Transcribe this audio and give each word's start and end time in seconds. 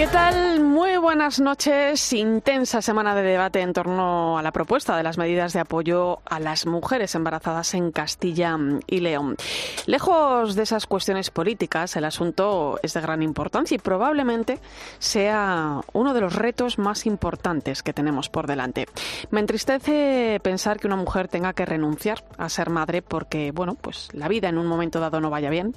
¿Qué 0.00 0.06
tal? 0.06 0.60
Muy 0.64 0.96
buenas 0.96 1.40
noches. 1.40 2.14
Intensa 2.14 2.80
semana 2.80 3.14
de 3.14 3.20
debate 3.20 3.60
en 3.60 3.74
torno 3.74 4.38
a 4.38 4.42
la 4.42 4.50
propuesta 4.50 4.96
de 4.96 5.02
las 5.02 5.18
medidas 5.18 5.52
de 5.52 5.60
apoyo 5.60 6.20
a 6.24 6.40
las 6.40 6.64
mujeres 6.64 7.14
embarazadas 7.14 7.74
en 7.74 7.92
Castilla 7.92 8.56
y 8.86 9.00
León. 9.00 9.36
Lejos 9.84 10.54
de 10.54 10.62
esas 10.62 10.86
cuestiones 10.86 11.28
políticas, 11.28 11.96
el 11.96 12.06
asunto 12.06 12.80
es 12.82 12.94
de 12.94 13.02
gran 13.02 13.22
importancia 13.22 13.74
y 13.74 13.78
probablemente 13.78 14.58
sea 14.98 15.82
uno 15.92 16.14
de 16.14 16.22
los 16.22 16.34
retos 16.34 16.78
más 16.78 17.04
importantes 17.04 17.82
que 17.82 17.92
tenemos 17.92 18.30
por 18.30 18.46
delante. 18.46 18.86
Me 19.30 19.40
entristece 19.40 20.40
pensar 20.42 20.80
que 20.80 20.86
una 20.86 20.96
mujer 20.96 21.28
tenga 21.28 21.52
que 21.52 21.66
renunciar 21.66 22.24
a 22.38 22.48
ser 22.48 22.70
madre 22.70 23.02
porque, 23.02 23.52
bueno, 23.52 23.74
pues 23.74 24.08
la 24.14 24.28
vida 24.28 24.48
en 24.48 24.56
un 24.56 24.66
momento 24.66 24.98
dado 24.98 25.20
no 25.20 25.28
vaya 25.28 25.50
bien 25.50 25.74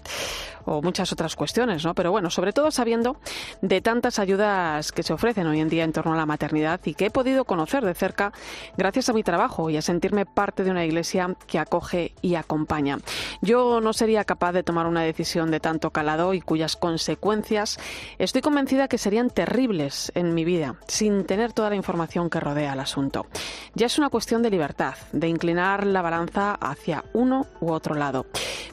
o 0.66 0.81
muchas 0.81 1.11
otras 1.11 1.35
cuestiones, 1.35 1.83
¿no? 1.83 1.94
Pero 1.94 2.11
bueno, 2.11 2.30
sobre 2.30 2.53
todo 2.53 2.71
sabiendo 2.71 3.17
de 3.61 3.81
tantas 3.81 4.12
ayudas 4.20 4.91
que 4.91 5.03
se 5.03 5.13
ofrecen 5.13 5.48
hoy 5.48 5.59
en 5.59 5.70
día 5.70 5.84
en 5.84 5.94
torno 5.94 6.13
a 6.13 6.17
la 6.17 6.26
maternidad 6.26 6.80
y 6.85 6.94
que 6.94 7.08
he 7.08 7.12
podido 7.12 7.45
conocer 7.45 7.84
de 7.85 7.94
cerca 7.94 8.31
gracias 8.77 9.09
a 9.09 9.13
mi 9.13 9.23
trabajo 9.23 9.70
y 9.70 9.77
a 9.77 9.81
sentirme 9.81 10.26
parte 10.26 10.63
de 10.63 10.72
una 10.72 10.86
iglesia 10.86 11.36
que 11.48 11.59
acoge 11.59 12.13
y 12.22 12.36
acompaña. 12.36 12.99
Yo 13.41 13.81
no 13.81 13.94
sería 13.94 14.23
capaz 14.23 14.52
de 14.52 14.64
tomar 14.64 14.88
una 14.88 15.02
decisión 15.02 15.52
de 15.52 15.59
tanto 15.59 15.92
calado 15.92 16.33
y 16.33 16.42
cuyas 16.42 16.75
consecuencias 16.75 17.80
estoy 18.17 18.42
convencida 18.42 18.88
que 18.88 18.97
serían 18.97 19.30
terribles 19.30 20.11
en 20.16 20.33
mi 20.33 20.45
vida 20.45 20.75
sin 20.88 21.25
tener 21.25 21.53
toda 21.53 21.70
la 21.70 21.75
información 21.75 22.30
que 22.30 22.39
rodea 22.39 22.73
el 22.73 22.80
asunto. 22.80 23.25
Ya 23.75 23.86
es 23.88 23.98
una 23.98 24.09
cuestión 24.09 24.42
de 24.42 24.50
libertad, 24.50 24.95
de 25.11 25.27
inclinar 25.27 25.86
la 25.86 26.02
balanza 26.02 26.55
hacia 26.55 27.03
uno 27.14 27.48
u 27.59 27.72
otro 27.72 27.95
lado. 27.95 28.25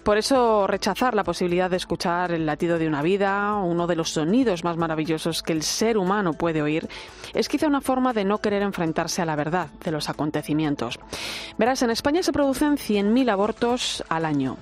Por 0.02 0.18
eso 0.18 0.66
rechazar 0.66 1.14
la 1.14 1.24
posibilidad 1.24 1.70
de 1.70 1.76
escuchar 1.76 2.32
el 2.32 2.46
latido 2.46 2.78
de 2.78 2.88
una 2.88 3.02
vida, 3.02 3.54
uno 3.54 3.86
de 3.86 3.96
los 3.96 4.10
sonidos 4.10 4.64
más 4.64 4.76
maravillosos 4.76 5.29
que 5.42 5.52
el 5.52 5.62
ser 5.62 5.96
humano 5.96 6.32
puede 6.32 6.62
oír, 6.62 6.88
es 7.34 7.48
quizá 7.48 7.66
una 7.66 7.80
forma 7.80 8.12
de 8.12 8.24
no 8.24 8.38
querer 8.38 8.62
enfrentarse 8.62 9.22
a 9.22 9.24
la 9.24 9.36
verdad 9.36 9.68
de 9.84 9.90
los 9.90 10.08
acontecimientos. 10.08 10.98
Verás, 11.58 11.82
en 11.82 11.90
España 11.90 12.22
se 12.22 12.32
producen 12.32 12.76
100.000 12.76 13.30
abortos 13.30 14.04
al 14.08 14.24
año. 14.24 14.56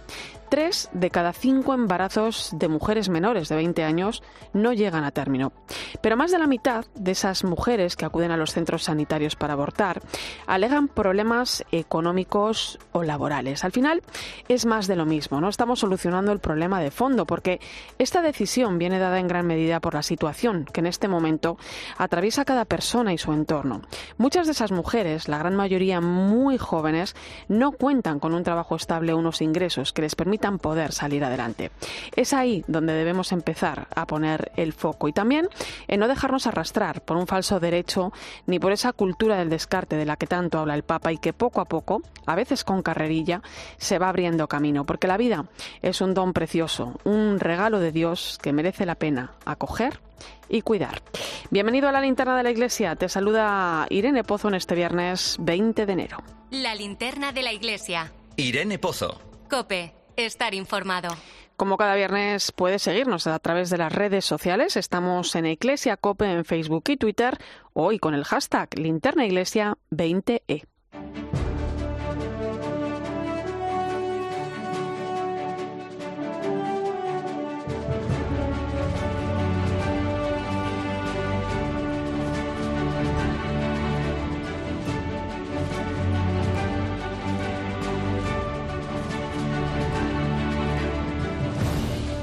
Tres 0.49 0.89
de 0.95 1.11
cada 1.11 1.35
cinco 1.35 1.75
embarazos 1.75 2.51
de 2.55 2.69
mujeres 2.69 3.11
menores 3.11 3.51
de 3.51 3.57
20 3.57 3.85
años 3.85 4.23
no 4.55 4.73
llegan 4.73 5.05
a 5.05 5.11
término. 5.11 5.53
Pero 6.01 6.17
más 6.17 6.31
de 6.31 6.39
la 6.39 6.47
mitad 6.47 6.87
de 6.95 7.11
esas 7.11 7.45
mujeres 7.45 7.97
que 7.97 8.07
acuden 8.07 8.31
a 8.31 8.39
los 8.39 8.53
centros 8.53 8.85
sanitarios 8.85 9.37
para 9.37 9.53
abortar 9.53 10.01
alegan 10.47 10.89
problemas 10.89 11.65
económicos 11.71 12.79
o 12.93 13.03
laborales. 13.03 13.63
Al 13.63 13.73
final 13.73 14.03
es 14.49 14.65
más 14.65 14.87
de 14.87 14.97
lo 14.97 15.05
mismo, 15.05 15.39
no 15.41 15.51
estamos 15.51 15.81
solucionando 15.81 16.33
el 16.33 16.39
problema 16.39 16.81
de 16.81 16.91
fondo 16.91 17.27
porque 17.27 17.61
esta 17.99 18.23
decisión 18.23 18.79
viene 18.79 18.99
dada 18.99 19.19
en 19.19 19.29
gran 19.29 19.47
medida 19.47 19.81
por 19.81 19.93
la 19.93 20.03
situación 20.03 20.65
que 20.65 20.81
en 20.81 20.87
este 20.87 21.09
momento 21.09 21.59
atraviesa 21.99 22.47
cada 22.47 22.65
persona 22.65 23.13
y 23.13 23.19
su 23.19 23.35
entorno. 23.35 23.83
Muchas 24.17 24.47
de 24.47 24.53
esas 24.53 24.73
mujeres, 24.73 25.29
la 25.29 25.39
gran 25.39 25.57
mayoría 25.57 26.01
muy 26.01 26.57
jóvenes, 26.57 27.15
no 27.49 27.73
cuentan 27.73 28.19
con 28.19 28.33
un 28.33 28.45
trabajo 28.45 28.77
estable 28.77 29.13
o 29.13 29.19
unos 29.19 29.43
ingresos 29.43 29.93
que 29.93 30.03
les 30.03 30.15
permitan 30.15 30.38
poder 30.39 30.92
salir 30.92 31.25
adelante. 31.25 31.70
Es 32.17 32.33
ahí 32.33 32.64
donde 32.67 32.92
debemos 32.92 33.33
empezar 33.33 33.89
a 33.94 34.06
poner 34.06 34.53
el 34.56 34.72
foco 34.72 35.08
y 35.08 35.13
también 35.13 35.48
en 35.86 36.01
no 36.01 36.08
dejarnos 36.08 36.46
arrastrar 36.46 37.02
por 37.02 37.17
un 37.17 37.27
falso 37.27 37.61
derecho 37.61 38.13
ni 38.46 38.58
por 38.58 38.73
esa 38.73 38.92
cultura 38.92 39.36
del 39.36 39.51
descarte 39.51 39.96
de 39.96 40.07
la 40.07 40.17
que 40.17 40.27
tanto 40.27 40.58
habla 40.58 40.74
el 40.74 40.83
Papa 40.83 41.13
y 41.13 41.18
que 41.18 41.33
poco 41.33 41.61
a 41.61 41.64
poco, 41.67 42.02
a 42.27 42.35
veces 42.35 42.64
con 42.64 42.83
carrerilla, 42.83 43.42
se 43.77 43.98
va 43.98 44.08
abriendo 44.08 44.48
camino, 44.48 44.85
porque 44.85 45.07
la 45.07 45.17
vida 45.17 45.46
es 45.83 46.01
un 46.01 46.14
don 46.14 46.33
precioso, 46.33 46.98
un 47.05 47.40
regalo 47.40 47.80
de 47.80 47.92
Dios 47.92 48.39
que 48.40 48.52
merece 48.52 48.86
la 48.86 48.95
pena 48.95 49.33
acoger 49.45 50.01
y 50.48 50.63
cuidar. 50.63 51.02
Bienvenido 51.51 51.89
a 51.89 51.92
la 51.92 52.01
linterna 52.01 52.36
de 52.36 52.42
la 52.42 52.51
iglesia. 52.51 52.96
Te 52.96 53.08
saluda 53.08 53.86
Irene 53.90 54.24
Pozo 54.24 54.48
en 54.48 54.55
este 54.55 54.74
viernes 54.74 55.36
20 55.40 55.86
de 55.86 55.92
enero. 55.92 56.18
La 56.51 56.74
linterna 56.74 57.33
de 57.33 57.42
la 57.42 57.52
iglesia. 57.52 58.13
Irene 58.36 58.79
Pozo. 58.79 59.20
Cope, 59.51 59.95
estar 60.27 60.55
informado. 60.55 61.08
Como 61.56 61.77
cada 61.77 61.96
viernes 61.96 62.52
puedes 62.52 62.83
seguirnos 62.83 63.27
a 63.27 63.39
través 63.40 63.68
de 63.70 63.79
las 63.79 63.92
redes 63.92 64.24
sociales. 64.24 64.77
Estamos 64.77 65.34
en 65.34 65.46
Iglesia 65.46 65.96
Cope 65.96 66.30
en 66.30 66.45
Facebook 66.45 66.84
y 66.89 66.96
Twitter, 66.96 67.36
hoy 67.73 67.98
con 67.98 68.14
el 68.14 68.24
hashtag 68.24 68.70
linternaiglesia20e. 68.77 70.67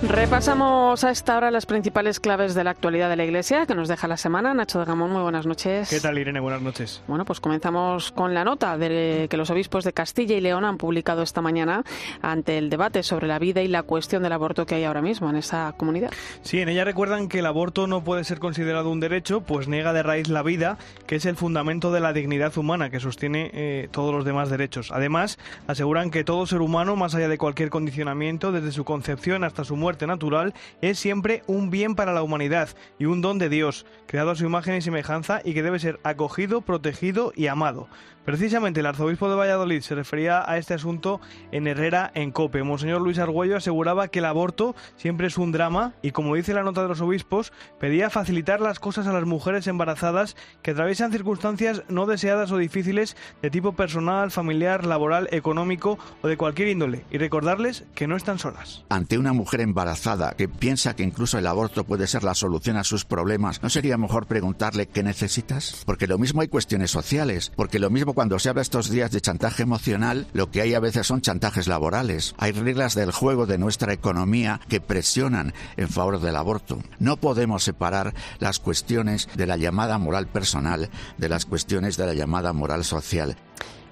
Repasamos 0.08 1.04
a 1.04 1.10
esta 1.10 1.36
hora 1.36 1.50
las 1.50 1.66
principales 1.66 2.20
claves 2.20 2.54
de 2.54 2.64
la 2.64 2.70
actualidad 2.70 3.10
de 3.10 3.16
la 3.16 3.26
Iglesia 3.26 3.66
que 3.66 3.74
nos 3.74 3.88
deja 3.88 4.08
la 4.08 4.18
semana. 4.18 4.54
Nacho 4.54 4.80
de 4.80 4.86
Gamón, 4.86 5.12
muy 5.12 5.24
buenas 5.24 5.48
noches. 5.48 5.90
¿Qué 5.90 6.00
tal, 6.00 6.18
Irene? 6.20 6.40
Buenas 6.40 6.62
noches. 6.62 7.02
Bueno, 7.08 7.26
pues 7.26 7.40
comenzamos 7.40 8.12
con 8.12 8.36
la 8.36 8.44
nota 8.44 8.78
de 8.78 9.28
que 9.30 9.36
los 9.36 9.50
obispos 9.50 9.84
de 9.84 9.94
Castilla 9.94 10.36
y 10.36 10.42
León 10.42 10.64
han 10.64 10.78
publicado 10.78 11.24
esta 11.24 11.42
mañana 11.42 11.84
ante 12.22 12.60
el 12.60 12.70
debate 12.70 13.02
sobre 13.02 13.28
la 13.28 13.40
vida 13.40 13.64
y 13.64 13.68
la 13.68 13.82
cuestión 13.82 14.22
del 14.22 14.34
aborto 14.34 14.68
que 14.68 14.76
hay 14.76 14.84
ahora 14.84 15.02
mismo 15.02 15.30
en 15.30 15.38
esa 15.38 15.74
comunidad. 15.76 16.12
Sí, 16.44 16.62
en 16.62 16.70
ella 16.70 16.86
recuerdan 16.86 17.28
que 17.28 17.40
el 17.40 17.46
aborto 17.48 17.88
no 17.88 18.04
puede 18.04 18.24
ser 18.24 18.38
considerado 18.38 18.92
un 18.92 19.00
derecho, 19.00 19.42
pues 19.42 19.68
niega 19.68 19.92
de 19.92 20.04
raíz 20.04 20.30
la 20.30 20.44
vida, 20.44 20.78
que 21.08 21.16
es 21.16 21.26
el 21.26 21.36
fundamento 21.36 21.92
de 21.92 22.00
la 22.00 22.14
dignidad 22.14 22.56
humana 22.58 22.92
que 22.92 23.00
sostiene 23.00 23.50
eh, 23.54 23.90
todos 23.92 24.14
los 24.14 24.24
demás 24.24 24.52
derechos. 24.52 24.92
Además, 24.92 25.40
aseguran 25.68 26.12
que 26.12 26.24
todo 26.24 26.46
ser 26.46 26.62
humano, 26.62 26.96
más 26.96 27.16
allá 27.16 27.28
de 27.28 27.40
cualquier 27.40 27.72
condicionamiento, 27.72 28.52
desde 28.52 28.72
su 28.72 28.86
concepción 28.86 29.44
hasta 29.44 29.64
su 29.64 29.76
muerte, 29.76 29.96
natural 30.08 30.54
es 30.82 31.00
siempre 31.00 31.44
un 31.48 31.70
bien 31.70 31.96
para 31.96 32.14
la 32.14 32.24
humanidad 32.24 32.70
y 33.00 33.06
un 33.06 33.22
don 33.22 33.40
de 33.40 33.50
Dios, 33.50 33.86
creado 34.08 34.32
a 34.32 34.36
su 34.36 34.46
imagen 34.46 34.76
y 34.76 34.82
semejanza 34.82 35.42
y 35.44 35.54
que 35.54 35.64
debe 35.64 35.80
ser 35.80 36.00
acogido, 36.04 36.62
protegido 36.62 37.34
y 37.36 37.48
amado. 37.48 37.88
Precisamente 38.26 38.80
el 38.80 38.88
arzobispo 38.88 39.30
de 39.30 39.36
Valladolid 39.36 39.82
se 39.82 39.94
refería 39.94 40.44
a 40.50 40.58
este 40.58 40.74
asunto 40.74 41.22
en 41.52 41.68
Herrera 41.68 42.12
en 42.16 42.32
Cope. 42.32 42.64
Monseñor 42.64 43.02
Luis 43.02 43.20
Argüello 43.20 43.56
aseguraba 43.56 44.08
que 44.08 44.18
el 44.18 44.26
aborto 44.26 44.76
siempre 44.98 45.28
es 45.28 45.38
un 45.38 45.52
drama 45.52 45.94
y, 46.02 46.10
como 46.10 46.34
dice 46.34 46.56
la 46.56 46.64
nota 46.64 46.82
de 46.82 46.88
los 46.88 47.02
obispos, 47.02 47.54
pedía 47.80 48.10
facilitar 48.10 48.62
las 48.62 48.80
cosas 48.80 49.06
a 49.06 49.14
las 49.14 49.26
mujeres 49.26 49.68
embarazadas 49.68 50.36
que 50.64 50.72
atraviesan 50.72 51.12
circunstancias 51.12 51.84
no 51.88 52.08
deseadas 52.08 52.52
o 52.52 52.58
difíciles 52.58 53.16
de 53.44 53.52
tipo 53.52 53.74
personal, 53.74 54.32
familiar, 54.32 54.88
laboral, 54.88 55.30
económico 55.32 56.00
o 56.24 56.28
de 56.28 56.36
cualquier 56.36 56.70
índole 56.70 57.06
y 57.12 57.20
recordarles 57.20 57.86
que 57.94 58.08
no 58.08 58.16
están 58.16 58.40
solas. 58.40 58.86
Ante 58.90 59.20
una 59.20 59.34
mujer 59.34 59.62
embarazada 59.62 60.34
que 60.36 60.50
piensa 60.50 60.96
que 60.96 61.04
incluso 61.04 61.38
el 61.38 61.46
aborto 61.46 61.84
puede 61.84 62.08
ser 62.08 62.24
la 62.24 62.34
solución 62.34 62.78
a 62.78 62.84
sus 62.84 63.06
problemas, 63.06 63.62
¿no 63.62 63.70
sería 63.70 64.00
mejor 64.00 64.26
preguntarle 64.26 64.88
qué 64.88 65.04
necesitas? 65.04 65.84
Porque 65.86 66.08
lo 66.08 66.18
mismo 66.18 66.42
hay 66.42 66.48
cuestiones 66.48 66.90
sociales, 66.90 67.52
porque 67.56 67.78
lo 67.78 67.92
mismo 67.92 68.15
cuando 68.16 68.40
se 68.40 68.50
habla 68.50 68.62
estos 68.62 68.90
días 68.90 69.12
de 69.12 69.22
chantaje 69.22 69.62
emocional, 69.62 70.26
lo 70.34 70.50
que 70.50 70.62
hay 70.62 70.74
a 70.74 70.80
veces 70.80 71.06
son 71.06 71.22
chantajes 71.22 71.68
laborales. 71.68 72.34
Hay 72.38 72.54
reglas 72.54 72.96
del 72.96 73.12
juego 73.12 73.46
de 73.46 73.58
nuestra 73.58 73.94
economía 73.94 74.62
que 74.70 74.82
presionan 74.82 75.54
en 75.78 75.90
favor 75.90 76.20
del 76.22 76.38
aborto. 76.38 76.80
No 76.98 77.18
podemos 77.18 77.64
separar 77.64 78.14
las 78.40 78.60
cuestiones 78.60 79.28
de 79.36 79.46
la 79.46 79.58
llamada 79.58 79.98
moral 79.98 80.28
personal 80.28 80.90
de 81.18 81.30
las 81.30 81.46
cuestiones 81.46 81.98
de 81.98 82.08
la 82.08 82.14
llamada 82.14 82.54
moral 82.54 82.86
social. 82.86 83.36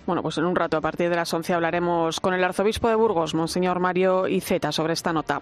Bueno, 0.06 0.22
pues 0.22 0.38
en 0.38 0.44
un 0.44 0.56
rato, 0.56 0.76
a 0.76 0.82
partir 0.82 1.10
de 1.10 1.16
las 1.16 1.34
11, 1.34 1.54
hablaremos 1.54 2.20
con 2.20 2.34
el 2.34 2.44
arzobispo 2.44 2.90
de 2.90 2.96
Burgos, 2.96 3.34
Monseñor 3.34 3.80
Mario 3.80 4.28
Iceta, 4.28 4.74
sobre 4.74 4.94
esta 4.94 5.14
nota. 5.14 5.40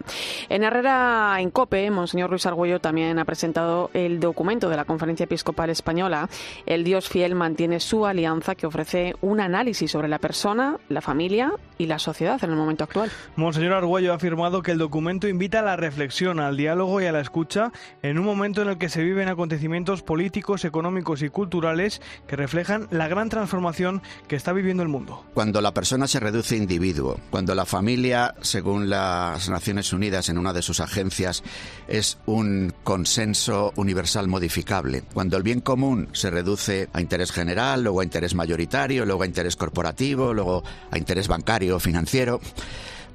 En 0.50 0.63
Herrera, 0.63 1.38
en 1.40 1.50
COPE, 1.50 1.90
Monseñor 1.90 2.30
Luis 2.30 2.46
Argüello 2.46 2.80
también 2.80 3.18
ha 3.18 3.25
presentado 3.25 3.90
el 3.94 4.19
documento 4.19 4.69
de 4.69 4.78
la 4.78 4.86
Conferencia 4.86 5.24
Episcopal 5.24 5.72
Española. 5.72 6.30
El 6.68 6.84
Dios 6.84 7.10
fiel 7.10 7.34
mantiene 7.34 7.80
su 7.80 8.06
alianza 8.06 8.54
que 8.54 8.68
ofrece 8.68 9.16
un 9.22 9.40
análisis 9.40 9.90
sobre 9.90 10.08
la 10.08 10.19
persona, 10.19 10.78
la 10.90 11.02
familia 11.02 11.54
y 11.80 11.88
la 11.88 11.98
sociedad 11.98 12.40
en 12.44 12.52
el 12.52 12.56
momento 12.56 12.84
actual. 12.84 13.10
Monseñor 13.36 13.74
Argüello 13.74 14.12
ha 14.12 14.18
afirmado 14.18 14.62
que 14.62 14.72
el 14.72 14.78
documento 14.78 15.28
invita 15.28 15.60
a 15.60 15.63
la 15.63 15.75
reflexión, 15.75 16.40
al 16.40 16.56
diálogo 16.56 17.02
y 17.02 17.06
a 17.06 17.12
la 17.12 17.19
escucha 17.22 17.72
en 18.04 18.19
un 18.19 18.25
momento 18.25 18.62
en 18.62 18.69
el 18.69 18.78
que 18.78 18.90
se 18.90 19.04
viven 19.04 19.28
acontecimientos 19.28 20.04
políticos, 20.04 20.66
económicos 20.66 21.24
y 21.24 21.30
culturales 21.30 22.00
que 22.28 22.36
reflejan 22.36 22.88
la 22.92 23.08
gran 23.08 23.30
transformación 23.30 24.04
que 24.28 24.36
está 24.36 24.50
viviendo 24.53 24.83
el 24.83 24.89
mundo. 24.89 25.25
Cuando 25.33 25.62
la 25.62 25.74
persona 25.74 26.07
se 26.07 26.19
reduce 26.19 26.56
a 26.56 26.57
individuo, 26.57 27.19
cuando 27.30 27.56
la 27.56 27.65
familia, 27.65 28.36
según 28.42 28.89
las 28.89 29.50
Naciones 29.50 29.94
Unidas 29.94 30.30
en 30.30 30.38
una 30.38 30.53
de 30.53 30.62
sus 30.62 30.80
agencias, 30.80 31.44
es 31.88 32.18
un 32.25 32.74
consenso 32.83 33.74
universal 33.75 34.27
modificable, 34.27 35.03
cuando 35.13 35.38
el 35.38 35.44
bien 35.44 35.62
común 35.62 36.09
se 36.13 36.30
reduce 36.30 36.89
a 36.94 37.01
interés 37.01 37.31
general, 37.31 37.83
luego 37.83 38.01
a 38.01 38.03
interés 38.03 38.36
mayoritario, 38.36 39.06
luego 39.06 39.24
a 39.24 39.27
interés 39.27 39.56
corporativo, 39.56 40.33
luego 40.33 40.63
a 40.89 40.98
interés 40.98 41.27
bancario 41.27 41.75
o 41.75 41.80
financiero, 41.80 42.39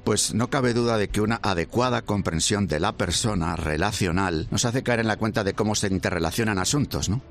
pues 0.03 0.33
no 0.33 0.49
cabe 0.49 0.73
duda 0.73 0.97
de 0.97 1.09
que 1.09 1.19
una 1.19 1.39
adecuada 1.43 2.01
comprensión 2.01 2.67
de 2.67 2.79
la 2.79 2.93
persona 2.93 3.57
relacional 3.57 4.47
nos 4.51 4.63
hace 4.63 4.81
caer 4.81 5.01
en 5.01 5.07
la 5.07 5.17
cuenta 5.17 5.43
de 5.43 5.53
cómo 5.53 5.75
se 5.75 5.87
interrelacionan 5.87 6.59
asuntos, 6.59 7.09
¿no? 7.09 7.21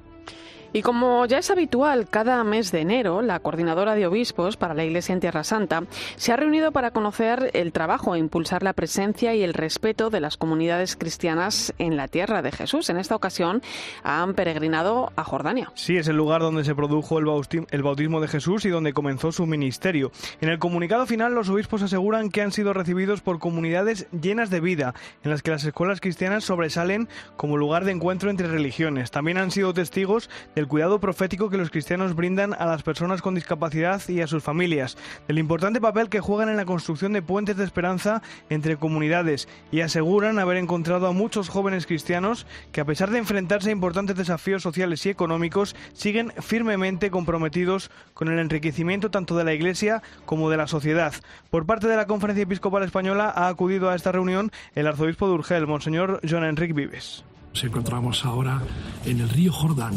Y 0.77 0.83
como 0.83 1.25
ya 1.25 1.39
es 1.39 1.51
habitual, 1.51 2.07
cada 2.11 2.45
mes 2.45 2.71
de 2.71 2.83
enero, 2.83 3.23
la 3.23 3.41
coordinadora 3.41 3.95
de 3.95 4.07
obispos 4.07 4.59
para 4.59 4.75
la 4.75 4.85
Iglesia 4.85 5.15
en 5.15 5.21
Tierra 5.21 5.43
Santa 5.43 5.85
se 6.17 6.35
ha 6.35 6.37
reunido 6.37 6.71
para 6.71 6.91
conocer 6.91 7.51
el 7.55 7.73
trabajo 7.73 8.15
e 8.15 8.19
impulsar 8.19 8.63
la 8.63 8.75
presencia 8.75 9.35
y 9.35 9.43
el 9.43 9.55
respeto 9.55 10.11
de 10.11 10.21
las 10.21 10.37
comunidades 10.37 10.95
cristianas 10.95 11.73
en 11.79 11.97
la 11.97 12.09
tierra 12.09 12.43
de 12.43 12.53
Jesús. 12.53 12.91
En 12.91 12.99
esta 12.99 13.17
ocasión 13.17 13.63
han 14.03 14.35
peregrinado 14.35 15.15
a 15.17 15.25
Jordania. 15.25 15.73
Sí, 15.73 15.97
es 15.97 16.09
el 16.09 16.17
lugar 16.17 16.43
donde 16.43 16.63
se 16.63 16.75
produjo 16.75 17.19
el 17.19 17.83
bautismo 17.83 18.21
de 18.21 18.29
Jesús 18.29 18.67
y 18.67 18.69
donde 18.69 18.93
comenzó 18.93 19.33
su 19.33 19.47
ministerio. 19.47 20.13
En 20.43 20.51
el 20.51 20.59
comunicado 20.59 21.07
final, 21.07 21.35
los 21.35 21.49
obispos 21.49 21.81
aseguran 21.81 22.29
que 22.29 22.43
han 22.43 22.53
sido 22.53 22.75
recibidos 22.75 23.23
por 23.23 23.39
comunidades 23.39 24.09
llenas 24.13 24.51
de 24.51 24.61
vida, 24.61 24.93
en 25.25 25.31
las 25.31 25.43
que 25.43 25.53
las 25.53 25.65
escuelas 25.65 26.03
cristianas 26.03 26.45
sobresalen 26.45 27.09
como 27.39 27.57
lugar 27.57 27.87
de 27.87 27.93
encuentro 27.93 28.29
entre 28.29 28.49
religiones. 28.49 29.11
También 29.11 29.39
han 29.39 29.51
sido 29.51 29.73
testigos 29.73 30.29
del 30.67 30.71
cuidado 30.71 30.99
profético 30.99 31.49
que 31.49 31.59
los 31.59 31.71
cristianos 31.71 32.17
brindan 32.17 32.53
a 32.53 32.67
las 32.67 32.83
personas 32.83 33.23
con 33.23 33.37
discapacidad 33.37 34.03
y 34.09 34.21
a 34.21 34.27
sus 34.27 34.43
familias, 34.43 34.99
del 35.29 35.39
importante 35.39 35.81
papel 35.81 36.09
que 36.09 36.19
juegan 36.19 36.49
en 36.49 36.57
la 36.57 36.65
construcción 36.65 37.13
de 37.13 37.23
puentes 37.23 37.57
de 37.57 37.63
esperanza 37.63 38.21
entre 38.51 38.77
comunidades 38.77 39.47
y 39.71 39.83
aseguran 39.83 40.41
haber 40.41 40.57
encontrado 40.57 41.07
a 41.07 41.13
muchos 41.13 41.49
jóvenes 41.49 41.87
cristianos 41.87 42.49
que 42.73 42.81
a 42.81 42.85
pesar 42.85 43.13
de 43.13 43.19
enfrentarse 43.19 43.69
a 43.69 43.73
importantes 43.73 44.17
desafíos 44.17 44.61
sociales 44.61 45.07
y 45.07 45.11
económicos 45.11 45.77
siguen 45.93 46.33
firmemente 46.41 47.13
comprometidos 47.13 47.93
con 48.13 48.27
el 48.27 48.41
enriquecimiento 48.41 49.13
tanto 49.13 49.37
de 49.37 49.45
la 49.45 49.55
Iglesia 49.55 50.03
como 50.25 50.51
de 50.51 50.57
la 50.57 50.67
sociedad. 50.67 51.15
Por 51.49 51.65
parte 51.65 51.87
de 51.87 51.95
la 51.95 52.09
Conferencia 52.09 52.43
Episcopal 52.43 52.83
Española 52.83 53.33
ha 53.33 53.47
acudido 53.47 53.89
a 53.89 53.95
esta 53.95 54.11
reunión 54.11 54.51
el 54.75 54.89
arzobispo 54.89 55.29
de 55.29 55.35
Urgel, 55.35 55.69
Monseñor 55.69 56.21
John 56.29 56.43
Enrique 56.43 56.73
Vives. 56.73 57.25
Nos 57.57 57.65
encontramos 57.65 58.23
ahora 58.27 58.61
en 59.07 59.19
el 59.21 59.31
río 59.31 59.51
Jordán, 59.51 59.95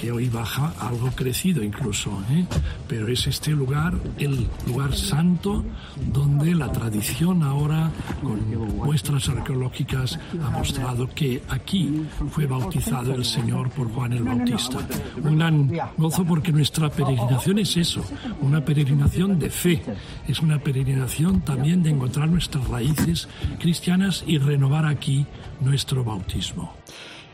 que 0.00 0.10
hoy 0.10 0.28
baja 0.28 0.72
algo 0.80 1.10
crecido 1.10 1.62
incluso, 1.62 2.10
¿eh? 2.30 2.46
pero 2.88 3.08
es 3.08 3.26
este 3.26 3.50
lugar, 3.50 3.94
el 4.18 4.48
lugar 4.66 4.96
santo, 4.96 5.64
donde 6.12 6.54
la 6.54 6.72
tradición 6.72 7.42
ahora, 7.42 7.90
con 8.22 8.76
muestras 8.76 9.28
arqueológicas, 9.28 10.18
ha 10.42 10.50
mostrado 10.50 11.08
que 11.14 11.42
aquí 11.48 12.02
fue 12.30 12.46
bautizado 12.46 13.14
el 13.14 13.24
Señor 13.24 13.70
por 13.70 13.92
Juan 13.92 14.14
el 14.14 14.24
Bautista. 14.24 14.78
Un 15.22 15.38
gran 15.38 15.70
gozo 15.98 16.24
porque 16.24 16.52
nuestra 16.52 16.88
peregrinación 16.88 17.58
es 17.58 17.76
eso, 17.76 18.02
una 18.40 18.64
peregrinación 18.64 19.38
de 19.38 19.50
fe, 19.50 19.82
es 20.26 20.40
una 20.40 20.58
peregrinación 20.58 21.42
también 21.42 21.82
de 21.82 21.90
encontrar 21.90 22.28
nuestras 22.28 22.66
raíces 22.68 23.28
cristianas 23.58 24.24
y 24.26 24.38
renovar 24.38 24.86
aquí 24.86 25.26
nuestro 25.60 26.04
bautismo. 26.04 26.72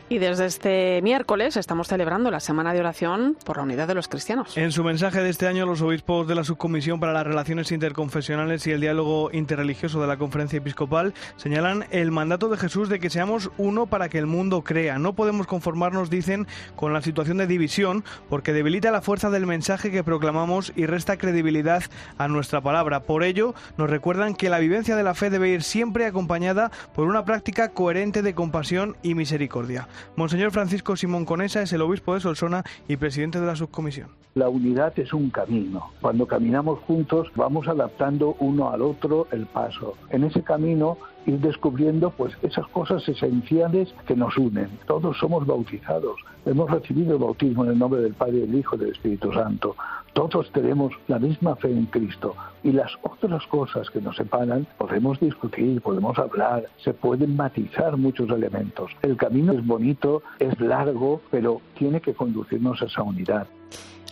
Y 0.09 0.19
desde 0.19 0.45
este 0.45 1.01
miércoles 1.01 1.57
estamos 1.57 1.89
celebrando 1.89 2.31
la 2.31 2.39
Semana 2.39 2.71
de 2.71 2.79
Oración 2.79 3.35
por 3.43 3.57
la 3.57 3.63
Unidad 3.63 3.89
de 3.89 3.93
los 3.93 4.07
Cristianos. 4.07 4.55
En 4.55 4.71
su 4.71 4.81
mensaje 4.81 5.21
de 5.21 5.29
este 5.29 5.47
año, 5.47 5.65
los 5.65 5.81
obispos 5.81 6.25
de 6.29 6.35
la 6.35 6.45
Subcomisión 6.45 7.01
para 7.01 7.11
las 7.11 7.27
Relaciones 7.27 7.73
Interconfesionales 7.73 8.65
y 8.67 8.71
el 8.71 8.79
Diálogo 8.79 9.29
Interreligioso 9.33 9.99
de 9.99 10.07
la 10.07 10.15
Conferencia 10.15 10.59
Episcopal 10.59 11.13
señalan 11.35 11.87
el 11.91 12.11
mandato 12.11 12.47
de 12.47 12.55
Jesús 12.55 12.87
de 12.87 13.01
que 13.01 13.09
seamos 13.09 13.51
uno 13.57 13.87
para 13.87 14.07
que 14.07 14.17
el 14.17 14.27
mundo 14.27 14.63
crea. 14.63 14.97
No 14.97 15.11
podemos 15.11 15.45
conformarnos, 15.45 16.09
dicen, 16.09 16.47
con 16.77 16.93
la 16.93 17.01
situación 17.01 17.35
de 17.35 17.47
división 17.47 18.05
porque 18.29 18.53
debilita 18.53 18.91
la 18.91 19.01
fuerza 19.01 19.29
del 19.29 19.45
mensaje 19.45 19.91
que 19.91 20.05
proclamamos 20.05 20.71
y 20.77 20.85
resta 20.85 21.17
credibilidad 21.17 21.83
a 22.17 22.29
nuestra 22.29 22.61
palabra. 22.61 23.01
Por 23.01 23.25
ello, 23.25 23.55
nos 23.75 23.89
recuerdan 23.89 24.35
que 24.35 24.49
la 24.49 24.59
vivencia 24.59 24.95
de 24.95 25.03
la 25.03 25.15
fe 25.15 25.29
debe 25.29 25.49
ir 25.49 25.63
siempre 25.63 26.05
acompañada 26.05 26.71
por 26.95 27.07
una 27.09 27.25
práctica 27.25 27.69
coherente 27.69 28.21
de 28.21 28.33
compasión 28.33 28.95
y 29.03 29.13
misericordia. 29.13 29.89
Monseñor 30.15 30.51
Francisco 30.51 30.95
Simón 30.95 31.25
Conesa 31.25 31.61
es 31.61 31.73
el 31.73 31.81
obispo 31.81 32.13
de 32.13 32.19
Solsona 32.19 32.63
y 32.87 32.97
presidente 32.97 33.39
de 33.39 33.47
la 33.47 33.55
subcomisión. 33.55 34.09
La 34.35 34.49
unidad 34.49 34.93
es 34.99 35.13
un 35.13 35.31
camino. 35.31 35.91
Cuando 35.99 36.27
caminamos 36.27 36.79
juntos 36.81 37.27
vamos 37.35 37.67
adaptando 37.67 38.35
uno 38.39 38.69
al 38.69 38.83
otro 38.83 39.27
el 39.31 39.47
paso. 39.47 39.95
En 40.11 40.23
ese 40.23 40.43
camino 40.43 40.97
ir 41.25 41.39
descubriendo 41.39 42.11
pues 42.11 42.33
esas 42.41 42.67
cosas 42.67 43.07
esenciales 43.07 43.93
que 44.07 44.15
nos 44.15 44.37
unen. 44.37 44.69
Todos 44.85 45.17
somos 45.17 45.45
bautizados, 45.45 46.17
hemos 46.45 46.69
recibido 46.71 47.13
el 47.13 47.19
bautismo 47.19 47.65
en 47.65 47.71
el 47.71 47.79
nombre 47.79 48.01
del 48.01 48.13
Padre, 48.13 48.39
del 48.39 48.55
Hijo 48.55 48.75
y 48.75 48.79
del 48.79 48.91
Espíritu 48.91 49.33
Santo. 49.33 49.75
Todos 50.17 50.51
tenemos 50.51 50.93
la 51.07 51.19
misma 51.19 51.55
fe 51.57 51.69
en 51.69 51.85
Cristo 51.85 52.35
y 52.63 52.71
las 52.71 52.91
otras 53.03 53.45
cosas 53.45 53.87
que 53.91 54.01
nos 54.01 54.15
separan 54.15 54.65
podemos 54.79 55.19
discutir, 55.19 55.79
podemos 55.79 56.17
hablar, 56.17 56.63
se 56.83 56.91
pueden 56.91 57.35
matizar 57.35 57.95
muchos 57.97 58.27
elementos. 58.31 58.89
El 59.03 59.15
camino 59.15 59.53
es 59.53 59.63
bonito, 59.63 60.23
es 60.39 60.59
largo, 60.59 61.21
pero 61.29 61.61
tiene 61.77 62.01
que 62.01 62.15
conducirnos 62.15 62.81
a 62.81 62.85
esa 62.85 63.03
unidad. 63.03 63.45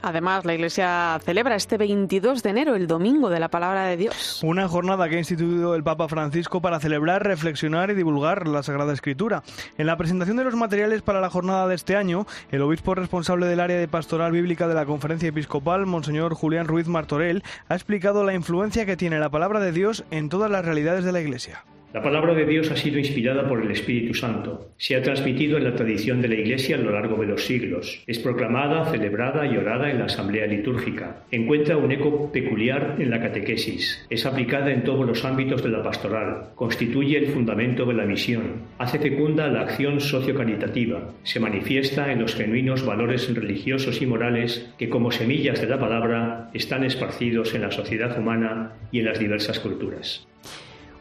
Además, 0.06 0.46
la 0.46 0.54
Iglesia 0.54 1.20
celebra 1.26 1.56
este 1.56 1.80
22 1.80 2.44
de 2.44 2.50
enero, 2.52 2.76
el 2.76 2.86
Domingo 2.86 3.32
de 3.32 3.40
la 3.40 3.50
Palabra 3.50 3.86
de 3.86 3.98
Dios. 3.98 4.40
Una 4.44 4.68
jornada 4.68 5.10
que 5.10 5.16
ha 5.16 5.18
instituido 5.18 5.74
el 5.74 5.84
Papa 5.84 6.08
Francisco 6.08 6.62
para 6.62 6.80
celebrar, 6.80 7.24
reflexionar 7.24 7.90
y 7.90 7.96
divulgar 7.96 8.48
la 8.48 8.62
Sagrada 8.62 8.94
Escritura. 8.94 9.42
En 9.80 9.88
la 9.88 9.98
presentación 9.98 10.38
de 10.38 10.44
los 10.44 10.54
materiales 10.54 11.02
para 11.02 11.22
la 11.22 11.32
jornada 11.32 11.68
de 11.68 11.74
este 11.74 11.96
año, 11.96 12.28
el 12.52 12.62
obispo 12.62 12.94
responsable 12.94 13.48
del 13.48 13.60
área 13.60 13.80
de 13.80 13.88
pastoral 13.88 14.32
bíblica 14.32 14.68
de 14.68 14.76
la 14.76 14.86
Conferencia 14.86 15.30
Episcopal, 15.30 15.88
Monseñor 15.88 16.36
Julián 16.36 16.68
Ruiz 16.68 16.88
Martorell, 16.88 17.42
ha 17.68 17.74
explicado 17.74 18.24
la 18.24 18.36
influencia 18.36 18.86
que 18.86 18.98
tiene 18.98 19.18
la 19.18 19.32
palabra 19.32 19.60
de 19.60 19.72
Dios 19.72 20.04
en 20.12 20.30
todas 20.30 20.52
las 20.52 20.64
realidades 20.64 21.04
de 21.04 21.14
la 21.14 21.22
Iglesia. 21.22 21.64
La 21.96 22.04
palabra 22.04 22.34
de 22.34 22.46
Dios 22.46 22.70
ha 22.72 22.76
sido 22.76 23.00
inspirada 23.00 23.48
por 23.48 23.62
el 23.62 23.72
Espíritu 23.72 24.14
Santo. 24.14 24.72
Se 24.76 24.98
ha 24.98 25.02
transmitido 25.02 25.58
en 25.58 25.64
la 25.64 25.76
tradición 25.76 26.22
de 26.22 26.28
la 26.28 26.36
Iglesia 26.36 26.76
a 26.76 26.80
lo 26.80 26.92
largo 26.92 27.16
de 27.16 27.26
los 27.26 27.46
siglos. 27.46 28.04
Es 28.06 28.20
proclamada, 28.20 28.92
celebrada 28.92 29.48
y 29.48 29.56
orada 29.56 29.90
en 29.90 30.00
la 30.00 30.06
asamblea 30.08 30.46
litúrgica. 30.46 31.24
Encuentra 31.32 31.78
un 31.78 31.94
eco 31.94 32.30
peculiar 32.34 32.98
en 33.00 33.10
la 33.10 33.22
catequesis. 33.22 34.06
Es 34.10 34.26
aplicada 34.26 34.74
en 34.74 34.84
todos 34.84 35.08
los 35.08 35.24
ámbitos 35.24 35.64
de 35.64 35.70
la 35.70 35.84
pastoral. 35.84 36.50
Constituye 36.56 37.18
el 37.18 37.28
fundamento 37.28 37.86
de 37.86 37.94
la 37.94 38.04
misión. 38.04 38.64
Hace 38.78 39.00
fecunda 39.00 39.48
la 39.48 39.62
acción 39.62 40.02
sociocaritativa. 40.02 41.14
Se 41.24 41.40
manifiesta 41.40 42.12
en 42.12 42.20
los 42.20 42.36
genuinos 42.36 42.86
valores 42.86 43.34
religiosos 43.34 44.02
y 44.02 44.06
morales 44.06 44.70
que 44.78 44.90
como 44.90 45.14
semillas 45.14 45.62
de 45.62 45.68
la 45.68 45.80
palabra 45.80 46.50
están 46.54 46.84
esparcidos 46.84 47.56
en 47.56 47.62
la 47.62 47.72
sociedad 47.72 48.20
humana 48.20 48.74
y 48.92 49.00
en 49.00 49.06
las 49.06 49.18
diversas 49.18 49.62
culturas. 49.62 50.28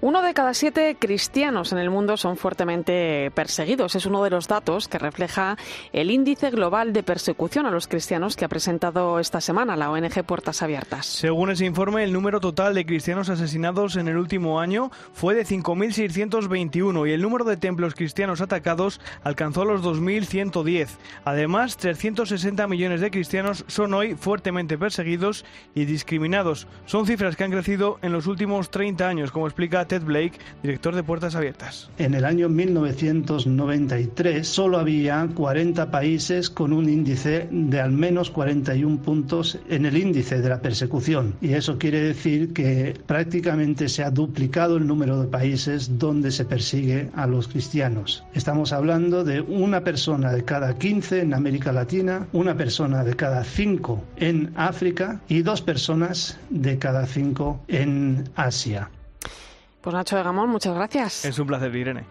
Uno 0.04 0.20
de 0.20 0.34
cada 0.34 0.52
siete 0.52 0.98
cristianos 0.98 1.72
en 1.72 1.78
el 1.78 1.88
mundo 1.88 2.18
son 2.18 2.36
fuertemente 2.36 3.30
perseguidos. 3.30 3.94
Es 3.94 4.04
uno 4.04 4.22
de 4.22 4.28
los 4.28 4.48
datos 4.48 4.86
que 4.86 4.98
refleja 4.98 5.56
el 5.94 6.10
índice 6.10 6.50
global 6.50 6.92
de 6.92 7.02
persecución 7.02 7.64
a 7.64 7.70
los 7.70 7.88
cristianos 7.88 8.36
que 8.36 8.44
ha 8.44 8.48
presentado 8.48 9.18
esta 9.18 9.40
semana 9.40 9.76
la 9.76 9.90
ONG 9.90 10.22
Puertas 10.26 10.60
Abiertas. 10.60 11.06
Según 11.06 11.48
ese 11.48 11.64
informe, 11.64 12.04
el 12.04 12.12
número 12.12 12.38
total 12.38 12.74
de 12.74 12.84
cristianos 12.84 13.30
asesinados 13.30 13.96
en 13.96 14.08
el 14.08 14.18
último 14.18 14.60
año 14.60 14.90
fue 15.14 15.34
de 15.34 15.46
5.621 15.46 17.08
y 17.08 17.12
el 17.12 17.22
número 17.22 17.46
de 17.46 17.56
templos 17.56 17.94
cristianos 17.94 18.42
atacados 18.42 19.00
alcanzó 19.22 19.64
los 19.64 19.82
2.110. 19.82 20.98
Además, 21.24 21.78
360 21.78 22.68
millones 22.68 23.00
de 23.00 23.10
cristianos 23.10 23.64
son 23.68 23.94
hoy 23.94 24.16
fuertemente 24.16 24.76
perseguidos 24.76 25.46
y 25.74 25.86
discriminados. 25.86 26.66
Son 26.84 27.06
cifras 27.06 27.36
que 27.36 27.44
han 27.44 27.52
crecido 27.52 27.98
en 28.02 28.12
los 28.12 28.26
últimos 28.26 28.70
30 28.70 29.08
años, 29.08 29.32
como 29.32 29.46
explica 29.46 29.80
Ted 29.94 30.02
Blake, 30.02 30.32
director 30.60 30.92
de 30.92 31.04
Puertas 31.04 31.36
Abiertas. 31.36 31.88
En 31.98 32.14
el 32.14 32.24
año 32.24 32.48
1993 32.48 34.44
solo 34.44 34.78
había 34.78 35.28
40 35.32 35.92
países 35.92 36.50
con 36.50 36.72
un 36.72 36.88
índice 36.88 37.46
de 37.52 37.80
al 37.80 37.92
menos 37.92 38.28
41 38.30 38.98
puntos 39.02 39.56
en 39.68 39.86
el 39.86 39.96
índice 39.96 40.40
de 40.40 40.48
la 40.48 40.60
persecución. 40.60 41.36
Y 41.40 41.52
eso 41.52 41.78
quiere 41.78 42.00
decir 42.00 42.52
que 42.52 42.98
prácticamente 43.06 43.88
se 43.88 44.02
ha 44.02 44.10
duplicado 44.10 44.78
el 44.78 44.88
número 44.88 45.20
de 45.20 45.28
países 45.28 45.96
donde 45.96 46.32
se 46.32 46.44
persigue 46.44 47.10
a 47.14 47.28
los 47.28 47.46
cristianos. 47.46 48.24
Estamos 48.34 48.72
hablando 48.72 49.22
de 49.22 49.42
una 49.42 49.82
persona 49.84 50.32
de 50.32 50.44
cada 50.44 50.76
15 50.76 51.20
en 51.20 51.34
América 51.34 51.70
Latina, 51.70 52.26
una 52.32 52.56
persona 52.56 53.04
de 53.04 53.14
cada 53.14 53.44
5 53.44 54.02
en 54.16 54.52
África 54.56 55.20
y 55.28 55.42
dos 55.42 55.62
personas 55.62 56.36
de 56.50 56.78
cada 56.80 57.06
5 57.06 57.60
en 57.68 58.24
Asia. 58.34 58.90
Pues 59.84 59.92
Nacho 59.92 60.16
de 60.16 60.22
Gamón, 60.22 60.48
muchas 60.48 60.74
gracias. 60.74 61.26
Es 61.26 61.38
un 61.38 61.46
placer, 61.46 61.76
Irene. 61.76 62.06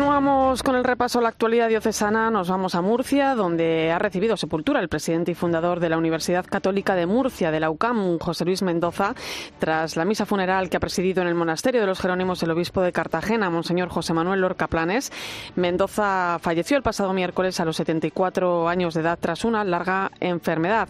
Continuamos 0.00 0.62
con 0.62 0.76
el 0.76 0.84
repaso 0.84 1.18
a 1.18 1.22
la 1.22 1.28
actualidad 1.28 1.68
diocesana. 1.68 2.30
Nos 2.30 2.48
vamos 2.48 2.74
a 2.74 2.80
Murcia, 2.80 3.34
donde 3.34 3.92
ha 3.92 3.98
recibido 3.98 4.34
sepultura 4.38 4.80
el 4.80 4.88
presidente 4.88 5.32
y 5.32 5.34
fundador 5.34 5.78
de 5.78 5.90
la 5.90 5.98
Universidad 5.98 6.46
Católica 6.46 6.94
de 6.94 7.04
Murcia, 7.04 7.50
de 7.50 7.60
la 7.60 7.68
UCAM, 7.68 8.18
José 8.18 8.46
Luis 8.46 8.62
Mendoza, 8.62 9.14
tras 9.58 9.98
la 9.98 10.06
misa 10.06 10.24
funeral 10.24 10.70
que 10.70 10.78
ha 10.78 10.80
presidido 10.80 11.20
en 11.20 11.28
el 11.28 11.34
monasterio 11.34 11.82
de 11.82 11.86
los 11.86 12.00
Jerónimos 12.00 12.42
el 12.42 12.50
obispo 12.50 12.80
de 12.80 12.92
Cartagena, 12.92 13.50
Monseñor 13.50 13.90
José 13.90 14.14
Manuel 14.14 14.40
Lorca 14.40 14.68
Planes. 14.68 15.12
Mendoza 15.54 16.38
falleció 16.40 16.78
el 16.78 16.82
pasado 16.82 17.12
miércoles 17.12 17.60
a 17.60 17.66
los 17.66 17.76
74 17.76 18.70
años 18.70 18.94
de 18.94 19.02
edad 19.02 19.18
tras 19.20 19.44
una 19.44 19.64
larga 19.64 20.12
enfermedad. 20.18 20.88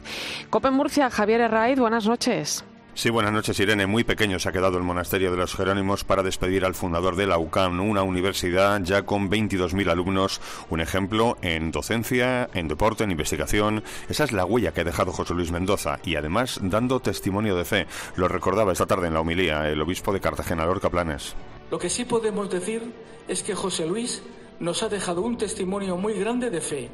Cope 0.50 0.70
Murcia, 0.70 1.10
Javier 1.10 1.40
Herraiz, 1.40 1.80
buenas 1.80 2.06
noches. 2.06 2.64
Sí, 2.92 3.08
buenas 3.08 3.32
noches, 3.32 3.58
Irene. 3.60 3.86
Muy 3.86 4.04
pequeño 4.04 4.38
se 4.38 4.48
ha 4.48 4.52
quedado 4.52 4.76
el 4.76 4.82
monasterio 4.82 5.30
de 5.30 5.36
los 5.36 5.54
Jerónimos 5.54 6.04
para 6.04 6.22
despedir 6.22 6.64
al 6.64 6.74
fundador 6.74 7.14
de 7.16 7.26
la 7.26 7.38
UCAM, 7.38 7.80
una 7.80 8.02
universidad 8.02 8.80
ya 8.82 9.02
con 9.06 9.30
22.000 9.30 9.90
alumnos. 9.90 10.40
Un 10.68 10.80
ejemplo 10.80 11.38
en 11.40 11.70
docencia, 11.70 12.50
en 12.52 12.68
deporte, 12.68 13.04
en 13.04 13.12
investigación. 13.12 13.84
Esa 14.08 14.24
es 14.24 14.32
la 14.32 14.44
huella 14.44 14.72
que 14.72 14.82
ha 14.82 14.84
dejado 14.84 15.12
José 15.12 15.34
Luis 15.34 15.52
Mendoza 15.52 16.00
y 16.04 16.16
además 16.16 16.58
dando 16.62 17.00
testimonio 17.00 17.56
de 17.56 17.64
fe. 17.64 17.86
Lo 18.16 18.28
recordaba 18.28 18.72
esta 18.72 18.86
tarde 18.86 19.06
en 19.06 19.14
la 19.14 19.20
homilía 19.20 19.68
el 19.68 19.80
obispo 19.80 20.12
de 20.12 20.20
Cartagena, 20.20 20.66
Lorca 20.66 20.90
Planes. 20.90 21.34
Lo 21.70 21.78
que 21.78 21.88
sí 21.88 22.04
podemos 22.04 22.50
decir 22.50 22.92
es 23.28 23.42
que 23.44 23.54
José 23.54 23.86
Luis 23.86 24.22
nos 24.58 24.82
ha 24.82 24.88
dejado 24.88 25.22
un 25.22 25.38
testimonio 25.38 25.96
muy 25.96 26.14
grande 26.14 26.50
de 26.50 26.60
fe, 26.60 26.90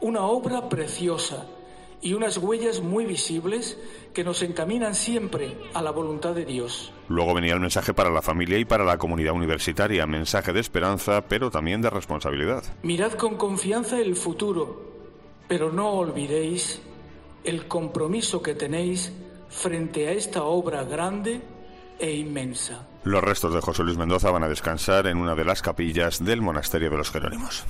una 0.00 0.22
obra 0.22 0.68
preciosa 0.68 1.46
y 2.02 2.14
unas 2.14 2.38
huellas 2.38 2.80
muy 2.80 3.04
visibles 3.04 3.78
que 4.14 4.24
nos 4.24 4.42
encaminan 4.42 4.94
siempre 4.94 5.56
a 5.74 5.82
la 5.82 5.90
voluntad 5.90 6.34
de 6.34 6.44
Dios. 6.44 6.92
Luego 7.08 7.34
venía 7.34 7.54
el 7.54 7.60
mensaje 7.60 7.92
para 7.94 8.10
la 8.10 8.22
familia 8.22 8.58
y 8.58 8.64
para 8.64 8.84
la 8.84 8.98
comunidad 8.98 9.34
universitaria, 9.34 10.06
mensaje 10.06 10.52
de 10.52 10.60
esperanza, 10.60 11.22
pero 11.28 11.50
también 11.50 11.82
de 11.82 11.90
responsabilidad. 11.90 12.62
Mirad 12.82 13.12
con 13.12 13.36
confianza 13.36 13.98
el 14.00 14.16
futuro, 14.16 14.82
pero 15.48 15.70
no 15.70 15.90
olvidéis 15.90 16.80
el 17.44 17.66
compromiso 17.66 18.42
que 18.42 18.54
tenéis 18.54 19.12
frente 19.48 20.08
a 20.08 20.12
esta 20.12 20.44
obra 20.44 20.84
grande 20.84 21.40
e 21.98 22.12
inmensa. 22.12 22.86
Los 23.02 23.24
restos 23.24 23.54
de 23.54 23.62
José 23.62 23.82
Luis 23.82 23.96
Mendoza 23.96 24.30
van 24.30 24.42
a 24.42 24.48
descansar 24.48 25.06
en 25.06 25.16
una 25.16 25.34
de 25.34 25.44
las 25.44 25.62
capillas 25.62 26.22
del 26.22 26.42
monasterio 26.42 26.90
de 26.90 26.98
los 26.98 27.10
Jerónimos. 27.10 27.64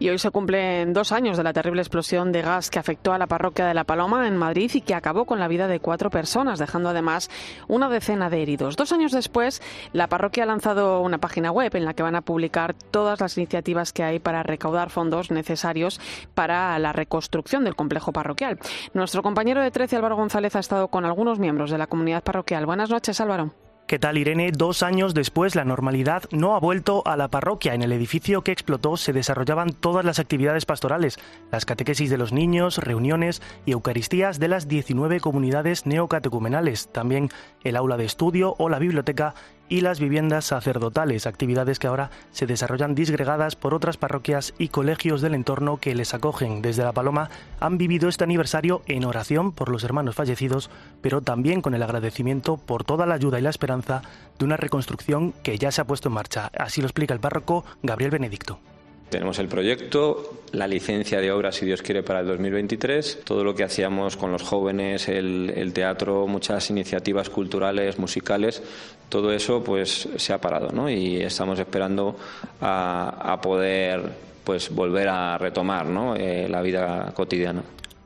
Y 0.00 0.08
hoy 0.08 0.18
se 0.18 0.32
cumplen 0.32 0.92
dos 0.92 1.12
años 1.12 1.36
de 1.36 1.44
la 1.44 1.52
terrible 1.52 1.82
explosión 1.82 2.32
de 2.32 2.42
gas 2.42 2.68
que 2.68 2.80
afectó 2.80 3.12
a 3.12 3.18
la 3.18 3.28
parroquia 3.28 3.66
de 3.66 3.74
La 3.74 3.84
Paloma 3.84 4.26
en 4.26 4.36
Madrid 4.36 4.68
y 4.74 4.80
que 4.80 4.96
acabó 4.96 5.24
con 5.24 5.38
la 5.38 5.46
vida 5.46 5.68
de 5.68 5.78
cuatro 5.78 6.10
personas, 6.10 6.58
dejando 6.58 6.88
además 6.88 7.30
una 7.68 7.88
decena 7.88 8.28
de 8.28 8.42
heridos. 8.42 8.74
Dos 8.74 8.90
años 8.90 9.12
después, 9.12 9.62
la 9.92 10.08
parroquia 10.08 10.42
ha 10.42 10.46
lanzado 10.46 11.00
una 11.00 11.18
página 11.18 11.52
web 11.52 11.76
en 11.76 11.84
la 11.84 11.94
que 11.94 12.02
van 12.02 12.16
a 12.16 12.22
publicar 12.22 12.74
todas 12.74 13.20
las 13.20 13.38
iniciativas 13.38 13.92
que 13.92 14.02
hay 14.02 14.18
para 14.18 14.42
recaudar 14.42 14.90
fondos 14.90 15.30
necesarios 15.30 16.00
para 16.34 16.76
la 16.80 16.92
reconstrucción 16.92 17.62
del 17.62 17.76
complejo 17.76 18.12
parroquial. 18.12 18.58
Nuestro 18.94 19.22
compañero 19.22 19.62
de 19.62 19.70
13, 19.70 19.94
Álvaro 19.94 20.16
González, 20.16 20.56
ha 20.56 20.60
estado 20.60 20.88
con 20.88 21.04
algunos 21.04 21.38
miembros 21.38 21.70
de 21.70 21.78
la 21.78 21.86
comunidad 21.86 22.24
parroquial. 22.24 22.66
Buenas 22.66 22.90
noches, 22.90 23.20
Álvaro. 23.20 23.52
¿Qué 23.86 23.98
tal, 23.98 24.16
Irene? 24.16 24.52
Dos 24.52 24.82
años 24.82 25.12
después, 25.12 25.54
la 25.54 25.64
normalidad 25.64 26.22
no 26.30 26.54
ha 26.54 26.60
vuelto 26.60 27.02
a 27.04 27.16
la 27.16 27.28
parroquia. 27.28 27.74
En 27.74 27.82
el 27.82 27.92
edificio 27.92 28.42
que 28.42 28.52
explotó 28.52 28.96
se 28.96 29.12
desarrollaban 29.12 29.74
todas 29.74 30.04
las 30.04 30.18
actividades 30.18 30.64
pastorales, 30.64 31.18
las 31.50 31.66
catequesis 31.66 32.08
de 32.08 32.16
los 32.16 32.32
niños, 32.32 32.78
reuniones 32.78 33.42
y 33.66 33.72
eucaristías 33.72 34.38
de 34.38 34.48
las 34.48 34.66
19 34.66 35.20
comunidades 35.20 35.84
neocatecumenales, 35.84 36.88
también 36.90 37.28
el 37.64 37.76
aula 37.76 37.98
de 37.98 38.06
estudio 38.06 38.54
o 38.58 38.70
la 38.70 38.78
biblioteca 38.78 39.34
y 39.72 39.80
las 39.80 40.00
viviendas 40.00 40.44
sacerdotales, 40.44 41.26
actividades 41.26 41.78
que 41.78 41.86
ahora 41.86 42.10
se 42.30 42.44
desarrollan 42.44 42.94
disgregadas 42.94 43.56
por 43.56 43.72
otras 43.72 43.96
parroquias 43.96 44.52
y 44.58 44.68
colegios 44.68 45.22
del 45.22 45.34
entorno 45.34 45.78
que 45.78 45.94
les 45.94 46.12
acogen. 46.12 46.60
Desde 46.60 46.84
La 46.84 46.92
Paloma 46.92 47.30
han 47.58 47.78
vivido 47.78 48.10
este 48.10 48.24
aniversario 48.24 48.82
en 48.86 49.06
oración 49.06 49.50
por 49.50 49.70
los 49.70 49.82
hermanos 49.82 50.14
fallecidos, 50.14 50.68
pero 51.00 51.22
también 51.22 51.62
con 51.62 51.72
el 51.72 51.82
agradecimiento 51.82 52.58
por 52.58 52.84
toda 52.84 53.06
la 53.06 53.14
ayuda 53.14 53.38
y 53.38 53.42
la 53.44 53.48
esperanza 53.48 54.02
de 54.38 54.44
una 54.44 54.58
reconstrucción 54.58 55.32
que 55.42 55.56
ya 55.56 55.72
se 55.72 55.80
ha 55.80 55.86
puesto 55.86 56.10
en 56.10 56.16
marcha. 56.16 56.50
Así 56.54 56.82
lo 56.82 56.86
explica 56.86 57.14
el 57.14 57.20
párroco 57.20 57.64
Gabriel 57.82 58.10
Benedicto. 58.10 58.58
Tenemos 59.12 59.38
el 59.38 59.46
proyecto, 59.48 60.40
la 60.52 60.66
licencia 60.66 61.20
de 61.20 61.30
obras, 61.30 61.56
si 61.56 61.66
Dios 61.66 61.82
quiere, 61.82 62.02
para 62.02 62.20
el 62.20 62.26
2023, 62.28 63.20
todo 63.24 63.44
lo 63.44 63.54
que 63.54 63.62
hacíamos 63.62 64.16
con 64.16 64.32
los 64.32 64.42
jóvenes, 64.42 65.06
el, 65.06 65.70
teatro, 65.74 66.26
muchas 66.26 66.70
iniciativas 66.70 67.28
culturales, 67.28 67.98
musicales, 67.98 68.62
todo 69.10 69.30
eso 69.30 69.62
pues 69.62 70.08
se 70.16 70.32
ha 70.32 70.40
parado 70.40 70.70
¿no? 70.72 70.88
y 70.88 71.20
estamos 71.20 71.58
esperando 71.58 72.16
a, 72.62 73.38
poder 73.42 74.00
pues 74.44 74.70
volver 74.70 75.08
a 75.10 75.36
retomar 75.36 75.84
¿no? 75.84 76.16
Eh, 76.16 76.48
la 76.48 76.62
vida 76.62 77.12
cotidiana. 77.14 77.62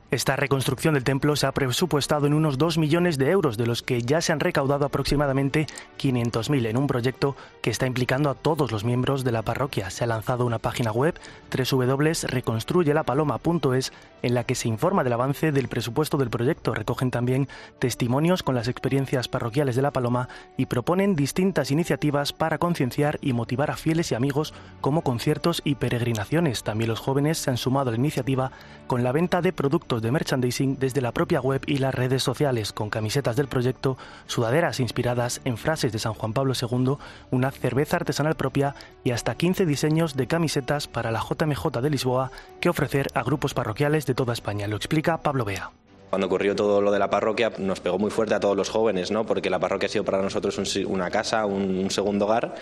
Esta 0.09 0.37
reconstrucción 0.37 0.93
del 0.93 1.03
templo 1.03 1.35
se 1.35 1.47
ha 1.47 1.51
presupuestado 1.51 2.27
en 2.27 2.33
unos 2.33 2.57
2 2.57 2.77
millones 2.77 3.17
de 3.17 3.29
euros, 3.29 3.57
de 3.57 3.67
los 3.67 3.83
que 3.83 4.01
ya 4.01 4.21
se 4.21 4.31
han 4.31 4.39
recaudado 4.39 4.85
aproximadamente 4.85 5.67
500.000 5.99 6.67
en 6.67 6.77
un 6.77 6.87
proyecto 6.87 7.35
que 7.61 7.71
está 7.71 7.87
implicando 7.87 8.29
a 8.29 8.35
todos 8.35 8.71
los 8.71 8.85
miembros 8.85 9.25
de 9.25 9.33
la 9.33 9.41
parroquia. 9.41 9.89
Se 9.89 10.05
ha 10.05 10.07
lanzado 10.07 10.45
una 10.45 10.59
página 10.59 10.93
web 10.93 11.19
www.reconstruyelapaloma.es 11.51 13.91
en 14.21 14.33
la 14.33 14.45
que 14.45 14.55
se 14.55 14.69
informa 14.69 15.03
del 15.03 15.11
avance 15.11 15.51
del 15.51 15.67
presupuesto 15.67 16.17
del 16.17 16.29
proyecto. 16.29 16.73
Recogen 16.73 17.11
también 17.11 17.49
testimonios 17.77 18.43
con 18.43 18.55
las 18.55 18.69
experiencias 18.69 19.27
parroquiales 19.27 19.75
de 19.75 19.81
La 19.81 19.91
Paloma 19.91 20.29
y 20.55 20.67
proponen 20.67 21.17
distintas 21.17 21.69
iniciativas 21.69 22.31
para 22.31 22.59
concienciar 22.59 23.19
y 23.21 23.33
motivar 23.33 23.71
a 23.71 23.75
fieles 23.75 24.13
y 24.13 24.15
amigos 24.15 24.53
como 24.79 25.01
conciertos 25.01 25.61
y 25.65 25.75
peregrinaciones. 25.75 26.63
También 26.63 26.89
los 26.89 27.01
jóvenes 27.01 27.39
se 27.39 27.49
han 27.49 27.57
sumado 27.57 27.89
a 27.89 27.91
la 27.91 27.99
iniciativa 27.99 28.53
con 28.87 29.03
la 29.03 29.11
venta 29.11 29.41
de 29.41 29.51
productos 29.51 29.96
de 30.01 30.11
merchandising 30.11 30.79
desde 30.79 31.01
la 31.01 31.11
propia 31.11 31.41
web 31.41 31.61
y 31.65 31.77
las 31.77 31.93
redes 31.93 32.23
sociales, 32.23 32.73
con 32.73 32.89
camisetas 32.89 33.35
del 33.35 33.47
proyecto, 33.47 33.97
sudaderas 34.25 34.79
inspiradas 34.79 35.41
en 35.45 35.57
frases 35.57 35.91
de 35.91 35.99
San 35.99 36.13
Juan 36.13 36.33
Pablo 36.33 36.53
II, 36.59 36.97
una 37.31 37.51
cerveza 37.51 37.97
artesanal 37.97 38.35
propia 38.35 38.75
y 39.03 39.11
hasta 39.11 39.35
15 39.35 39.65
diseños 39.65 40.15
de 40.15 40.27
camisetas 40.27 40.87
para 40.87 41.11
la 41.11 41.21
JMJ 41.21 41.81
de 41.81 41.89
Lisboa 41.89 42.31
que 42.59 42.69
ofrecer 42.69 43.07
a 43.13 43.23
grupos 43.23 43.53
parroquiales 43.53 44.05
de 44.05 44.15
toda 44.15 44.33
España. 44.33 44.67
Lo 44.67 44.75
explica 44.75 45.17
Pablo 45.17 45.45
Bea. 45.45 45.71
Cuando 46.09 46.27
ocurrió 46.27 46.55
todo 46.55 46.81
lo 46.81 46.91
de 46.91 46.99
la 46.99 47.09
parroquia 47.09 47.51
nos 47.57 47.81
pegó 47.81 47.99
muy 47.99 48.09
fuerte 48.09 48.33
a 48.33 48.39
todos 48.39 48.55
los 48.55 48.69
jóvenes, 48.69 49.11
¿no? 49.11 49.25
porque 49.25 49.49
la 49.49 49.59
parroquia 49.59 49.87
ha 49.87 49.89
sido 49.89 50.05
para 50.05 50.21
nosotros 50.21 50.57
una 50.85 51.09
casa, 51.09 51.45
un, 51.45 51.91
segundo 51.91 52.25
hogar 52.25 52.55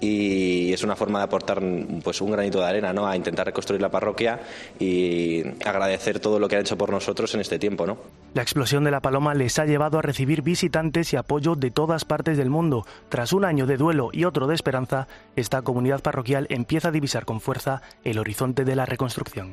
y 0.00 0.72
es 0.72 0.82
una 0.82 0.96
forma 0.96 1.18
de 1.18 1.24
aportar 1.24 1.62
pues, 2.02 2.20
un 2.20 2.30
granito 2.30 2.58
de 2.60 2.66
arena 2.66 2.92
¿no? 2.92 3.06
a 3.06 3.16
intentar 3.16 3.46
reconstruir 3.46 3.80
la 3.80 3.90
parroquia 3.90 4.40
y 4.78 5.42
agradecer 5.64 6.20
todo 6.20 6.38
lo 6.38 6.48
que 6.48 6.56
han 6.56 6.62
hecho 6.62 6.76
por 6.76 6.90
nosotros 6.90 7.34
en 7.34 7.40
este 7.40 7.58
tiempo. 7.58 7.86
¿no? 7.86 7.98
La 8.34 8.42
explosión 8.42 8.84
de 8.84 8.90
la 8.90 9.00
paloma 9.00 9.34
les 9.34 9.58
ha 9.58 9.64
llevado 9.64 9.98
a 9.98 10.02
recibir 10.02 10.42
visitantes 10.42 11.12
y 11.12 11.16
apoyo 11.16 11.54
de 11.54 11.70
todas 11.70 12.04
partes 12.04 12.36
del 12.36 12.50
mundo. 12.50 12.86
Tras 13.08 13.32
un 13.32 13.44
año 13.44 13.66
de 13.66 13.76
duelo 13.76 14.10
y 14.12 14.24
otro 14.24 14.46
de 14.46 14.54
esperanza, 14.54 15.08
esta 15.36 15.62
comunidad 15.62 16.02
parroquial 16.02 16.46
empieza 16.50 16.88
a 16.88 16.92
divisar 16.92 17.24
con 17.24 17.40
fuerza 17.40 17.82
el 18.04 18.18
horizonte 18.18 18.64
de 18.64 18.76
la 18.76 18.86
reconstrucción. 18.86 19.50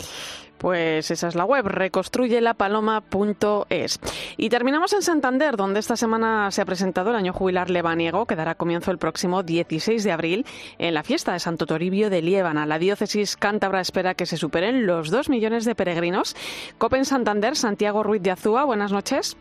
Pues 0.57 1.11
esa 1.11 1.27
es 1.27 1.35
la 1.35 1.45
web, 1.45 1.67
reconstruyelapaloma.es. 1.67 3.99
Y 4.37 4.49
terminamos 4.49 4.93
en 4.93 5.01
Santander, 5.01 5.57
donde 5.57 5.79
esta 5.79 5.95
semana 5.95 6.51
se 6.51 6.61
ha 6.61 6.65
presentado 6.65 7.11
el 7.11 7.15
año 7.15 7.31
jubilar 7.33 7.69
lebaniego, 7.69 8.25
que 8.25 8.35
dará 8.35 8.55
comienzo 8.55 8.91
el 8.91 8.97
próximo 8.97 9.43
16 9.43 10.03
de 10.03 10.11
abril 10.11 10.45
en 10.77 10.93
la 10.93 11.03
fiesta 11.03 11.31
de 11.33 11.39
Santo 11.39 11.65
Toribio 11.65 12.09
de 12.09 12.21
Liébana. 12.21 12.65
La 12.65 12.79
diócesis 12.79 13.37
cántabra 13.37 13.81
espera 13.81 14.15
que 14.15 14.25
se 14.25 14.37
superen 14.37 14.85
los 14.85 15.11
dos 15.11 15.29
millones 15.29 15.65
de 15.65 15.75
peregrinos. 15.75 16.35
Copen 16.77 17.05
Santander, 17.05 17.55
Santiago 17.55 18.03
Ruiz 18.03 18.21
de 18.21 18.31
Azúa, 18.31 18.65
buenas 18.65 18.91
noches. 18.91 19.37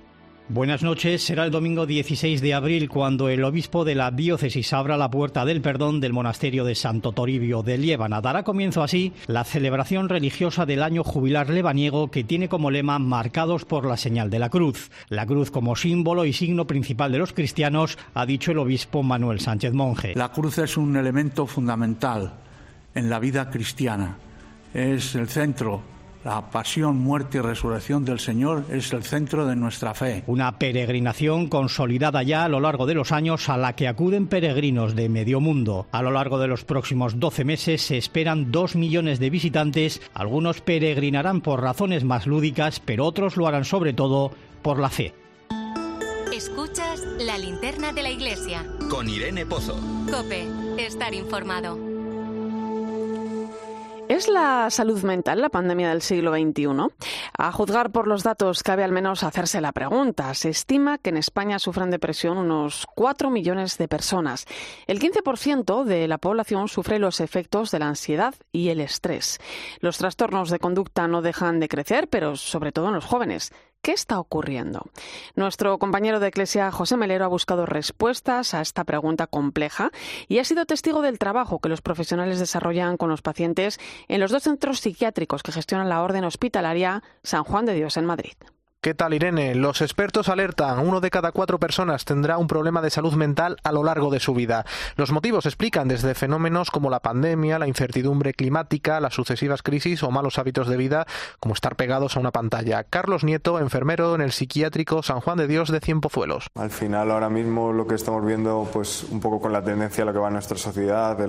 Buenas 0.48 0.84
noches. 0.84 1.24
Será 1.24 1.44
el 1.44 1.50
domingo 1.50 1.86
16 1.86 2.40
de 2.40 2.54
abril 2.54 2.88
cuando 2.88 3.28
el 3.28 3.42
obispo 3.42 3.84
de 3.84 3.96
la 3.96 4.12
diócesis 4.12 4.72
abra 4.72 4.96
la 4.96 5.10
puerta 5.10 5.44
del 5.44 5.60
perdón 5.60 5.98
del 5.98 6.12
monasterio 6.12 6.64
de 6.64 6.76
Santo 6.76 7.10
Toribio 7.10 7.64
de 7.64 7.76
Liébana. 7.76 8.20
Dará 8.20 8.44
comienzo 8.44 8.84
así 8.84 9.12
la 9.26 9.42
celebración 9.42 10.08
religiosa 10.08 10.64
del 10.64 10.84
año 10.84 11.02
jubilar 11.02 11.50
lebaniego 11.50 12.12
que 12.12 12.22
tiene 12.22 12.48
como 12.48 12.70
lema 12.70 13.00
marcados 13.00 13.64
por 13.64 13.86
la 13.86 13.96
señal 13.96 14.30
de 14.30 14.38
la 14.38 14.48
cruz. 14.48 14.92
La 15.08 15.26
cruz 15.26 15.50
como 15.50 15.74
símbolo 15.74 16.24
y 16.24 16.32
signo 16.32 16.64
principal 16.68 17.10
de 17.10 17.18
los 17.18 17.32
cristianos, 17.32 17.98
ha 18.14 18.24
dicho 18.24 18.52
el 18.52 18.58
obispo 18.58 19.02
Manuel 19.02 19.40
Sánchez 19.40 19.72
Monje. 19.72 20.12
La 20.14 20.30
cruz 20.30 20.58
es 20.58 20.76
un 20.76 20.96
elemento 20.96 21.48
fundamental 21.48 22.34
en 22.94 23.10
la 23.10 23.18
vida 23.18 23.50
cristiana. 23.50 24.16
Es 24.72 25.16
el 25.16 25.28
centro 25.28 25.95
la 26.26 26.50
pasión, 26.50 26.98
muerte 26.98 27.38
y 27.38 27.40
resurrección 27.40 28.04
del 28.04 28.18
Señor 28.18 28.64
es 28.68 28.92
el 28.92 29.04
centro 29.04 29.46
de 29.46 29.54
nuestra 29.54 29.94
fe. 29.94 30.24
Una 30.26 30.58
peregrinación 30.58 31.46
consolidada 31.46 32.24
ya 32.24 32.42
a 32.42 32.48
lo 32.48 32.58
largo 32.58 32.84
de 32.84 32.94
los 32.94 33.12
años 33.12 33.48
a 33.48 33.56
la 33.56 33.74
que 33.76 33.86
acuden 33.86 34.26
peregrinos 34.26 34.96
de 34.96 35.08
medio 35.08 35.40
mundo. 35.40 35.86
A 35.92 36.02
lo 36.02 36.10
largo 36.10 36.40
de 36.40 36.48
los 36.48 36.64
próximos 36.64 37.20
12 37.20 37.44
meses 37.44 37.80
se 37.80 37.96
esperan 37.96 38.50
dos 38.50 38.74
millones 38.74 39.20
de 39.20 39.30
visitantes. 39.30 40.02
Algunos 40.14 40.60
peregrinarán 40.62 41.42
por 41.42 41.62
razones 41.62 42.02
más 42.02 42.26
lúdicas, 42.26 42.80
pero 42.80 43.04
otros 43.04 43.36
lo 43.36 43.46
harán 43.46 43.64
sobre 43.64 43.92
todo 43.92 44.32
por 44.62 44.80
la 44.80 44.90
fe. 44.90 45.14
Escuchas 46.34 47.06
la 47.20 47.38
linterna 47.38 47.92
de 47.92 48.02
la 48.02 48.10
iglesia. 48.10 48.66
Con 48.90 49.08
Irene 49.08 49.46
Pozo. 49.46 49.78
Cope, 50.10 50.44
estar 50.76 51.14
informado. 51.14 51.95
¿Es 54.08 54.28
la 54.28 54.70
salud 54.70 55.02
mental 55.02 55.40
la 55.40 55.48
pandemia 55.48 55.88
del 55.88 56.00
siglo 56.00 56.32
XXI? 56.32 56.68
A 57.36 57.50
juzgar 57.50 57.90
por 57.90 58.06
los 58.06 58.22
datos, 58.22 58.62
cabe 58.62 58.84
al 58.84 58.92
menos 58.92 59.24
hacerse 59.24 59.60
la 59.60 59.72
pregunta. 59.72 60.32
Se 60.34 60.48
estima 60.48 60.98
que 60.98 61.10
en 61.10 61.16
España 61.16 61.58
sufren 61.58 61.90
depresión 61.90 62.38
unos 62.38 62.86
4 62.94 63.30
millones 63.30 63.78
de 63.78 63.88
personas. 63.88 64.46
El 64.86 65.00
15% 65.00 65.82
de 65.82 66.06
la 66.06 66.18
población 66.18 66.68
sufre 66.68 67.00
los 67.00 67.18
efectos 67.18 67.72
de 67.72 67.80
la 67.80 67.88
ansiedad 67.88 68.34
y 68.52 68.68
el 68.68 68.80
estrés. 68.80 69.40
Los 69.80 69.98
trastornos 69.98 70.50
de 70.50 70.60
conducta 70.60 71.08
no 71.08 71.20
dejan 71.20 71.58
de 71.58 71.68
crecer, 71.68 72.08
pero 72.08 72.36
sobre 72.36 72.70
todo 72.70 72.88
en 72.88 72.94
los 72.94 73.06
jóvenes. 73.06 73.52
¿Qué 73.82 73.92
está 73.92 74.18
ocurriendo? 74.18 74.82
Nuestro 75.36 75.78
compañero 75.78 76.18
de 76.18 76.28
Eclesia, 76.28 76.72
José 76.72 76.96
Melero, 76.96 77.24
ha 77.24 77.28
buscado 77.28 77.66
respuestas 77.66 78.52
a 78.52 78.60
esta 78.60 78.82
pregunta 78.84 79.28
compleja 79.28 79.92
y 80.26 80.38
ha 80.38 80.44
sido 80.44 80.66
testigo 80.66 81.02
del 81.02 81.18
trabajo 81.20 81.60
que 81.60 81.68
los 81.68 81.82
profesionales 81.82 82.40
desarrollan 82.40 82.96
con 82.96 83.10
los 83.10 83.22
pacientes 83.22 83.78
en 84.08 84.20
los 84.20 84.32
dos 84.32 84.42
centros 84.42 84.80
psiquiátricos 84.80 85.42
que 85.42 85.52
gestionan 85.52 85.88
la 85.88 86.02
Orden 86.02 86.24
Hospitalaria 86.24 87.04
San 87.22 87.44
Juan 87.44 87.64
de 87.64 87.74
Dios 87.74 87.96
en 87.96 88.06
Madrid. 88.06 88.34
¿Qué 88.86 88.94
tal, 88.94 89.14
Irene? 89.14 89.56
Los 89.56 89.80
expertos 89.80 90.28
alertan, 90.28 90.78
uno 90.78 91.00
de 91.00 91.10
cada 91.10 91.32
cuatro 91.32 91.58
personas 91.58 92.04
tendrá 92.04 92.38
un 92.38 92.46
problema 92.46 92.80
de 92.80 92.90
salud 92.90 93.14
mental 93.14 93.56
a 93.64 93.72
lo 93.72 93.82
largo 93.82 94.12
de 94.12 94.20
su 94.20 94.32
vida. 94.32 94.64
Los 94.94 95.10
motivos 95.10 95.44
explican 95.44 95.88
desde 95.88 96.14
fenómenos 96.14 96.70
como 96.70 96.88
la 96.88 97.00
pandemia, 97.00 97.58
la 97.58 97.66
incertidumbre 97.66 98.32
climática, 98.32 99.00
las 99.00 99.12
sucesivas 99.12 99.62
crisis 99.62 100.04
o 100.04 100.12
malos 100.12 100.38
hábitos 100.38 100.68
de 100.68 100.76
vida, 100.76 101.04
como 101.40 101.52
estar 101.52 101.74
pegados 101.74 102.16
a 102.16 102.20
una 102.20 102.30
pantalla. 102.30 102.84
Carlos 102.84 103.24
Nieto, 103.24 103.58
enfermero 103.58 104.14
en 104.14 104.20
el 104.20 104.30
psiquiátrico 104.30 105.02
San 105.02 105.18
Juan 105.18 105.38
de 105.38 105.48
Dios 105.48 105.72
de 105.72 105.80
Cienpozuelos. 105.80 106.46
Al 106.54 106.70
final, 106.70 107.10
ahora 107.10 107.28
mismo 107.28 107.72
lo 107.72 107.88
que 107.88 107.96
estamos 107.96 108.24
viendo, 108.24 108.68
pues 108.72 109.02
un 109.10 109.18
poco 109.18 109.40
con 109.40 109.52
la 109.52 109.64
tendencia 109.64 110.04
a 110.04 110.06
lo 110.06 110.12
que 110.12 110.20
va 110.20 110.28
en 110.28 110.34
nuestra 110.34 110.58
sociedad, 110.58 111.18
de 111.18 111.26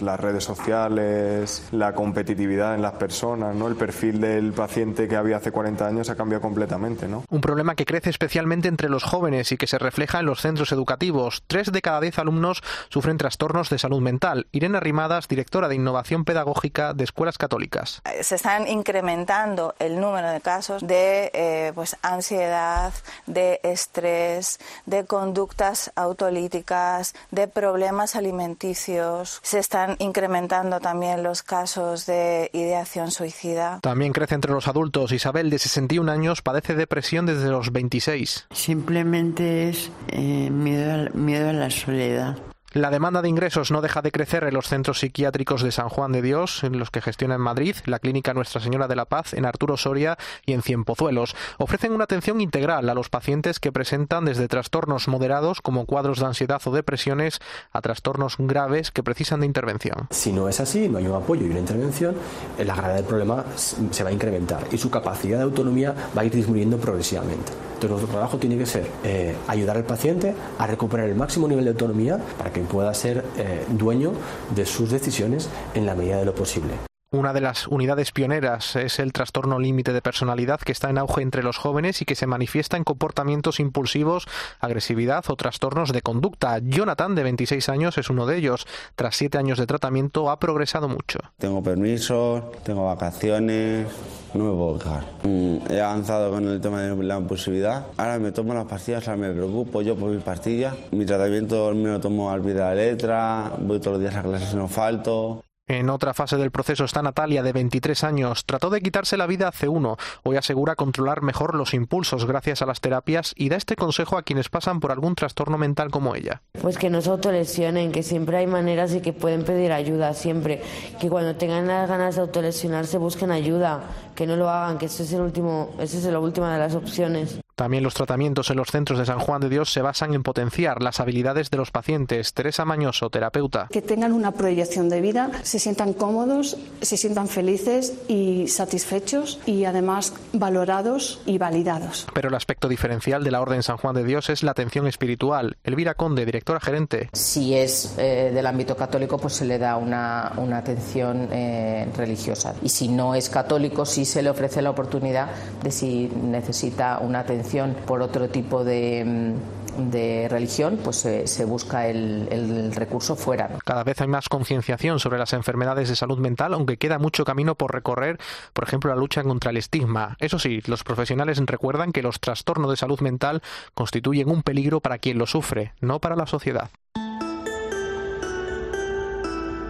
las 0.00 0.18
redes 0.18 0.42
sociales, 0.42 1.68
la 1.70 1.94
competitividad 1.94 2.74
en 2.74 2.82
las 2.82 2.94
personas, 2.94 3.54
¿no? 3.54 3.68
El 3.68 3.76
perfil 3.76 4.20
del 4.20 4.52
paciente 4.52 5.06
que 5.06 5.14
había 5.14 5.36
hace 5.36 5.52
40 5.52 5.86
años 5.86 6.10
ha 6.10 6.16
cambiado 6.16 6.42
completamente. 6.42 6.87
Un 7.28 7.40
problema 7.40 7.74
que 7.74 7.84
crece 7.84 8.10
especialmente 8.10 8.68
entre 8.68 8.88
los 8.88 9.04
jóvenes 9.04 9.52
y 9.52 9.56
que 9.56 9.66
se 9.66 9.78
refleja 9.78 10.20
en 10.20 10.26
los 10.26 10.40
centros 10.40 10.72
educativos. 10.72 11.42
Tres 11.46 11.72
de 11.72 11.82
cada 11.82 12.00
diez 12.00 12.18
alumnos 12.18 12.62
sufren 12.88 13.18
trastornos 13.18 13.70
de 13.70 13.78
salud 13.78 14.00
mental. 14.00 14.46
Irene 14.52 14.80
Rimadas, 14.80 15.28
directora 15.28 15.68
de 15.68 15.74
Innovación 15.74 16.24
Pedagógica 16.24 16.94
de 16.94 17.04
Escuelas 17.04 17.38
Católicas. 17.38 18.00
Eh, 18.04 18.22
se 18.22 18.36
están 18.36 18.66
incrementando 18.68 19.74
el 19.78 20.00
número 20.00 20.30
de 20.30 20.40
casos 20.40 20.86
de 20.86 21.30
eh, 21.34 21.72
pues, 21.74 21.96
ansiedad, 22.02 22.92
de 23.26 23.60
estrés, 23.62 24.58
de 24.86 25.04
conductas 25.04 25.92
autolíticas, 25.96 27.14
de 27.30 27.48
problemas 27.48 28.16
alimenticios. 28.16 29.40
Se 29.42 29.58
están 29.58 29.96
incrementando 29.98 30.80
también 30.80 31.22
los 31.22 31.42
casos 31.42 32.06
de 32.06 32.50
ideación 32.52 33.10
suicida. 33.10 33.80
También 33.82 34.12
crece 34.12 34.34
entre 34.34 34.52
los 34.52 34.68
adultos. 34.68 35.12
Isabel, 35.12 35.50
de 35.50 35.58
61 35.58 36.10
años, 36.10 36.42
padece 36.42 36.67
depresión 36.74 37.26
desde 37.26 37.50
los 37.50 37.72
26. 37.72 38.46
Simplemente 38.50 39.68
es 39.68 39.90
eh, 40.08 40.50
miedo, 40.50 41.10
miedo 41.14 41.50
a 41.50 41.52
la 41.52 41.70
soledad. 41.70 42.36
La 42.74 42.90
demanda 42.90 43.22
de 43.22 43.30
ingresos 43.30 43.70
no 43.70 43.80
deja 43.80 44.02
de 44.02 44.12
crecer 44.12 44.44
en 44.44 44.52
los 44.52 44.68
centros 44.68 44.98
psiquiátricos 44.98 45.62
de 45.62 45.72
San 45.72 45.88
Juan 45.88 46.12
de 46.12 46.20
Dios, 46.20 46.62
en 46.64 46.78
los 46.78 46.90
que 46.90 47.00
gestiona 47.00 47.36
en 47.36 47.40
Madrid, 47.40 47.74
la 47.86 47.98
Clínica 47.98 48.34
Nuestra 48.34 48.60
Señora 48.60 48.86
de 48.88 48.94
la 48.94 49.06
Paz, 49.06 49.32
en 49.32 49.46
Arturo 49.46 49.78
Soria 49.78 50.18
y 50.44 50.52
en 50.52 50.60
Cienpozuelos. 50.60 51.34
Ofrecen 51.56 51.92
una 51.92 52.04
atención 52.04 52.42
integral 52.42 52.90
a 52.90 52.94
los 52.94 53.08
pacientes 53.08 53.58
que 53.58 53.72
presentan 53.72 54.26
desde 54.26 54.48
trastornos 54.48 55.08
moderados, 55.08 55.62
como 55.62 55.86
cuadros 55.86 56.18
de 56.18 56.26
ansiedad 56.26 56.60
o 56.66 56.70
depresiones, 56.70 57.40
a 57.72 57.80
trastornos 57.80 58.36
graves 58.38 58.90
que 58.90 59.02
precisan 59.02 59.40
de 59.40 59.46
intervención. 59.46 60.06
Si 60.10 60.30
no 60.30 60.46
es 60.46 60.60
así, 60.60 60.90
no 60.90 60.98
hay 60.98 61.06
un 61.06 61.14
apoyo 61.14 61.46
y 61.46 61.50
una 61.50 61.60
intervención, 61.60 62.16
la 62.58 62.76
gravedad 62.76 62.96
del 62.96 63.06
problema 63.06 63.46
se 63.56 64.04
va 64.04 64.10
a 64.10 64.12
incrementar 64.12 64.66
y 64.70 64.76
su 64.76 64.90
capacidad 64.90 65.38
de 65.38 65.44
autonomía 65.44 65.94
va 66.14 66.20
a 66.20 66.24
ir 66.26 66.32
disminuyendo 66.32 66.76
progresivamente. 66.76 67.50
Entonces, 67.78 67.90
nuestro 67.90 68.10
trabajo 68.10 68.38
tiene 68.38 68.58
que 68.58 68.66
ser 68.66 68.90
eh, 69.04 69.36
ayudar 69.46 69.76
al 69.76 69.84
paciente 69.84 70.34
a 70.58 70.66
recuperar 70.66 71.08
el 71.08 71.14
máximo 71.14 71.46
nivel 71.46 71.62
de 71.62 71.70
autonomía 71.70 72.18
para 72.36 72.52
que 72.52 72.57
pueda 72.64 72.92
ser 72.94 73.24
eh, 73.36 73.64
dueño 73.68 74.12
de 74.54 74.66
sus 74.66 74.90
decisiones 74.90 75.48
en 75.74 75.86
la 75.86 75.94
medida 75.94 76.18
de 76.18 76.24
lo 76.24 76.34
posible. 76.34 76.88
Una 77.10 77.32
de 77.32 77.40
las 77.40 77.66
unidades 77.68 78.12
pioneras 78.12 78.76
es 78.76 78.98
el 78.98 79.14
trastorno 79.14 79.58
límite 79.58 79.94
de 79.94 80.02
personalidad 80.02 80.60
que 80.60 80.72
está 80.72 80.90
en 80.90 80.98
auge 80.98 81.22
entre 81.22 81.42
los 81.42 81.56
jóvenes 81.56 82.02
y 82.02 82.04
que 82.04 82.14
se 82.14 82.26
manifiesta 82.26 82.76
en 82.76 82.84
comportamientos 82.84 83.60
impulsivos, 83.60 84.26
agresividad 84.60 85.24
o 85.28 85.36
trastornos 85.36 85.94
de 85.94 86.02
conducta. 86.02 86.58
Jonathan, 86.58 87.14
de 87.14 87.22
26 87.22 87.70
años, 87.70 87.96
es 87.96 88.10
uno 88.10 88.26
de 88.26 88.36
ellos. 88.36 88.66
Tras 88.94 89.16
siete 89.16 89.38
años 89.38 89.56
de 89.56 89.66
tratamiento 89.66 90.28
ha 90.30 90.38
progresado 90.38 90.86
mucho. 90.86 91.18
Tengo 91.38 91.62
permisos, 91.62 92.42
tengo 92.62 92.84
vacaciones, 92.84 93.86
no 94.34 94.44
me 94.44 94.52
puedo 94.52 94.78
quejar. 94.78 95.04
Mm, 95.22 95.72
he 95.72 95.80
avanzado 95.80 96.30
con 96.30 96.46
el 96.46 96.60
tema 96.60 96.82
de 96.82 96.94
la 96.94 97.16
impulsividad. 97.16 97.86
Ahora 97.96 98.18
me 98.18 98.32
tomo 98.32 98.52
las 98.52 98.66
pastillas, 98.66 99.08
ahora 99.08 99.28
me 99.28 99.32
preocupo 99.32 99.80
yo 99.80 99.96
por 99.96 100.10
mis 100.10 100.22
pastillas. 100.22 100.74
Mi 100.90 101.06
tratamiento 101.06 101.72
me 101.74 101.88
lo 101.88 102.00
tomo 102.00 102.30
al 102.30 102.42
pie 102.42 102.52
de 102.52 102.60
la 102.60 102.74
letra, 102.74 103.50
voy 103.60 103.80
todos 103.80 103.94
los 103.94 104.00
días 104.02 104.14
a 104.14 104.22
clases 104.22 104.54
no 104.54 104.68
falto. 104.68 105.42
En 105.68 105.90
otra 105.90 106.14
fase 106.14 106.38
del 106.38 106.50
proceso 106.50 106.84
está 106.84 107.02
Natalia, 107.02 107.42
de 107.42 107.52
23 107.52 108.02
años. 108.04 108.46
Trató 108.46 108.70
de 108.70 108.80
quitarse 108.80 109.18
la 109.18 109.26
vida 109.26 109.48
hace 109.48 109.68
uno. 109.68 109.98
Hoy 110.22 110.36
asegura 110.36 110.76
controlar 110.76 111.20
mejor 111.20 111.54
los 111.54 111.74
impulsos 111.74 112.24
gracias 112.24 112.62
a 112.62 112.66
las 112.66 112.80
terapias 112.80 113.34
y 113.36 113.50
da 113.50 113.56
este 113.56 113.76
consejo 113.76 114.16
a 114.16 114.22
quienes 114.22 114.48
pasan 114.48 114.80
por 114.80 114.92
algún 114.92 115.14
trastorno 115.14 115.58
mental 115.58 115.90
como 115.90 116.14
ella. 116.14 116.40
Pues 116.60 116.78
que 116.78 116.88
no 116.88 117.02
se 117.02 117.10
autolesionen, 117.10 117.92
que 117.92 118.02
siempre 118.02 118.38
hay 118.38 118.46
maneras 118.46 118.94
y 118.94 119.02
que 119.02 119.12
pueden 119.12 119.44
pedir 119.44 119.72
ayuda, 119.72 120.14
siempre. 120.14 120.62
Que 120.98 121.10
cuando 121.10 121.36
tengan 121.36 121.66
las 121.66 121.86
ganas 121.86 122.14
de 122.14 122.22
autolesionarse 122.22 122.96
busquen 122.96 123.30
ayuda, 123.30 123.82
que 124.18 124.26
no 124.26 124.34
lo 124.34 124.50
hagan, 124.50 124.78
que 124.78 124.86
ese 124.86 125.04
es 125.04 125.12
el 125.12 125.20
último, 125.20 125.70
esa 125.78 125.96
es 125.96 126.04
la 126.06 126.18
última 126.18 126.52
de 126.52 126.58
las 126.58 126.74
opciones. 126.74 127.38
También 127.54 127.82
los 127.82 127.94
tratamientos 127.94 128.50
en 128.50 128.56
los 128.56 128.68
centros 128.68 129.00
de 129.00 129.06
San 129.06 129.18
Juan 129.18 129.40
de 129.40 129.48
Dios 129.48 129.72
se 129.72 129.82
basan 129.82 130.14
en 130.14 130.22
potenciar 130.22 130.80
las 130.80 131.00
habilidades 131.00 131.50
de 131.50 131.56
los 131.56 131.72
pacientes. 131.72 132.32
Teresa 132.32 132.64
Mañoso, 132.64 133.10
terapeuta. 133.10 133.66
Que 133.68 133.82
tengan 133.82 134.12
una 134.12 134.30
proyección 134.30 134.88
de 134.88 135.00
vida, 135.00 135.32
se 135.42 135.58
sientan 135.58 135.92
cómodos, 135.92 136.56
se 136.80 136.96
sientan 136.96 137.26
felices 137.26 137.94
y 138.06 138.46
satisfechos 138.46 139.40
y 139.44 139.64
además 139.64 140.14
valorados 140.32 141.20
y 141.26 141.38
validados. 141.38 142.06
Pero 142.14 142.28
el 142.28 142.36
aspecto 142.36 142.68
diferencial 142.68 143.24
de 143.24 143.32
la 143.32 143.40
Orden 143.40 143.64
San 143.64 143.76
Juan 143.76 143.96
de 143.96 144.04
Dios 144.04 144.30
es 144.30 144.44
la 144.44 144.52
atención 144.52 144.86
espiritual. 144.86 145.56
Elvira 145.64 145.94
Conde, 145.94 146.24
directora 146.24 146.60
gerente. 146.60 147.10
Si 147.12 147.54
es 147.54 147.96
eh, 147.98 148.30
del 148.32 148.46
ámbito 148.46 148.76
católico, 148.76 149.18
pues 149.18 149.34
se 149.34 149.44
le 149.44 149.58
da 149.58 149.76
una, 149.76 150.32
una 150.36 150.58
atención 150.58 151.28
eh, 151.32 151.88
religiosa. 151.96 152.54
Y 152.62 152.68
si 152.68 152.86
no 152.86 153.16
es 153.16 153.28
católico, 153.28 153.84
sí 153.84 154.04
se 154.08 154.22
le 154.22 154.30
ofrece 154.30 154.62
la 154.62 154.70
oportunidad 154.70 155.28
de 155.62 155.70
si 155.70 156.08
necesita 156.08 156.98
una 156.98 157.20
atención 157.20 157.76
por 157.86 158.02
otro 158.02 158.28
tipo 158.28 158.64
de, 158.64 159.04
mm, 159.04 159.58
de 159.78 160.28
religión, 160.28 160.78
pues 160.82 160.96
se, 160.96 161.44
busca 161.44 161.86
el, 161.86 162.72
recurso 162.74 163.16
fuera. 163.16 163.50
Cada 163.64 163.84
vez 163.84 164.00
hay 164.00 164.08
más 164.08 164.28
concienciación 164.28 164.98
sobre 164.98 165.18
las 165.18 165.32
enfermedades 165.32 165.88
de 165.88 165.96
salud 165.96 166.18
mental, 166.18 166.54
aunque 166.54 166.76
queda 166.76 166.98
mucho 166.98 167.24
camino 167.24 167.54
por 167.54 167.72
recorrer, 167.72 168.18
por 168.52 168.64
ejemplo, 168.64 168.90
la 168.90 168.96
lucha 168.96 169.22
contra 169.22 169.50
el 169.50 169.56
estigma. 169.56 170.16
Eso 170.18 170.38
sí, 170.38 170.60
los 170.66 170.84
profesionales 170.84 171.38
recuerdan 171.46 171.92
que 171.92 172.02
los 172.02 172.20
trastornos 172.20 172.70
de 172.70 172.76
salud 172.76 173.00
mental 173.00 173.42
constituyen 173.74 174.28
un 174.28 174.42
peligro 174.42 174.80
para 174.80 174.98
quien 174.98 175.18
lo 175.18 175.26
sufre, 175.26 175.72
no 175.80 176.00
para 176.00 176.16
la 176.16 176.26
sociedad. 176.26 176.70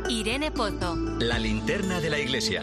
Irene 0.08 0.50
Pozo. 0.50 0.96
La 1.20 1.38
linterna 1.38 2.00
de 2.00 2.10
la 2.10 2.18
iglesia. 2.18 2.62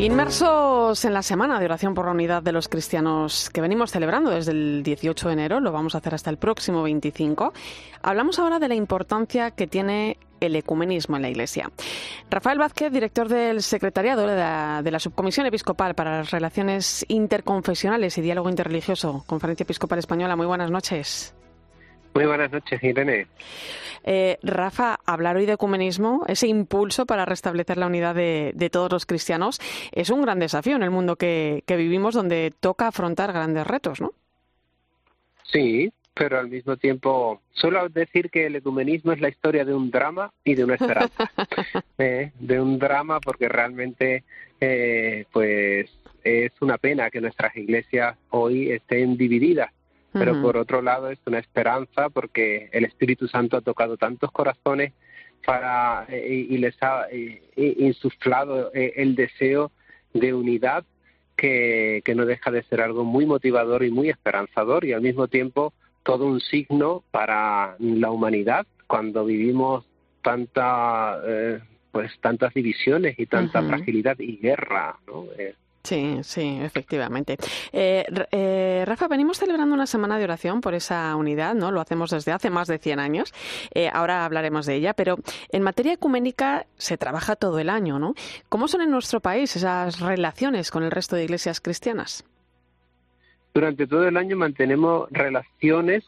Inmersos 0.00 1.04
en 1.04 1.12
la 1.12 1.22
semana 1.22 1.60
de 1.60 1.66
oración 1.66 1.92
por 1.92 2.06
la 2.06 2.12
unidad 2.12 2.42
de 2.42 2.52
los 2.52 2.68
cristianos 2.68 3.50
que 3.50 3.60
venimos 3.60 3.90
celebrando 3.90 4.30
desde 4.30 4.52
el 4.52 4.82
18 4.82 5.28
de 5.28 5.32
enero, 5.34 5.60
lo 5.60 5.72
vamos 5.72 5.94
a 5.94 5.98
hacer 5.98 6.14
hasta 6.14 6.30
el 6.30 6.38
próximo 6.38 6.82
25, 6.82 7.52
hablamos 8.00 8.38
ahora 8.38 8.58
de 8.58 8.68
la 8.68 8.74
importancia 8.76 9.50
que 9.50 9.66
tiene 9.66 10.16
el 10.40 10.56
ecumenismo 10.56 11.16
en 11.16 11.22
la 11.22 11.28
Iglesia. 11.28 11.70
Rafael 12.30 12.58
Vázquez, 12.58 12.90
director 12.90 13.28
del 13.28 13.62
secretariado 13.62 14.26
de 14.26 14.90
la, 14.90 14.98
Subcomisión 14.98 15.44
Episcopal 15.44 15.94
para 15.94 16.16
las 16.16 16.30
Relaciones 16.30 17.04
Interconfesionales 17.08 18.16
y 18.16 18.22
Diálogo 18.22 18.48
Interreligioso, 18.48 19.24
Conferencia 19.26 19.64
Episcopal 19.64 19.98
Española, 19.98 20.34
muy 20.34 20.46
buenas 20.46 20.70
noches. 20.70 21.34
Muy 22.14 22.26
buenas 22.26 22.50
noches, 22.50 22.82
Irene. 22.82 23.26
Eh, 24.04 24.38
Rafa, 24.42 24.98
hablar 25.06 25.36
hoy 25.36 25.46
de 25.46 25.52
ecumenismo, 25.52 26.24
ese 26.26 26.48
impulso 26.48 27.06
para 27.06 27.24
restablecer 27.24 27.76
la 27.76 27.86
unidad 27.86 28.14
de, 28.14 28.70
todos 28.72 28.90
los 28.90 29.06
cristianos, 29.06 29.60
es 29.92 30.10
un 30.10 30.22
gran 30.22 30.38
desafío 30.38 30.76
en 30.76 30.82
el 30.82 30.90
mundo 30.90 31.16
que, 31.16 31.62
vivimos 31.68 32.14
donde 32.14 32.52
toca 32.60 32.88
afrontar 32.88 33.32
grandes 33.32 33.66
retos, 33.66 34.00
¿no? 34.00 34.12
Sí, 35.44 35.92
pero 36.14 36.38
al 36.38 36.48
mismo 36.48 36.76
tiempo 36.76 37.42
suelo 37.52 37.88
decir 37.88 38.30
que 38.30 38.46
el 38.46 38.56
ecumenismo 38.56 39.12
es 39.12 39.20
la 39.20 39.28
historia 39.28 39.64
de 39.64 39.74
un 39.74 39.90
drama 39.90 40.32
y 40.44 40.54
de 40.54 40.64
una 40.64 40.74
esperanza. 40.74 41.30
Eh, 41.98 42.32
de 42.38 42.58
un 42.58 42.78
drama 42.78 43.20
porque 43.20 43.46
realmente 43.46 44.24
eh, 44.58 45.26
pues 45.30 45.90
es 46.24 46.52
una 46.60 46.78
pena 46.78 47.10
que 47.10 47.20
nuestras 47.20 47.54
iglesias 47.56 48.16
hoy 48.30 48.70
estén 48.70 49.18
divididas, 49.18 49.70
pero 50.12 50.40
por 50.42 50.56
otro 50.56 50.82
lado 50.82 51.10
es 51.10 51.18
una 51.26 51.38
esperanza 51.38 52.08
porque 52.08 52.68
el 52.72 52.84
Espíritu 52.84 53.28
Santo 53.28 53.56
ha 53.56 53.60
tocado 53.60 53.96
tantos 53.96 54.30
corazones 54.32 54.92
para 55.46 56.04
eh, 56.08 56.46
y, 56.50 56.58
les 56.58 56.76
ha 56.82 57.06
insuflado 57.56 58.72
el 58.74 59.14
deseo 59.14 59.70
de 60.12 60.34
unidad 60.34 60.84
que, 61.36 62.02
que 62.04 62.14
no 62.14 62.26
deja 62.26 62.50
de 62.50 62.62
ser 62.64 62.80
algo 62.80 63.04
muy 63.04 63.24
motivador 63.24 63.84
y 63.84 63.90
muy 63.90 64.10
esperanzador 64.10 64.84
y 64.84 64.92
al 64.92 65.00
mismo 65.00 65.28
tiempo 65.28 65.72
todo 66.02 66.26
un 66.26 66.40
signo 66.40 67.02
para 67.10 67.76
la 67.78 68.10
humanidad 68.10 68.66
cuando 68.86 69.24
vivimos 69.24 69.84
tanta 70.22 71.20
eh, 71.24 71.60
pues 71.92 72.12
tantas 72.20 72.54
divisiones 72.54 73.18
y 73.18 73.26
tanta 73.26 73.62
fragilidad 73.62 74.18
y 74.18 74.36
guerra 74.36 74.96
¿no? 75.06 75.24
Eh, 75.38 75.54
Sí, 75.82 76.18
sí, 76.22 76.58
efectivamente. 76.60 77.36
Eh, 77.72 78.04
eh, 78.32 78.84
Rafa, 78.86 79.08
venimos 79.08 79.38
celebrando 79.38 79.74
una 79.74 79.86
semana 79.86 80.18
de 80.18 80.24
oración 80.24 80.60
por 80.60 80.74
esa 80.74 81.16
unidad, 81.16 81.54
¿no? 81.54 81.70
Lo 81.70 81.80
hacemos 81.80 82.10
desde 82.10 82.32
hace 82.32 82.50
más 82.50 82.68
de 82.68 82.78
100 82.78 83.00
años. 83.00 83.32
Eh, 83.74 83.88
ahora 83.92 84.24
hablaremos 84.24 84.66
de 84.66 84.74
ella, 84.74 84.92
pero 84.92 85.16
en 85.50 85.62
materia 85.62 85.94
ecuménica 85.94 86.66
se 86.76 86.98
trabaja 86.98 87.34
todo 87.34 87.58
el 87.58 87.70
año, 87.70 87.98
¿no? 87.98 88.14
¿Cómo 88.48 88.68
son 88.68 88.82
en 88.82 88.90
nuestro 88.90 89.20
país 89.20 89.56
esas 89.56 90.00
relaciones 90.00 90.70
con 90.70 90.84
el 90.84 90.90
resto 90.90 91.16
de 91.16 91.24
iglesias 91.24 91.60
cristianas? 91.60 92.24
Durante 93.54 93.86
todo 93.86 94.06
el 94.06 94.16
año 94.16 94.36
mantenemos 94.36 95.08
relaciones 95.10 96.04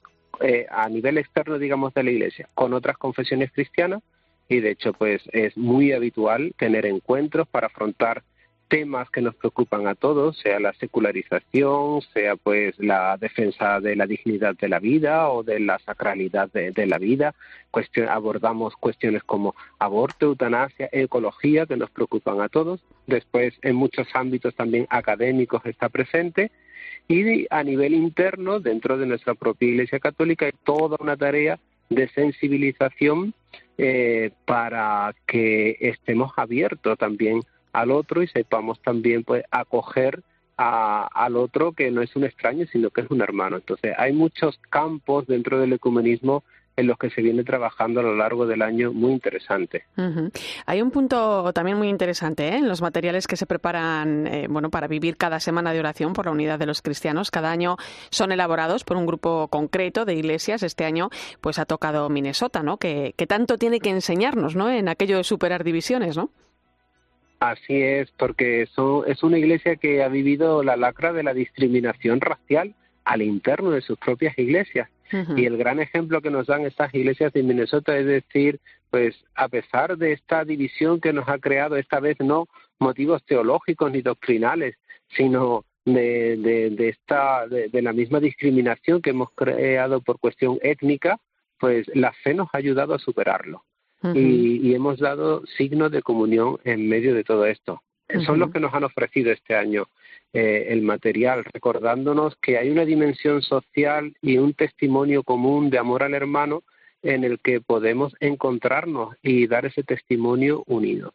a 0.70 0.88
nivel 0.88 1.18
externo, 1.18 1.58
digamos, 1.58 1.94
de 1.94 2.02
la 2.02 2.10
iglesia, 2.10 2.48
con 2.54 2.72
otras 2.72 2.98
confesiones 2.98 3.52
cristianas 3.52 4.02
y 4.48 4.60
de 4.60 4.70
hecho, 4.72 4.92
pues 4.92 5.22
es 5.32 5.56
muy 5.56 5.92
habitual 5.92 6.54
tener 6.58 6.84
encuentros 6.84 7.48
para 7.48 7.68
afrontar 7.68 8.22
temas 8.72 9.10
que 9.10 9.20
nos 9.20 9.34
preocupan 9.34 9.86
a 9.86 9.94
todos, 9.94 10.38
sea 10.38 10.58
la 10.58 10.72
secularización, 10.72 12.00
sea 12.14 12.36
pues 12.36 12.74
la 12.78 13.18
defensa 13.18 13.80
de 13.80 13.96
la 13.96 14.06
dignidad 14.06 14.56
de 14.56 14.66
la 14.66 14.78
vida 14.78 15.28
o 15.28 15.42
de 15.42 15.60
la 15.60 15.78
sacralidad 15.80 16.50
de, 16.50 16.86
la 16.86 16.96
vida. 16.96 17.34
abordamos 18.08 18.74
cuestiones 18.76 19.24
como 19.24 19.54
aborto, 19.78 20.24
eutanasia, 20.24 20.88
ecología, 20.90 21.66
que 21.66 21.76
nos 21.76 21.90
preocupan 21.90 22.40
a 22.40 22.48
todos. 22.48 22.80
Después, 23.06 23.52
en 23.60 23.76
muchos 23.76 24.08
ámbitos 24.14 24.54
también 24.54 24.86
académicos 24.88 25.60
está 25.66 25.90
presente. 25.90 26.50
Y 27.08 27.46
a 27.50 27.62
nivel 27.62 27.92
interno, 27.92 28.58
dentro 28.58 28.96
de 28.96 29.04
nuestra 29.04 29.34
propia 29.34 29.68
Iglesia 29.68 30.00
Católica, 30.00 30.46
hay 30.46 30.52
toda 30.64 30.96
una 30.98 31.18
tarea 31.18 31.60
de 31.90 32.08
sensibilización 32.08 33.34
eh, 33.76 34.30
para 34.46 35.14
que 35.26 35.76
estemos 35.78 36.32
abiertos 36.36 36.96
también 36.96 37.42
al 37.72 37.90
otro 37.90 38.22
y 38.22 38.28
sepamos 38.28 38.80
también 38.80 39.24
pues 39.24 39.44
acoger 39.50 40.22
a, 40.56 41.06
al 41.06 41.36
otro 41.36 41.72
que 41.72 41.90
no 41.90 42.02
es 42.02 42.14
un 42.16 42.24
extraño 42.24 42.66
sino 42.70 42.90
que 42.90 43.02
es 43.02 43.10
un 43.10 43.22
hermano. 43.22 43.56
Entonces 43.56 43.94
hay 43.98 44.12
muchos 44.12 44.58
campos 44.70 45.26
dentro 45.26 45.58
del 45.58 45.72
ecumenismo 45.72 46.44
en 46.76 46.86
los 46.86 46.98
que 46.98 47.10
se 47.10 47.20
viene 47.22 47.44
trabajando 47.44 48.00
a 48.00 48.02
lo 48.02 48.16
largo 48.16 48.46
del 48.46 48.62
año 48.62 48.92
muy 48.92 49.12
interesante. 49.12 49.84
Hay 50.66 50.80
un 50.80 50.90
punto 50.90 51.52
también 51.52 51.76
muy 51.76 51.88
interesante 51.88 52.48
¿eh? 52.48 52.56
en 52.56 52.68
los 52.68 52.80
materiales 52.80 53.26
que 53.26 53.36
se 53.36 53.46
preparan 53.46 54.26
eh, 54.26 54.46
bueno, 54.48 54.70
para 54.70 54.88
vivir 54.88 55.16
cada 55.16 55.40
semana 55.40 55.72
de 55.72 55.80
oración 55.80 56.12
por 56.12 56.26
la 56.26 56.32
unidad 56.32 56.58
de 56.58 56.66
los 56.66 56.80
cristianos. 56.82 57.30
Cada 57.30 57.50
año 57.50 57.76
son 58.10 58.32
elaborados 58.32 58.84
por 58.84 58.96
un 58.96 59.06
grupo 59.06 59.48
concreto 59.48 60.04
de 60.04 60.14
iglesias. 60.14 60.62
Este 60.62 60.84
año 60.84 61.10
pues 61.40 61.58
ha 61.58 61.66
tocado 61.66 62.08
Minnesota, 62.08 62.62
¿no? 62.62 62.78
que, 62.78 63.14
que 63.16 63.26
tanto 63.26 63.58
tiene 63.58 63.80
que 63.80 63.90
enseñarnos 63.90 64.56
¿no? 64.56 64.70
en 64.70 64.88
aquello 64.88 65.18
de 65.18 65.24
superar 65.24 65.64
divisiones. 65.64 66.16
¿no? 66.16 66.30
Así 67.42 67.82
es, 67.82 68.08
porque 68.12 68.62
es 68.62 69.22
una 69.24 69.36
iglesia 69.36 69.74
que 69.74 70.04
ha 70.04 70.08
vivido 70.08 70.62
la 70.62 70.76
lacra 70.76 71.12
de 71.12 71.24
la 71.24 71.34
discriminación 71.34 72.20
racial 72.20 72.76
al 73.04 73.20
interno 73.20 73.72
de 73.72 73.80
sus 73.80 73.98
propias 73.98 74.38
iglesias. 74.38 74.88
Y 75.36 75.44
el 75.44 75.56
gran 75.56 75.80
ejemplo 75.80 76.22
que 76.22 76.30
nos 76.30 76.46
dan 76.46 76.64
estas 76.64 76.94
iglesias 76.94 77.32
de 77.32 77.42
Minnesota 77.42 77.98
es 77.98 78.06
decir, 78.06 78.60
pues 78.90 79.16
a 79.34 79.48
pesar 79.48 79.98
de 79.98 80.12
esta 80.12 80.44
división 80.44 81.00
que 81.00 81.12
nos 81.12 81.28
ha 81.28 81.40
creado, 81.40 81.76
esta 81.76 81.98
vez 81.98 82.16
no 82.20 82.46
motivos 82.78 83.24
teológicos 83.24 83.90
ni 83.90 84.02
doctrinales, 84.02 84.76
sino 85.16 85.64
de, 85.84 86.36
de, 86.36 86.88
esta, 86.90 87.48
de 87.48 87.82
la 87.82 87.92
misma 87.92 88.20
discriminación 88.20 89.02
que 89.02 89.10
hemos 89.10 89.30
creado 89.32 90.00
por 90.00 90.20
cuestión 90.20 90.60
étnica, 90.62 91.18
pues 91.58 91.88
la 91.92 92.12
fe 92.12 92.34
nos 92.34 92.48
ha 92.52 92.58
ayudado 92.58 92.94
a 92.94 93.00
superarlo 93.00 93.64
y, 94.14 94.74
hemos 94.74 94.98
dado 94.98 95.42
signos 95.58 95.90
de 95.92 96.02
comunión 96.02 96.58
en 96.64 96.88
medio 96.88 97.14
de 97.14 97.24
todo 97.24 97.46
esto. 97.46 97.82
Son 98.26 98.38
los 98.38 98.50
que 98.50 98.60
nos 98.60 98.74
han 98.74 98.84
ofrecido 98.84 99.32
este 99.32 99.54
año 99.54 99.88
eh, 100.34 100.66
el 100.68 100.82
material, 100.82 101.44
recordándonos 101.44 102.36
que 102.36 102.58
hay 102.58 102.70
una 102.70 102.84
dimensión 102.84 103.42
social 103.42 104.14
y 104.20 104.38
un 104.38 104.54
testimonio 104.54 105.22
común 105.22 105.70
de 105.70 105.78
amor 105.78 106.02
al 106.02 106.14
hermano 106.14 106.62
en 107.02 107.24
el 107.24 107.40
que 107.40 107.60
podemos 107.60 108.14
encontrarnos 108.20 109.14
y 109.22 109.46
dar 109.46 109.66
ese 109.66 109.82
testimonio 109.82 110.62
unidos. 110.66 111.14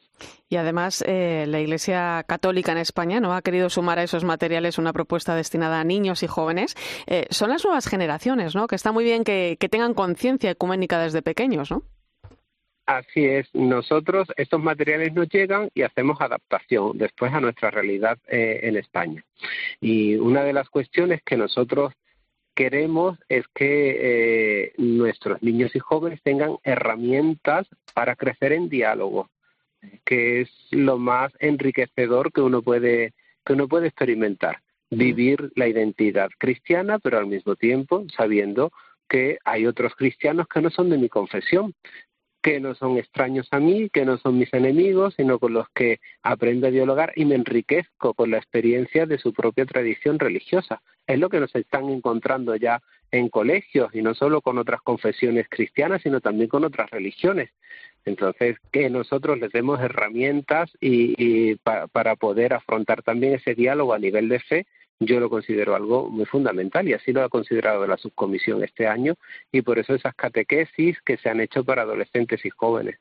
Y 0.49 0.57
además, 0.57 1.03
eh, 1.07 1.45
la 1.47 1.59
Iglesia 1.59 2.23
Católica 2.27 2.71
en 2.71 2.77
España 2.77 3.19
no 3.19 3.33
ha 3.33 3.41
querido 3.41 3.69
sumar 3.69 3.97
a 3.99 4.03
esos 4.03 4.23
materiales 4.23 4.77
una 4.77 4.93
propuesta 4.93 5.35
destinada 5.35 5.79
a 5.79 5.83
niños 5.83 6.23
y 6.23 6.27
jóvenes. 6.27 6.75
Eh, 7.07 7.25
son 7.29 7.49
las 7.49 7.63
nuevas 7.63 7.87
generaciones, 7.87 8.55
¿no? 8.55 8.67
Que 8.67 8.75
está 8.75 8.91
muy 8.91 9.03
bien 9.03 9.23
que, 9.23 9.57
que 9.59 9.69
tengan 9.69 9.93
conciencia 9.93 10.51
ecuménica 10.51 10.99
desde 10.99 11.21
pequeños, 11.21 11.71
¿no? 11.71 11.83
Así 12.87 13.25
es, 13.25 13.53
nosotros 13.53 14.29
estos 14.37 14.63
materiales 14.63 15.13
nos 15.13 15.27
llegan 15.27 15.69
y 15.73 15.81
hacemos 15.81 16.21
adaptación 16.21 16.97
después 16.97 17.33
a 17.33 17.41
nuestra 17.41 17.69
realidad 17.69 18.17
eh, 18.29 18.61
en 18.63 18.77
España. 18.77 19.25
Y 19.81 20.15
una 20.15 20.45
de 20.45 20.53
las 20.53 20.69
cuestiones 20.69 21.21
que 21.21 21.35
nosotros 21.35 21.93
queremos 22.55 23.19
es 23.27 23.45
que 23.53 23.97
eh, 23.99 24.73
nuestros 24.77 25.43
niños 25.43 25.75
y 25.75 25.79
jóvenes 25.79 26.21
tengan 26.23 26.59
herramientas 26.63 27.67
para 27.93 28.15
crecer 28.15 28.53
en 28.53 28.69
diálogo, 28.69 29.29
que 30.05 30.41
es 30.41 30.49
lo 30.71 30.97
más 30.97 31.33
enriquecedor 31.39 32.31
que 32.31 32.39
uno 32.39 32.61
puede 32.61 33.13
que 33.45 33.53
uno 33.53 33.67
puede 33.67 33.87
experimentar, 33.87 34.61
vivir 34.89 35.51
la 35.55 35.67
identidad 35.67 36.29
cristiana, 36.37 36.99
pero 36.99 37.17
al 37.17 37.27
mismo 37.27 37.57
tiempo 37.57 38.05
sabiendo 38.15 38.71
que 39.07 39.39
hay 39.45 39.65
otros 39.65 39.93
cristianos 39.95 40.47
que 40.47 40.61
no 40.61 40.69
son 40.69 40.89
de 40.89 40.97
mi 40.97 41.09
confesión, 41.09 41.73
que 42.41 42.59
no 42.59 42.75
son 42.75 42.97
extraños 42.97 43.47
a 43.51 43.59
mí, 43.59 43.89
que 43.89 44.05
no 44.05 44.17
son 44.17 44.37
mis 44.37 44.53
enemigos, 44.53 45.15
sino 45.15 45.39
con 45.39 45.53
los 45.53 45.67
que 45.69 45.99
aprendo 46.21 46.67
a 46.67 46.71
dialogar 46.71 47.13
y 47.15 47.25
me 47.25 47.35
enriquezco 47.35 48.13
con 48.13 48.31
la 48.31 48.37
experiencia 48.37 49.05
de 49.05 49.17
su 49.17 49.33
propia 49.33 49.65
tradición 49.65 50.19
religiosa. 50.19 50.81
Es 51.05 51.19
lo 51.19 51.29
que 51.29 51.39
nos 51.39 51.53
están 51.55 51.89
encontrando 51.89 52.55
ya 52.55 52.81
en 53.11 53.29
colegios 53.29 53.93
y 53.93 54.01
no 54.01 54.13
solo 54.13 54.41
con 54.41 54.57
otras 54.57 54.81
confesiones 54.81 55.47
cristianas, 55.49 56.01
sino 56.01 56.19
también 56.19 56.49
con 56.49 56.63
otras 56.63 56.89
religiones. 56.89 57.49
Entonces, 58.05 58.57
que 58.71 58.89
nosotros 58.89 59.39
les 59.39 59.51
demos 59.51 59.79
herramientas 59.81 60.71
y, 60.79 61.55
para 61.91 62.15
poder 62.15 62.53
afrontar 62.53 63.03
también 63.03 63.33
ese 63.33 63.55
diálogo 63.55 63.93
a 63.93 63.99
nivel 63.99 64.29
de 64.29 64.39
fe 64.39 64.67
yo 64.99 65.19
lo 65.19 65.29
considero 65.29 65.75
algo 65.75 66.09
muy 66.09 66.25
fundamental 66.25 66.87
y 66.87 66.93
así 66.93 67.11
lo 67.11 67.23
ha 67.23 67.29
considerado 67.29 67.85
la 67.85 67.97
subcomisión 67.97 68.63
este 68.63 68.87
año 68.87 69.15
y 69.51 69.61
por 69.61 69.79
eso 69.79 69.93
esas 69.93 70.15
catequesis 70.15 70.99
que 71.01 71.17
se 71.17 71.29
han 71.29 71.39
hecho 71.39 71.63
para 71.63 71.83
adolescentes 71.83 72.45
y 72.45 72.49
jóvenes. 72.49 72.99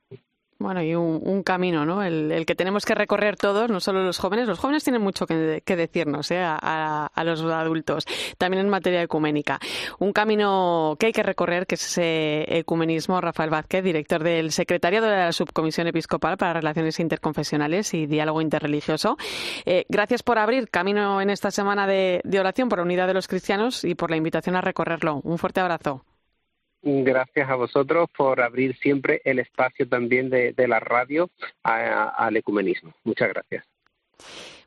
Bueno, 0.59 0.83
y 0.83 0.95
un, 0.95 1.43
camino, 1.43 1.85
¿no? 1.85 2.03
El, 2.03 2.47
que 2.47 2.55
tenemos 2.55 2.87
que 2.87 2.95
recorrer 2.95 3.37
todos, 3.37 3.69
no 3.71 3.79
solo 3.79 4.03
los 4.03 4.19
jóvenes. 4.19 4.49
Los 4.49 4.59
jóvenes 4.59 4.85
tienen 4.85 5.03
mucho 5.03 5.27
que, 5.27 5.61
decirnos 5.67 6.31
¿eh? 6.31 6.41
a, 6.43 7.11
los 7.25 7.43
adultos, 7.43 8.07
también 8.39 8.65
en 8.65 8.71
materia 8.71 9.03
ecuménica. 9.03 9.61
Un 9.99 10.15
camino 10.15 10.97
que 10.99 11.07
hay 11.07 11.13
que 11.13 11.23
recorrer, 11.23 11.67
que 11.67 11.75
es 11.75 11.85
ese 11.85 12.59
ecumenismo. 12.59 13.21
Rafael 13.21 13.51
Vázquez, 13.51 13.85
director 13.85 14.23
del 14.23 14.51
Secretariado 14.51 15.09
de 15.09 15.17
la 15.17 15.33
Subcomisión 15.33 15.89
Episcopal 15.89 16.39
para 16.39 16.55
Relaciones 16.55 17.01
Interconfesionales 17.01 17.93
y 17.93 18.07
Diálogo 18.07 18.41
Interreligioso. 18.41 19.19
Eh, 19.67 19.85
gracias 19.91 20.23
por 20.23 20.39
abrir 20.39 20.71
camino 20.71 21.21
en 21.21 21.29
esta 21.29 21.51
semana 21.51 21.87
de 21.87 22.23
oración 22.41 22.71
por 22.71 22.79
la 22.79 22.85
unidad 22.85 23.07
de 23.07 23.15
los 23.15 23.29
cristianos 23.29 23.85
y 23.85 23.95
por 23.95 24.09
la 24.11 24.17
invitación 24.17 24.57
a 24.57 24.63
recorrerlo. 24.63 25.21
Un 25.23 25.37
fuerte 25.37 25.61
abrazo. 25.61 26.03
Gracias 26.83 27.49
a 27.49 27.57
vosotros 27.57 28.09
por 28.17 28.41
abrir 28.41 28.77
siempre 28.77 29.21
el 29.25 29.39
espacio 29.39 29.89
también 29.89 30.31
de, 30.31 30.55
la 30.69 30.81
radio 30.81 31.31
al 31.63 32.37
ecumenismo. 32.37 32.95
Muchas 33.05 33.29
gracias. 33.29 33.65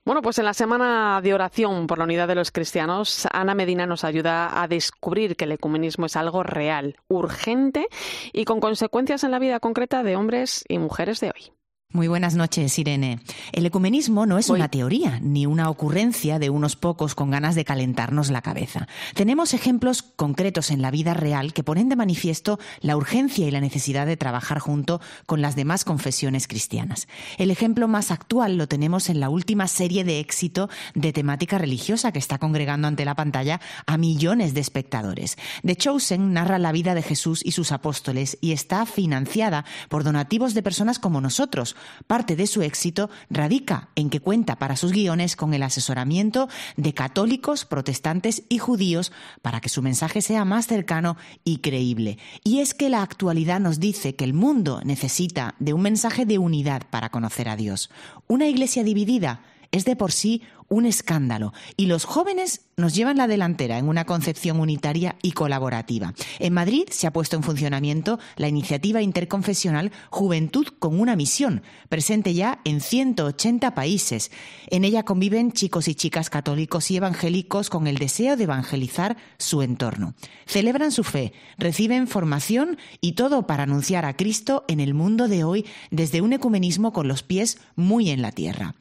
Bueno, 0.06 0.22
pues 0.22 0.40
en 0.40 0.46
la 0.46 0.54
semana 0.54 1.22
de 1.22 1.34
oración 1.34 1.86
por 1.86 1.98
la 1.98 2.06
unidad 2.06 2.28
de 2.28 2.36
los 2.36 2.52
cristianos, 2.52 3.28
Ana 3.32 3.54
Medina 3.54 3.86
nos 3.86 4.04
ayuda 4.04 4.62
a 4.62 4.68
descubrir 4.68 5.36
que 5.36 5.46
el 5.46 5.52
ecumenismo 5.52 6.06
es 6.06 6.16
algo 6.16 6.42
real, 6.42 6.98
urgente 7.08 7.88
y 8.34 8.46
con 8.46 8.60
consecuencias 8.60 9.24
en 9.24 9.32
la 9.32 9.40
vida 9.40 9.60
concreta 9.60 10.02
de 10.02 10.16
hombres 10.16 10.66
y 10.68 10.80
mujeres 10.80 11.20
de 11.20 11.28
hoy. 11.28 11.59
Muy 11.92 12.08
buenas 12.08 12.36
noches, 12.36 12.78
Irene. 12.78 13.20
El 13.52 13.66
ecumenismo 13.66 14.28
no 14.28 14.38
es 14.38 14.52
una 14.52 14.70
teoría 14.70 15.20
ni 15.24 15.48
una 15.48 15.72
ocurrencia 15.72 16.38
de 16.38 16.52
unos 16.52 16.76
pocos 16.76 17.16
con 17.16 17.32
ganas 17.32 17.56
de 17.56 17.66
calentarnos 17.66 18.30
la 18.30 18.44
cabeza. 18.44 18.88
Tenemos 19.16 19.56
ejemplos 19.56 20.04
concretos 20.04 20.70
en 20.70 20.84
la 20.84 20.92
vida 20.92 21.16
real 21.16 21.52
que 21.52 21.64
ponen 21.64 21.90
de 21.90 21.96
manifiesto 21.96 22.60
la 22.82 22.96
urgencia 22.96 23.48
y 23.48 23.50
la 23.50 23.60
necesidad 23.60 24.06
de 24.06 24.18
trabajar 24.18 24.60
junto 24.60 25.02
con 25.26 25.42
las 25.42 25.56
demás 25.56 25.84
confesiones 25.84 26.48
cristianas. 26.48 27.08
El 27.40 27.50
ejemplo 27.50 27.88
más 27.88 28.12
actual 28.12 28.56
lo 28.58 28.68
tenemos 28.68 29.10
en 29.10 29.20
la 29.20 29.30
última 29.30 29.68
serie 29.68 30.04
de 30.04 30.20
éxito 30.20 30.70
de 30.94 31.12
temática 31.12 31.58
religiosa 31.58 32.12
que 32.12 32.20
está 32.20 32.38
congregando 32.38 32.88
ante 32.88 33.04
la 33.04 33.16
pantalla 33.16 33.62
a 33.88 33.98
millones 33.98 34.54
de 34.54 34.62
espectadores. 34.62 35.40
The 35.66 35.76
Chosen 35.76 36.34
narra 36.34 36.60
la 36.60 36.72
vida 36.72 36.94
de 36.94 37.02
Jesús 37.02 37.42
y 37.44 37.54
sus 37.54 37.72
apóstoles 37.72 38.38
y 38.42 38.52
está 38.52 38.86
financiada 38.86 39.66
por 39.90 40.04
donativos 40.04 40.54
de 40.54 40.62
personas 40.62 41.00
como 41.00 41.20
nosotros 41.20 41.76
Parte 42.08 42.36
de 42.36 42.48
su 42.48 42.62
éxito 42.62 43.10
radica 43.30 43.90
en 43.96 44.10
que 44.10 44.20
cuenta 44.20 44.58
para 44.58 44.76
sus 44.76 44.92
guiones 44.92 45.36
con 45.36 45.54
el 45.54 45.64
asesoramiento 45.64 46.50
de 46.78 46.94
católicos, 46.94 47.66
protestantes 47.66 48.44
y 48.50 48.58
judíos 48.58 49.12
para 49.42 49.62
que 49.62 49.70
su 49.70 49.82
mensaje 49.82 50.22
sea 50.22 50.46
más 50.46 50.68
cercano 50.68 51.18
y 51.44 51.58
creíble. 51.58 52.18
Y 52.44 52.60
es 52.60 52.74
que 52.74 52.90
la 52.90 53.02
actualidad 53.02 53.60
nos 53.60 53.80
dice 53.80 54.16
que 54.16 54.24
el 54.24 54.34
mundo 54.34 54.82
necesita 54.84 55.56
de 55.60 55.74
un 55.74 55.82
mensaje 55.82 56.26
de 56.26 56.38
unidad 56.38 56.84
para 56.90 57.10
conocer 57.10 57.50
a 57.50 57.56
Dios. 57.56 57.90
Una 58.28 58.48
iglesia 58.48 58.84
dividida 58.84 59.42
es 59.72 59.86
de 59.86 59.96
por 59.96 60.12
sí 60.12 60.44
un 60.70 60.86
escándalo 60.86 61.52
y 61.76 61.88
los 61.88 62.06
jóvenes 62.06 62.62
nos 62.78 62.96
llevan 62.96 63.18
la 63.18 63.28
delantera 63.28 63.78
en 63.78 63.90
una 63.90 64.06
concepción 64.06 64.60
unitaria 64.60 65.16
y 65.22 65.32
colaborativa. 65.32 66.14
En 66.38 66.54
Madrid 66.54 66.88
se 66.92 67.08
ha 67.08 67.14
puesto 67.14 67.36
en 67.36 67.44
funcionamiento 67.44 68.20
la 68.38 68.48
iniciativa 68.48 69.02
interconfesional 69.02 69.92
Juventud 70.10 70.68
con 70.78 71.00
una 71.00 71.16
misión, 71.16 71.64
presente 71.90 72.34
ya 72.34 72.62
en 72.64 72.82
180 72.82 73.74
países. 73.76 74.32
En 74.68 74.86
ella 74.86 75.04
conviven 75.04 75.52
chicos 75.52 75.88
y 75.88 75.96
chicas 75.96 76.30
católicos 76.30 76.90
y 76.92 76.98
evangélicos 76.98 77.70
con 77.70 77.88
el 77.88 77.98
deseo 77.98 78.38
de 78.38 78.44
evangelizar 78.44 79.18
su 79.38 79.62
entorno. 79.62 80.14
Celebran 80.46 80.92
su 80.92 81.04
fe, 81.04 81.34
reciben 81.58 82.08
formación 82.08 82.78
y 83.02 83.14
todo 83.14 83.48
para 83.48 83.64
anunciar 83.64 84.06
a 84.06 84.16
Cristo 84.16 84.66
en 84.68 84.80
el 84.80 84.94
mundo 84.94 85.28
de 85.28 85.44
hoy 85.44 85.66
desde 85.90 86.22
un 86.22 86.34
ecumenismo 86.34 86.94
con 86.94 87.08
los 87.08 87.24
pies 87.24 87.58
muy 87.76 88.12
en 88.12 88.22
la 88.22 88.32
tierra. 88.32 88.76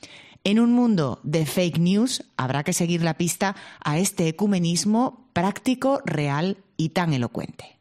En 0.45 0.61
un 0.61 0.73
mundo 0.73 1.21
de 1.23 1.47
fake 1.47 1.79
news 1.79 2.25
habrá 2.37 2.65
que 2.65 2.73
seguir 2.73 3.03
la 3.03 3.19
pista 3.19 3.57
a 3.85 3.99
este 3.99 4.29
ecumenismo 4.29 5.29
práctico, 5.33 6.01
real 6.05 6.59
y 6.77 6.91
tan 6.91 7.13
elocuente. 7.13 7.78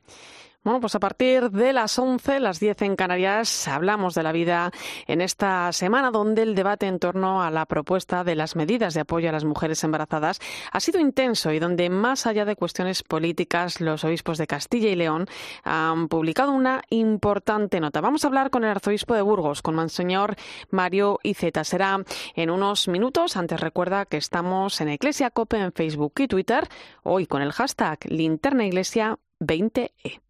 Bueno, 0.68 0.82
pues 0.82 0.96
a 0.96 1.00
partir 1.00 1.50
de 1.50 1.72
las 1.72 1.98
11, 1.98 2.42
las 2.42 2.60
10 2.60 2.82
en 2.82 2.98
Canarias, 2.98 3.70
hablamos 3.70 4.16
de 4.16 4.22
la 4.22 4.34
vida 4.34 4.72
en 5.06 5.22
esta 5.22 5.72
semana 5.72 6.12
donde 6.12 6.42
el 6.42 6.56
debate 6.56 6.88
en 6.88 7.00
torno 7.00 7.42
a 7.42 7.50
la 7.50 7.66
propuesta 7.68 8.26
de 8.26 8.36
las 8.36 8.58
medidas 8.58 8.94
de 8.94 9.00
apoyo 9.00 9.30
a 9.30 9.32
las 9.32 9.46
mujeres 9.46 9.82
embarazadas 9.86 10.42
ha 10.70 10.82
sido 10.82 11.00
intenso 11.00 11.54
y 11.54 11.60
donde, 11.60 11.90
más 11.90 12.28
allá 12.28 12.44
de 12.44 12.58
cuestiones 12.58 13.02
políticas, 13.02 13.80
los 13.80 14.04
obispos 14.04 14.38
de 14.38 14.46
Castilla 14.46 14.90
y 14.90 14.98
León 14.98 15.28
han 15.64 16.10
publicado 16.10 16.52
una 16.52 16.82
importante 16.90 17.80
nota. 17.80 18.02
Vamos 18.02 18.26
a 18.26 18.28
hablar 18.28 18.50
con 18.50 18.66
el 18.66 18.72
arzobispo 18.72 19.14
de 19.14 19.22
Burgos, 19.22 19.62
con 19.62 19.74
Monseñor 19.74 20.36
Mario 20.70 21.18
Iceta. 21.24 21.64
Será 21.64 22.04
en 22.36 22.50
unos 22.50 22.90
minutos. 22.90 23.38
Antes 23.38 23.62
recuerda 23.62 24.04
que 24.04 24.18
estamos 24.18 24.82
en 24.82 24.90
Iglesia 24.90 25.32
Cope 25.32 25.60
en 25.60 25.72
Facebook 25.72 26.16
y 26.18 26.28
Twitter, 26.28 26.68
hoy 27.04 27.26
con 27.26 27.42
el 27.42 27.54
hashtag 27.54 28.00
Linterna 28.10 28.66
Iglesia 28.66 29.18
20E. 29.40 30.27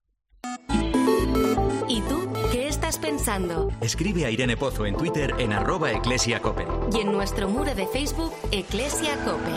¿Y 1.88 2.02
tú 2.02 2.32
qué 2.52 2.68
estás 2.68 2.98
pensando? 2.98 3.72
Escribe 3.82 4.26
a 4.26 4.32
Irene 4.32 4.58
Pozo 4.58 4.86
en 4.86 4.96
Twitter 4.96 5.34
en 5.38 5.54
arroba 5.54 5.92
eclesiacope. 5.92 6.66
Y 6.94 7.02
en 7.02 7.12
nuestro 7.12 7.48
muro 7.48 7.74
de 7.74 7.88
Facebook, 7.88 8.34
Eclesia 8.52 9.16
Cope. 9.24 9.52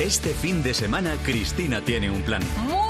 Este 0.00 0.30
fin 0.30 0.62
de 0.62 0.72
semana, 0.72 1.14
Cristina 1.24 1.82
tiene 1.82 2.10
un 2.10 2.22
plan. 2.22 2.42
Muy, 2.66 2.80
muy 2.80 2.89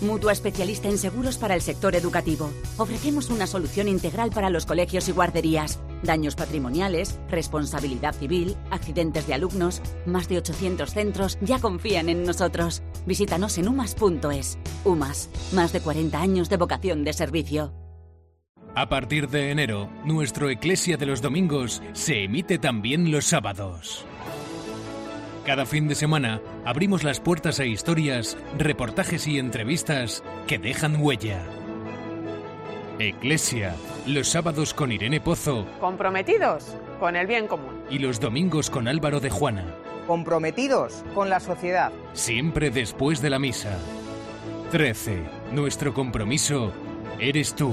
mutua 0.00 0.32
especialista 0.32 0.88
en 0.88 0.98
seguros 0.98 1.38
para 1.38 1.54
el 1.54 1.62
sector 1.62 1.94
educativo. 1.94 2.50
Ofrecemos 2.76 3.30
una 3.30 3.46
solución 3.46 3.88
integral 3.88 4.30
para 4.30 4.50
los 4.50 4.66
colegios 4.66 5.08
y 5.08 5.12
guarderías. 5.12 5.78
Daños 6.02 6.34
patrimoniales, 6.34 7.18
responsabilidad 7.28 8.14
civil, 8.14 8.56
accidentes 8.70 9.26
de 9.26 9.34
alumnos. 9.34 9.82
Más 10.04 10.28
de 10.28 10.38
800 10.38 10.90
centros 10.90 11.38
ya 11.40 11.58
confían 11.58 12.08
en 12.08 12.24
nosotros. 12.24 12.82
Visítanos 13.06 13.58
en 13.58 13.68
umas.es. 13.68 14.58
UMAS, 14.84 15.28
más 15.52 15.72
de 15.72 15.80
40 15.80 16.20
años 16.20 16.48
de 16.48 16.56
vocación 16.56 17.04
de 17.04 17.12
servicio. 17.12 17.72
A 18.74 18.90
partir 18.90 19.30
de 19.30 19.50
enero, 19.50 19.88
nuestro 20.04 20.50
Eclesia 20.50 20.98
de 20.98 21.06
los 21.06 21.22
Domingos 21.22 21.82
se 21.94 22.24
emite 22.24 22.58
también 22.58 23.10
los 23.10 23.24
sábados. 23.24 24.04
Cada 25.46 25.64
fin 25.64 25.86
de 25.86 25.94
semana 25.94 26.40
abrimos 26.64 27.04
las 27.04 27.20
puertas 27.20 27.60
a 27.60 27.64
historias, 27.64 28.36
reportajes 28.58 29.28
y 29.28 29.38
entrevistas 29.38 30.24
que 30.48 30.58
dejan 30.58 31.00
huella. 31.00 31.40
Eclesia, 32.98 33.76
los 34.06 34.28
sábados 34.28 34.74
con 34.74 34.90
Irene 34.90 35.20
Pozo 35.20 35.66
Comprometidos 35.80 36.64
con 36.98 37.14
el 37.14 37.26
bien 37.26 37.46
común. 37.46 37.82
y 37.90 37.98
los 37.98 38.18
domingos 38.18 38.70
con 38.70 38.88
Álvaro 38.88 39.20
de 39.20 39.30
Juana, 39.30 39.64
comprometidos 40.06 41.04
con 41.14 41.28
la 41.30 41.38
sociedad. 41.40 41.92
siempre 42.12 42.70
después 42.70 43.22
de 43.22 43.30
la 43.30 43.38
misa. 43.38 43.78
13. 44.72 45.22
Nuestro 45.52 45.94
compromiso 45.94 46.72
eres 47.20 47.54
tú. 47.54 47.72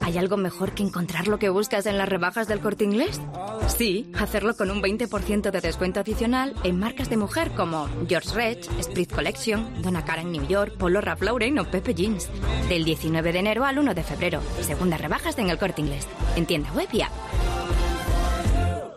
¿Hay 0.00 0.18
algo 0.18 0.36
mejor 0.36 0.72
que 0.72 0.82
encontrar 0.82 1.28
lo 1.28 1.38
que 1.38 1.48
buscas 1.48 1.86
en 1.86 1.98
las 1.98 2.08
rebajas 2.08 2.48
del 2.48 2.60
corte 2.60 2.84
inglés? 2.84 3.20
Sí, 3.68 4.10
hacerlo 4.18 4.56
con 4.56 4.70
un 4.70 4.82
20% 4.82 5.50
de 5.50 5.60
descuento 5.60 6.00
adicional 6.00 6.54
en 6.64 6.78
marcas 6.78 7.10
de 7.10 7.16
mujer 7.16 7.52
como 7.52 7.88
George 8.08 8.34
Rech, 8.34 8.82
Sprit 8.82 9.12
Collection, 9.12 9.82
Donna 9.82 10.04
Karan 10.04 10.32
New 10.32 10.46
York, 10.46 10.76
Polo 10.78 11.00
Ralph 11.00 11.22
Lauren 11.22 11.58
o 11.58 11.64
Pepe 11.64 11.94
Jeans. 11.94 12.28
Del 12.68 12.84
19 12.84 13.32
de 13.32 13.38
enero 13.38 13.64
al 13.64 13.78
1 13.78 13.94
de 13.94 14.02
febrero. 14.02 14.40
Segundas 14.62 15.00
rebajas 15.00 15.38
en 15.38 15.50
el 15.50 15.58
corte 15.58 15.80
inglés. 15.80 16.08
En 16.34 16.46
tienda 16.46 16.72
web. 16.72 16.88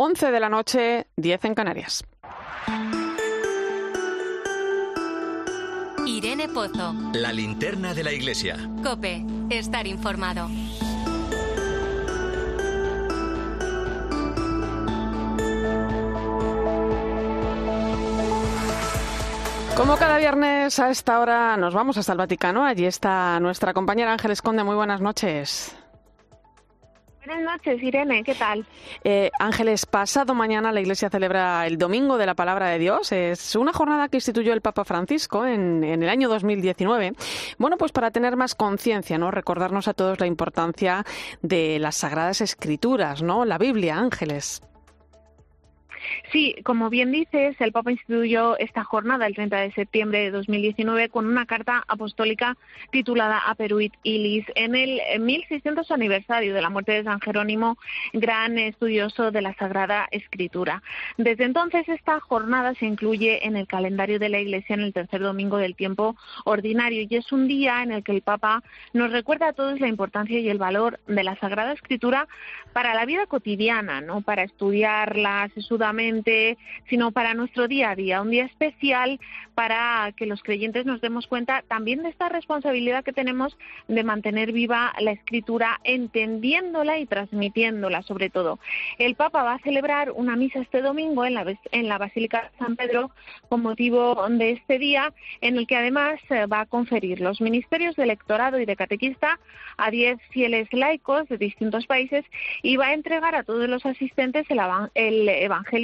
Once 0.00 0.30
de 0.30 0.38
la 0.38 0.48
noche, 0.48 1.08
10 1.16 1.44
en 1.46 1.54
Canarias. 1.56 2.04
Irene 6.06 6.48
Pozo. 6.48 6.94
La 7.14 7.32
linterna 7.32 7.94
de 7.94 8.04
la 8.04 8.12
iglesia. 8.12 8.56
Cope, 8.84 9.24
estar 9.50 9.88
informado. 9.88 10.48
Como 19.76 19.96
cada 19.96 20.18
viernes 20.18 20.78
a 20.78 20.90
esta 20.90 21.18
hora 21.18 21.56
nos 21.56 21.74
vamos 21.74 21.98
hasta 21.98 22.12
el 22.12 22.18
Vaticano. 22.18 22.64
Allí 22.64 22.84
está 22.84 23.40
nuestra 23.40 23.74
compañera 23.74 24.12
Ángeles 24.12 24.42
Conde. 24.42 24.62
Muy 24.62 24.76
buenas 24.76 25.00
noches. 25.00 25.76
Buenas 27.28 27.58
noches, 27.58 27.82
Irene, 27.82 28.24
¿qué 28.24 28.34
tal? 28.34 28.64
Eh, 29.04 29.30
Ángeles, 29.38 29.84
pasado 29.84 30.34
mañana 30.34 30.72
la 30.72 30.80
Iglesia 30.80 31.10
celebra 31.10 31.66
el 31.66 31.76
Domingo 31.76 32.16
de 32.16 32.24
la 32.24 32.34
Palabra 32.34 32.70
de 32.70 32.78
Dios. 32.78 33.12
Es 33.12 33.54
una 33.54 33.74
jornada 33.74 34.08
que 34.08 34.16
instituyó 34.16 34.54
el 34.54 34.62
Papa 34.62 34.82
Francisco 34.86 35.44
en, 35.44 35.84
en 35.84 36.02
el 36.02 36.08
año 36.08 36.30
2019. 36.30 37.12
Bueno, 37.58 37.76
pues 37.76 37.92
para 37.92 38.10
tener 38.12 38.36
más 38.36 38.54
conciencia, 38.54 39.18
¿no? 39.18 39.30
Recordarnos 39.30 39.88
a 39.88 39.92
todos 39.92 40.18
la 40.20 40.26
importancia 40.26 41.04
de 41.42 41.78
las 41.78 41.96
Sagradas 41.96 42.40
Escrituras, 42.40 43.20
¿no? 43.20 43.44
La 43.44 43.58
Biblia, 43.58 43.98
Ángeles. 43.98 44.62
Sí, 46.32 46.56
como 46.64 46.90
bien 46.90 47.12
dices, 47.12 47.56
el 47.60 47.72
Papa 47.72 47.92
instituyó 47.92 48.58
esta 48.58 48.84
jornada 48.84 49.26
el 49.26 49.34
30 49.34 49.56
de 49.60 49.72
septiembre 49.72 50.20
de 50.20 50.30
2019 50.30 51.08
con 51.08 51.26
una 51.26 51.46
carta 51.46 51.84
apostólica 51.88 52.56
titulada 52.90 53.38
Aperuit 53.46 53.94
Ilis 54.02 54.44
en 54.54 54.74
el 54.74 55.00
1600 55.20 55.90
aniversario 55.90 56.54
de 56.54 56.62
la 56.62 56.70
muerte 56.70 56.92
de 56.92 57.04
San 57.04 57.20
Jerónimo, 57.20 57.78
gran 58.12 58.58
estudioso 58.58 59.30
de 59.30 59.42
la 59.42 59.54
Sagrada 59.54 60.06
Escritura. 60.10 60.82
Desde 61.16 61.44
entonces 61.44 61.88
esta 61.88 62.20
jornada 62.20 62.74
se 62.74 62.86
incluye 62.86 63.46
en 63.46 63.56
el 63.56 63.66
calendario 63.66 64.18
de 64.18 64.28
la 64.28 64.40
Iglesia 64.40 64.74
en 64.74 64.80
el 64.80 64.92
tercer 64.92 65.20
domingo 65.20 65.56
del 65.56 65.74
tiempo 65.74 66.16
ordinario 66.44 67.06
y 67.08 67.16
es 67.16 67.32
un 67.32 67.48
día 67.48 67.82
en 67.82 67.92
el 67.92 68.02
que 68.02 68.12
el 68.12 68.22
Papa 68.22 68.62
nos 68.92 69.12
recuerda 69.12 69.48
a 69.48 69.52
todos 69.52 69.80
la 69.80 69.88
importancia 69.88 70.38
y 70.38 70.48
el 70.48 70.58
valor 70.58 71.00
de 71.06 71.24
la 71.24 71.36
Sagrada 71.36 71.72
Escritura 71.72 72.28
para 72.72 72.94
la 72.94 73.04
vida 73.04 73.26
cotidiana, 73.26 74.00
no 74.00 74.20
para 74.20 74.42
estudiarla 74.42 75.50
sesudamente 75.54 75.97
sino 76.88 77.10
para 77.10 77.34
nuestro 77.34 77.68
día 77.68 77.90
a 77.90 77.96
día, 77.96 78.22
un 78.22 78.30
día 78.30 78.44
especial 78.44 79.18
para 79.54 80.12
que 80.16 80.26
los 80.26 80.42
creyentes 80.42 80.86
nos 80.86 81.00
demos 81.00 81.26
cuenta 81.26 81.64
también 81.66 82.02
de 82.02 82.10
esta 82.10 82.28
responsabilidad 82.28 83.02
que 83.02 83.12
tenemos 83.12 83.56
de 83.88 84.04
mantener 84.04 84.52
viva 84.52 84.94
la 85.00 85.10
escritura, 85.10 85.80
entendiéndola 85.82 86.98
y 86.98 87.06
transmitiéndola 87.06 88.02
sobre 88.02 88.30
todo. 88.30 88.60
El 88.98 89.16
Papa 89.16 89.42
va 89.42 89.54
a 89.54 89.58
celebrar 89.58 90.12
una 90.12 90.36
misa 90.36 90.60
este 90.60 90.80
domingo 90.80 91.24
en 91.24 91.34
la, 91.34 91.44
en 91.72 91.88
la 91.88 91.98
Basílica 91.98 92.42
de 92.42 92.58
San 92.58 92.76
Pedro 92.76 93.10
con 93.48 93.62
motivo 93.62 94.26
de 94.28 94.52
este 94.52 94.78
día, 94.78 95.12
en 95.40 95.56
el 95.56 95.66
que 95.66 95.76
además 95.76 96.20
eh, 96.30 96.46
va 96.46 96.60
a 96.60 96.66
conferir 96.66 97.20
los 97.20 97.40
ministerios 97.40 97.96
de 97.96 98.04
electorado 98.04 98.60
y 98.60 98.64
de 98.64 98.76
catequista 98.76 99.40
a 99.76 99.90
diez 99.90 100.18
fieles 100.30 100.68
laicos 100.72 101.28
de 101.28 101.38
distintos 101.38 101.86
países 101.86 102.24
y 102.62 102.76
va 102.76 102.86
a 102.86 102.94
entregar 102.94 103.34
a 103.34 103.42
todos 103.42 103.68
los 103.68 103.84
asistentes 103.84 104.46
el, 104.50 104.60
el 104.94 105.28
Evangelio 105.28 105.77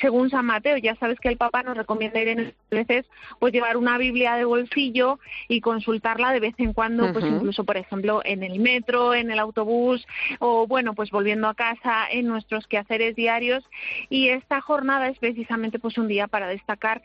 según 0.00 0.30
San 0.30 0.46
Mateo. 0.46 0.76
Ya 0.76 0.94
sabes 0.96 1.18
que 1.20 1.28
el 1.28 1.36
Papa 1.36 1.62
nos 1.62 1.76
recomienda 1.76 2.20
ir 2.20 2.28
en 2.28 2.54
veces 2.70 3.06
pues 3.38 3.52
llevar 3.52 3.76
una 3.76 3.98
Biblia 3.98 4.36
de 4.36 4.44
bolsillo 4.44 5.18
y 5.48 5.60
consultarla 5.60 6.32
de 6.32 6.40
vez 6.40 6.54
en 6.58 6.72
cuando, 6.72 7.12
pues 7.12 7.24
incluso 7.24 7.64
por 7.64 7.76
ejemplo 7.76 8.22
en 8.24 8.42
el 8.42 8.58
metro, 8.60 9.14
en 9.14 9.30
el 9.30 9.38
autobús 9.38 10.06
o 10.38 10.66
bueno, 10.66 10.94
pues 10.94 11.10
volviendo 11.10 11.48
a 11.48 11.54
casa 11.54 12.06
en 12.10 12.26
nuestros 12.26 12.66
quehaceres 12.66 13.16
diarios 13.16 13.64
y 14.08 14.28
esta 14.28 14.60
jornada 14.60 15.08
es 15.08 15.18
precisamente 15.18 15.78
pues 15.78 15.98
un 15.98 16.08
día 16.08 16.26
para 16.26 16.48
destacar 16.48 17.02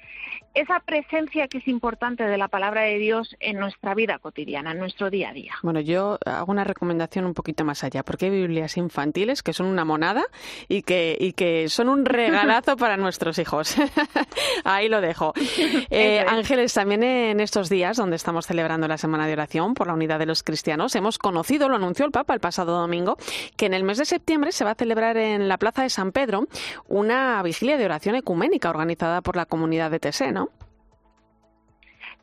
esa 0.53 0.79
presencia 0.79 1.47
que 1.47 1.57
es 1.57 1.67
importante 1.67 2.23
de 2.23 2.37
la 2.37 2.47
palabra 2.47 2.81
de 2.81 2.97
Dios 2.97 3.35
en 3.39 3.59
nuestra 3.59 3.93
vida 3.93 4.19
cotidiana, 4.19 4.71
en 4.71 4.79
nuestro 4.79 5.09
día 5.09 5.29
a 5.29 5.33
día. 5.33 5.53
Bueno, 5.63 5.81
yo 5.81 6.17
hago 6.25 6.51
una 6.51 6.63
recomendación 6.63 7.25
un 7.25 7.33
poquito 7.33 7.65
más 7.65 7.83
allá, 7.83 8.03
porque 8.03 8.25
hay 8.25 8.31
Biblias 8.31 8.77
infantiles 8.77 9.43
que 9.43 9.53
son 9.53 9.67
una 9.67 9.85
monada 9.85 10.23
y 10.67 10.81
que, 10.83 11.17
y 11.19 11.33
que 11.33 11.69
son 11.69 11.89
un 11.89 12.05
regalo 12.15 12.55
para 12.77 12.97
nuestros 12.97 13.37
hijos. 13.37 13.75
Ahí 14.63 14.89
lo 14.89 15.01
dejo. 15.01 15.33
Eh, 15.91 16.23
Ángeles, 16.27 16.73
también 16.73 17.03
en 17.03 17.39
estos 17.39 17.69
días 17.69 17.97
donde 17.97 18.15
estamos 18.15 18.47
celebrando 18.47 18.87
la 18.87 18.97
Semana 18.97 19.27
de 19.27 19.33
Oración 19.33 19.73
por 19.73 19.87
la 19.87 19.93
Unidad 19.93 20.19
de 20.19 20.25
los 20.25 20.43
Cristianos, 20.43 20.95
hemos 20.95 21.17
conocido, 21.17 21.69
lo 21.69 21.75
anunció 21.75 22.05
el 22.05 22.11
Papa 22.11 22.33
el 22.33 22.39
pasado 22.39 22.77
domingo, 22.79 23.17
que 23.55 23.67
en 23.67 23.73
el 23.73 23.83
mes 23.83 23.97
de 23.97 24.05
septiembre 24.05 24.51
se 24.51 24.65
va 24.65 24.71
a 24.71 24.75
celebrar 24.75 25.17
en 25.17 25.47
la 25.47 25.57
Plaza 25.57 25.83
de 25.83 25.89
San 25.89 26.11
Pedro 26.11 26.47
una 26.87 27.41
vigilia 27.43 27.77
de 27.77 27.85
oración 27.85 28.15
ecuménica 28.15 28.69
organizada 28.69 29.21
por 29.21 29.35
la 29.35 29.45
comunidad 29.45 29.91
de 29.91 29.99
Tesé, 29.99 30.31
¿no? 30.31 30.49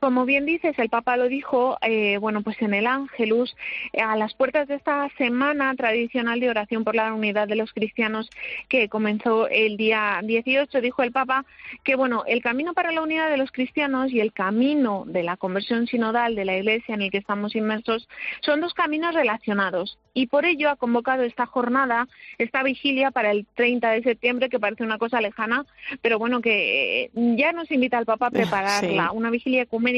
Como 0.02 0.24
bien 0.24 0.46
dices, 0.46 0.76
el 0.80 0.88
Papa 0.88 1.16
lo 1.16 1.28
dijo, 1.28 1.78
eh, 1.80 2.18
bueno, 2.18 2.42
pues 2.42 2.60
en 2.60 2.74
el 2.74 2.88
Ángelus, 2.88 3.54
a 3.96 4.16
las 4.16 4.34
puertas 4.34 4.66
de 4.66 4.74
esta 4.74 5.08
semana 5.16 5.72
tradicional 5.76 6.40
de 6.40 6.50
oración 6.50 6.82
por 6.82 6.96
la 6.96 7.14
unidad 7.14 7.46
de 7.46 7.54
los 7.54 7.72
cristianos 7.72 8.28
que 8.68 8.88
comenzó 8.88 9.46
el 9.46 9.76
día 9.76 10.18
18, 10.24 10.80
dijo 10.80 11.04
el 11.04 11.12
Papa 11.12 11.44
que, 11.84 11.94
bueno, 11.94 12.24
el 12.26 12.42
camino 12.42 12.74
para 12.74 12.90
la 12.90 13.00
unidad 13.00 13.30
de 13.30 13.36
los 13.36 13.52
cristianos 13.52 14.10
y 14.10 14.18
el 14.18 14.32
camino 14.32 15.04
de 15.06 15.22
la 15.22 15.36
conversión 15.36 15.86
sinodal 15.86 16.34
de 16.34 16.46
la 16.46 16.56
Iglesia 16.56 16.96
en 16.96 17.02
el 17.02 17.12
que 17.12 17.18
estamos 17.18 17.54
inmersos 17.54 18.08
son 18.40 18.60
dos 18.60 18.74
caminos 18.74 19.14
relacionados. 19.14 20.00
Y 20.14 20.26
por 20.26 20.44
ello 20.44 20.68
ha 20.68 20.76
convocado 20.76 21.22
esta 21.22 21.46
jornada, 21.46 22.08
esta 22.38 22.64
vigilia 22.64 23.12
para 23.12 23.30
el 23.30 23.46
30 23.54 23.92
de 23.92 24.02
septiembre, 24.02 24.48
que 24.48 24.58
parece 24.58 24.82
una 24.82 24.98
cosa 24.98 25.20
lejana, 25.20 25.64
pero 26.02 26.18
bueno, 26.18 26.40
que 26.42 27.12
ya 27.14 27.52
nos 27.52 27.70
invita 27.70 28.00
el 28.00 28.04
Papa 28.04 28.26
a 28.26 28.30
prepararla, 28.32 29.12
una 29.12 29.30
vigilia 29.30 29.62
ecuménica 29.62 29.91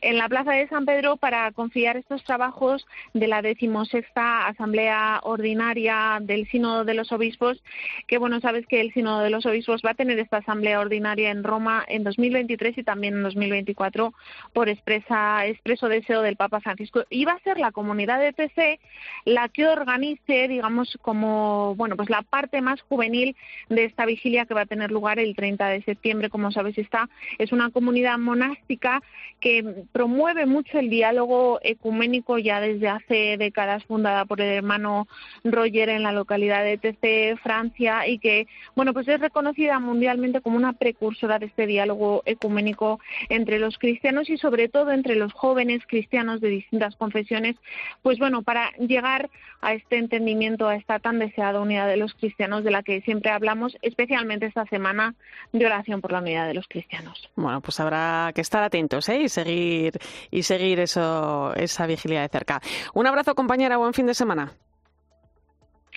en 0.00 0.18
la 0.18 0.28
Plaza 0.28 0.52
de 0.52 0.68
San 0.68 0.84
Pedro 0.84 1.16
para 1.16 1.50
confiar 1.52 1.96
estos 1.96 2.24
trabajos 2.24 2.86
de 3.14 3.28
la 3.28 3.42
decimosexta 3.42 4.46
Asamblea 4.46 5.20
Ordinaria 5.22 6.18
del 6.20 6.48
Sínodo 6.48 6.84
de 6.84 6.94
los 6.94 7.12
Obispos, 7.12 7.62
que 8.06 8.18
bueno, 8.18 8.40
sabes 8.40 8.66
que 8.66 8.80
el 8.80 8.92
Sínodo 8.92 9.20
de 9.20 9.30
los 9.30 9.46
Obispos 9.46 9.82
va 9.84 9.90
a 9.90 9.94
tener 9.94 10.18
esta 10.18 10.38
Asamblea 10.38 10.80
Ordinaria 10.80 11.30
en 11.30 11.44
Roma 11.44 11.84
en 11.86 12.04
2023 12.04 12.78
y 12.78 12.82
también 12.82 13.14
en 13.14 13.22
2024 13.22 14.12
por 14.52 14.68
expresa, 14.68 15.46
expreso 15.46 15.88
deseo 15.88 16.22
del 16.22 16.36
Papa 16.36 16.60
Francisco. 16.60 17.04
Y 17.10 17.24
va 17.24 17.32
a 17.32 17.40
ser 17.40 17.58
la 17.58 17.72
comunidad 17.72 18.20
de 18.20 18.32
TC 18.32 18.80
la 19.24 19.48
que 19.48 19.66
organice, 19.66 20.48
digamos, 20.48 20.98
como, 21.02 21.74
bueno, 21.76 21.96
pues 21.96 22.10
la 22.10 22.22
parte 22.22 22.60
más 22.60 22.80
juvenil 22.82 23.36
de 23.68 23.84
esta 23.84 24.06
vigilia 24.06 24.46
que 24.46 24.54
va 24.54 24.62
a 24.62 24.66
tener 24.66 24.90
lugar 24.90 25.18
el 25.18 25.34
30 25.34 25.68
de 25.68 25.82
septiembre. 25.82 26.30
Como 26.30 26.50
sabes, 26.50 26.76
esta 26.78 27.08
es 27.38 27.52
una 27.52 27.70
comunidad 27.70 28.18
monástica 28.18 29.02
que 29.40 29.84
promueve 29.92 30.46
mucho 30.46 30.78
el 30.78 30.88
diálogo 30.88 31.58
ecuménico 31.62 32.38
ya 32.38 32.60
desde 32.60 32.88
hace 32.88 33.36
décadas, 33.36 33.84
fundada 33.84 34.24
por 34.24 34.40
el 34.40 34.48
hermano 34.48 35.08
Roger 35.42 35.88
en 35.88 36.04
la 36.04 36.12
localidad 36.12 36.62
de 36.62 36.78
Tc, 36.78 37.40
Francia, 37.42 38.06
y 38.06 38.18
que, 38.18 38.46
bueno, 38.76 38.92
pues 38.92 39.08
es 39.08 39.20
reconocida 39.20 39.80
mundialmente 39.80 40.40
como 40.40 40.56
una 40.56 40.74
precursora 40.74 41.38
de 41.38 41.46
este 41.46 41.66
diálogo 41.66 42.22
ecuménico 42.24 43.00
entre 43.28 43.58
los 43.58 43.78
cristianos 43.78 44.30
y 44.30 44.38
sobre 44.38 44.68
todo 44.68 44.92
entre 44.92 45.16
los 45.16 45.32
jóvenes 45.32 45.82
cristianos 45.86 46.40
de 46.40 46.48
distintas 46.48 46.94
confesiones, 46.96 47.56
pues 48.02 48.18
bueno, 48.18 48.42
para 48.42 48.70
llegar 48.78 49.28
a 49.60 49.74
este 49.74 49.98
entendimiento, 49.98 50.68
a 50.68 50.76
esta 50.76 50.98
tan 50.98 51.18
deseada 51.18 51.60
unidad 51.60 51.88
de 51.88 51.96
los 51.96 52.14
cristianos 52.14 52.64
de 52.64 52.70
la 52.70 52.82
que 52.82 53.00
siempre 53.02 53.30
hablamos, 53.30 53.76
especialmente 53.82 54.46
esta 54.46 54.66
semana 54.66 55.14
de 55.52 55.66
oración 55.66 56.00
por 56.00 56.12
la 56.12 56.20
unidad 56.20 56.46
de 56.46 56.54
los 56.54 56.66
cristianos. 56.68 57.30
Bueno, 57.36 57.60
pues 57.60 57.80
habrá 57.80 58.32
que 58.34 58.40
estar 58.40 58.62
atentos 58.62 59.01
¿eh? 59.08 59.22
y 59.22 59.28
seguir 59.28 59.98
y 60.30 60.42
seguir 60.42 60.80
eso, 60.80 61.54
esa 61.54 61.86
vigilia 61.86 62.22
de 62.22 62.28
cerca. 62.28 62.60
Un 62.94 63.06
abrazo, 63.06 63.34
compañera, 63.34 63.76
buen 63.76 63.94
fin 63.94 64.06
de 64.06 64.14
semana. 64.14 64.52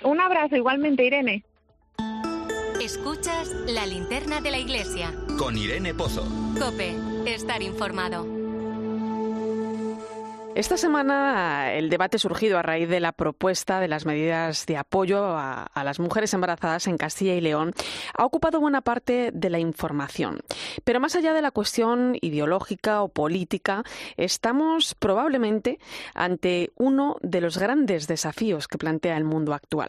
Un 0.04 0.20
abrazo, 0.20 0.56
igualmente, 0.56 1.04
Irene. 1.04 1.44
Escuchas 2.80 3.48
la 3.66 3.86
linterna 3.86 4.40
de 4.40 4.50
la 4.50 4.58
iglesia. 4.58 5.12
Con 5.38 5.56
Irene 5.56 5.94
Pozo. 5.94 6.24
Cope, 6.58 6.94
estar 7.26 7.62
informado. 7.62 8.35
Esta 10.56 10.78
semana 10.78 11.74
el 11.74 11.90
debate 11.90 12.18
surgido 12.18 12.56
a 12.56 12.62
raíz 12.62 12.88
de 12.88 12.98
la 12.98 13.12
propuesta 13.12 13.78
de 13.78 13.88
las 13.88 14.06
medidas 14.06 14.64
de 14.64 14.78
apoyo 14.78 15.36
a, 15.36 15.70
las 15.84 16.00
mujeres 16.00 16.32
embarazadas 16.32 16.86
en 16.86 16.96
Castilla 16.96 17.34
y 17.34 17.42
León 17.42 17.74
ha 18.14 18.24
ocupado 18.24 18.58
buena 18.58 18.80
parte 18.80 19.32
de 19.34 19.50
la 19.50 19.58
información. 19.58 20.40
Pero 20.82 20.98
más 20.98 21.14
allá 21.14 21.34
de 21.34 21.42
la 21.42 21.50
cuestión 21.50 22.16
ideológica 22.22 23.02
o 23.02 23.08
política, 23.08 23.84
estamos 24.16 24.94
probablemente 24.94 25.78
ante 26.14 26.72
uno 26.76 27.18
de 27.20 27.42
los 27.42 27.58
grandes 27.58 28.06
desafíos 28.06 28.66
que 28.66 28.78
plantea 28.78 29.18
el 29.18 29.24
mundo 29.24 29.52
actual. 29.52 29.88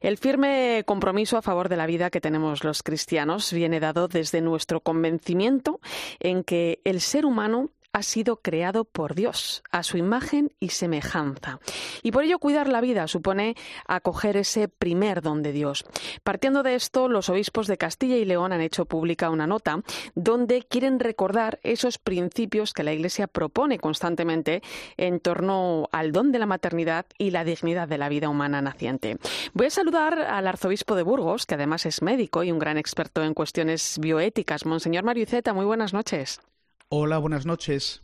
El 0.00 0.16
firme 0.16 0.82
compromiso 0.86 1.36
a 1.36 1.42
favor 1.42 1.68
de 1.68 1.76
la 1.76 1.84
vida 1.84 2.08
que 2.08 2.22
tenemos 2.22 2.64
los 2.64 2.82
cristianos 2.82 3.52
viene 3.52 3.80
dado 3.80 4.08
desde 4.08 4.40
nuestro 4.40 4.80
convencimiento 4.80 5.78
en 6.20 6.42
que 6.42 6.80
el 6.84 7.02
ser 7.02 7.26
humano 7.26 7.68
ha 7.96 8.02
sido 8.02 8.36
creado 8.42 8.84
por 8.84 9.14
Dios, 9.14 9.62
a 9.70 9.82
su 9.82 9.96
imagen 9.96 10.52
y 10.60 10.68
semejanza. 10.68 11.60
Y 12.02 12.12
por 12.12 12.24
ello 12.24 12.38
cuidar 12.38 12.68
la 12.68 12.82
vida 12.82 13.08
supone 13.08 13.56
acoger 13.86 14.36
ese 14.36 14.68
primer 14.68 15.22
don 15.22 15.42
de 15.42 15.52
Dios. 15.52 15.86
Partiendo 16.22 16.62
de 16.62 16.74
esto, 16.74 17.08
los 17.08 17.30
obispos 17.30 17.66
de 17.68 17.78
Castilla 17.78 18.16
y 18.16 18.26
León 18.26 18.52
han 18.52 18.60
hecho 18.60 18.84
pública 18.84 19.30
una 19.30 19.46
nota 19.46 19.80
donde 20.14 20.60
quieren 20.60 21.00
recordar 21.00 21.58
esos 21.62 21.96
principios 21.96 22.74
que 22.74 22.82
la 22.82 22.92
Iglesia 22.92 23.28
propone 23.28 23.78
constantemente 23.78 24.62
en 24.98 25.18
torno 25.18 25.88
al 25.90 26.12
don 26.12 26.32
de 26.32 26.38
la 26.38 26.44
maternidad 26.44 27.06
y 27.16 27.30
la 27.30 27.44
dignidad 27.44 27.88
de 27.88 27.96
la 27.96 28.10
vida 28.10 28.28
humana 28.28 28.60
naciente. 28.60 29.16
Voy 29.54 29.68
a 29.68 29.70
saludar 29.70 30.18
al 30.18 30.46
arzobispo 30.46 30.96
de 30.96 31.02
Burgos, 31.02 31.46
que 31.46 31.54
además 31.54 31.86
es 31.86 32.02
médico 32.02 32.44
y 32.44 32.52
un 32.52 32.58
gran 32.58 32.76
experto 32.76 33.24
en 33.24 33.32
cuestiones 33.32 33.98
bioéticas. 33.98 34.66
Monseñor 34.66 35.04
Mario 35.04 35.22
Iceta, 35.22 35.54
muy 35.54 35.64
buenas 35.64 35.94
noches. 35.94 36.42
Hola, 36.88 37.18
buenas 37.18 37.46
noches. 37.46 38.02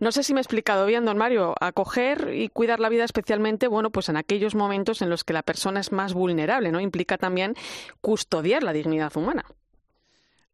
No 0.00 0.10
sé 0.10 0.24
si 0.24 0.34
me 0.34 0.40
he 0.40 0.42
explicado 0.42 0.84
bien, 0.86 1.04
don 1.04 1.16
Mario. 1.16 1.54
Acoger 1.60 2.34
y 2.34 2.48
cuidar 2.48 2.80
la 2.80 2.88
vida 2.88 3.04
especialmente, 3.04 3.68
bueno, 3.68 3.90
pues 3.90 4.08
en 4.08 4.16
aquellos 4.16 4.56
momentos 4.56 5.00
en 5.00 5.10
los 5.10 5.22
que 5.22 5.32
la 5.32 5.44
persona 5.44 5.78
es 5.78 5.92
más 5.92 6.12
vulnerable, 6.12 6.72
¿no? 6.72 6.80
Implica 6.80 7.18
también 7.18 7.54
custodiar 8.00 8.64
la 8.64 8.72
dignidad 8.72 9.16
humana. 9.16 9.44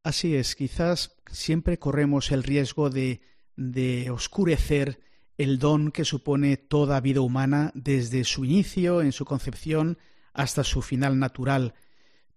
Así 0.02 0.36
es, 0.36 0.54
quizás 0.54 1.16
siempre 1.30 1.78
corremos 1.78 2.30
el 2.30 2.42
riesgo 2.42 2.90
de, 2.90 3.22
de 3.56 4.10
oscurecer 4.10 5.00
el 5.38 5.58
don 5.58 5.92
que 5.92 6.04
supone 6.04 6.58
toda 6.58 7.00
vida 7.00 7.22
humana 7.22 7.72
desde 7.74 8.24
su 8.24 8.44
inicio, 8.44 9.00
en 9.00 9.12
su 9.12 9.24
concepción, 9.24 9.98
hasta 10.34 10.62
su 10.62 10.82
final 10.82 11.18
natural. 11.18 11.74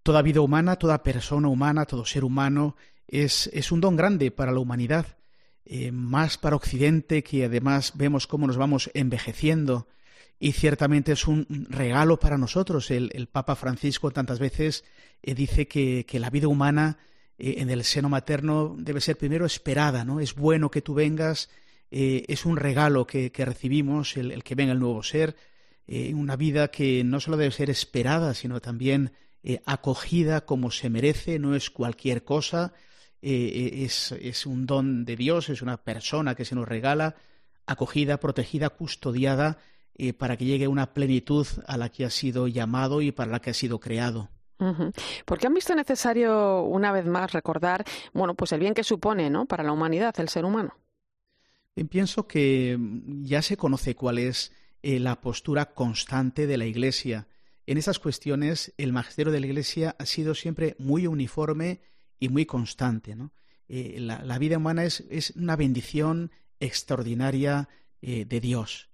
Toda 0.02 0.22
vida 0.22 0.40
humana, 0.40 0.78
toda 0.78 1.04
persona 1.04 1.50
humana, 1.50 1.86
todo 1.86 2.06
ser 2.06 2.24
humano 2.24 2.78
es, 3.08 3.50
es 3.54 3.72
un 3.74 3.82
don 3.82 3.98
grande 3.98 4.32
para 4.32 4.54
la 4.54 4.60
humanidad 4.60 5.18
eh, 5.68 5.92
más 5.92 6.38
para 6.38 6.56
Occidente, 6.56 7.24
que 7.24 7.46
además 7.46 7.94
vemos 7.96 8.28
cómo 8.28 8.46
nos 8.46 8.56
vamos 8.56 8.92
envejeciendo 8.94 9.88
y 10.40 10.52
ciertamente 10.52 11.14
es 11.14 11.28
un 11.28 11.48
regalo 11.72 12.20
para 12.20 12.38
nosotros. 12.38 12.92
El, 12.92 13.28
Papa 13.32 13.56
Francisco 13.56 14.12
tantas 14.12 14.38
veces 14.38 14.84
eh, 15.24 15.34
dice 15.34 15.68
que, 15.68 16.06
la 16.20 16.30
vida 16.30 16.48
humana 16.48 17.00
eh, 17.40 17.56
en 17.58 17.72
el 17.72 17.84
seno 17.84 18.10
materno 18.10 18.76
debe 18.78 19.02
ser 19.02 19.18
primero 19.18 19.48
esperada, 19.48 20.06
¿no? 20.06 20.20
Es 20.20 20.36
bueno 20.36 20.70
que 20.70 20.84
tú 20.84 20.94
vengas, 20.94 21.50
es 21.90 22.46
un 22.46 22.58
regalo 22.58 23.08
que, 23.08 23.32
recibimos, 23.36 24.18
el, 24.18 24.44
que 24.44 24.56
venga 24.56 24.74
el 24.74 24.80
nuevo 24.80 25.02
ser, 25.02 25.36
una 25.88 26.36
vida 26.36 26.68
que 26.68 27.04
no 27.06 27.20
solo 27.22 27.38
debe 27.38 27.52
ser 27.52 27.70
esperada, 27.70 28.34
sino 28.34 28.60
también 28.60 29.14
acogida 29.66 30.46
como 30.46 30.72
se 30.72 30.90
merece, 30.90 31.40
no 31.40 31.56
es 31.56 31.70
cualquier 31.70 32.24
cosa, 32.26 32.74
eh, 33.28 33.84
es, 33.86 34.12
es, 34.12 34.46
un 34.46 34.68
don 34.68 35.04
de 35.04 35.16
Dios, 35.16 35.50
es 35.50 35.64
una 35.64 35.78
persona 35.78 36.36
que 36.36 36.46
se 36.46 36.54
nos 36.54 36.68
regala, 36.68 37.16
acogida, 37.66 38.20
protegida, 38.20 38.70
custodiada, 38.70 39.58
eh, 39.96 40.14
para 40.14 40.38
que 40.38 40.46
llegue 40.46 40.66
a 40.66 40.70
una 40.70 40.94
plenitud 40.94 41.48
a 41.66 41.76
la 41.78 41.90
que 41.90 42.06
ha 42.06 42.12
sido 42.12 42.48
llamado 42.48 43.02
y 43.02 43.12
para 43.12 43.32
la 43.32 43.40
que 43.40 43.50
ha 43.50 43.56
sido 43.56 43.80
creado. 43.80 44.30
¿Por 45.26 45.40
qué 45.40 45.48
han 45.48 45.56
visto 45.56 45.74
necesario 45.74 46.62
una 46.62 46.92
vez 46.92 47.08
más 47.08 47.32
recordar, 47.32 47.84
bueno, 48.14 48.36
pues 48.36 48.52
el 48.52 48.60
bien 48.60 48.76
que 48.76 48.84
supone, 48.84 49.32
¿no? 49.32 49.48
Para 49.48 49.64
la 49.64 49.72
humanidad, 49.72 50.14
el 50.20 50.30
ser 50.30 50.46
humano. 50.46 50.78
pienso 51.90 52.28
que 52.28 52.78
ya 53.24 53.42
se 53.42 53.58
conoce 53.58 53.96
cuál 53.96 54.20
es 54.20 54.54
eh, 54.84 55.00
la 55.00 55.20
postura 55.20 55.74
constante 55.74 56.46
de 56.46 56.58
la 56.58 56.68
Iglesia. 56.68 57.28
En 57.66 57.80
esas 57.80 57.98
cuestiones, 57.98 58.72
el 58.78 58.94
magisterio 58.94 59.34
de 59.34 59.40
la 59.40 59.48
Iglesia 59.48 59.96
ha 59.98 60.06
sido 60.06 60.36
siempre 60.36 60.76
muy 60.78 61.08
uniforme 61.08 61.82
y 62.20 62.30
muy 62.30 62.46
constante. 62.46 63.16
¿no? 63.16 63.32
Eh, 63.68 63.98
la, 64.00 64.38
vida 64.38 64.58
humana 64.58 64.84
es, 64.84 65.04
es, 65.10 65.32
una 65.32 65.56
bendición 65.56 66.32
extraordinaria 66.60 67.70
eh, 68.02 68.26
de 68.26 68.40
Dios. 68.40 68.90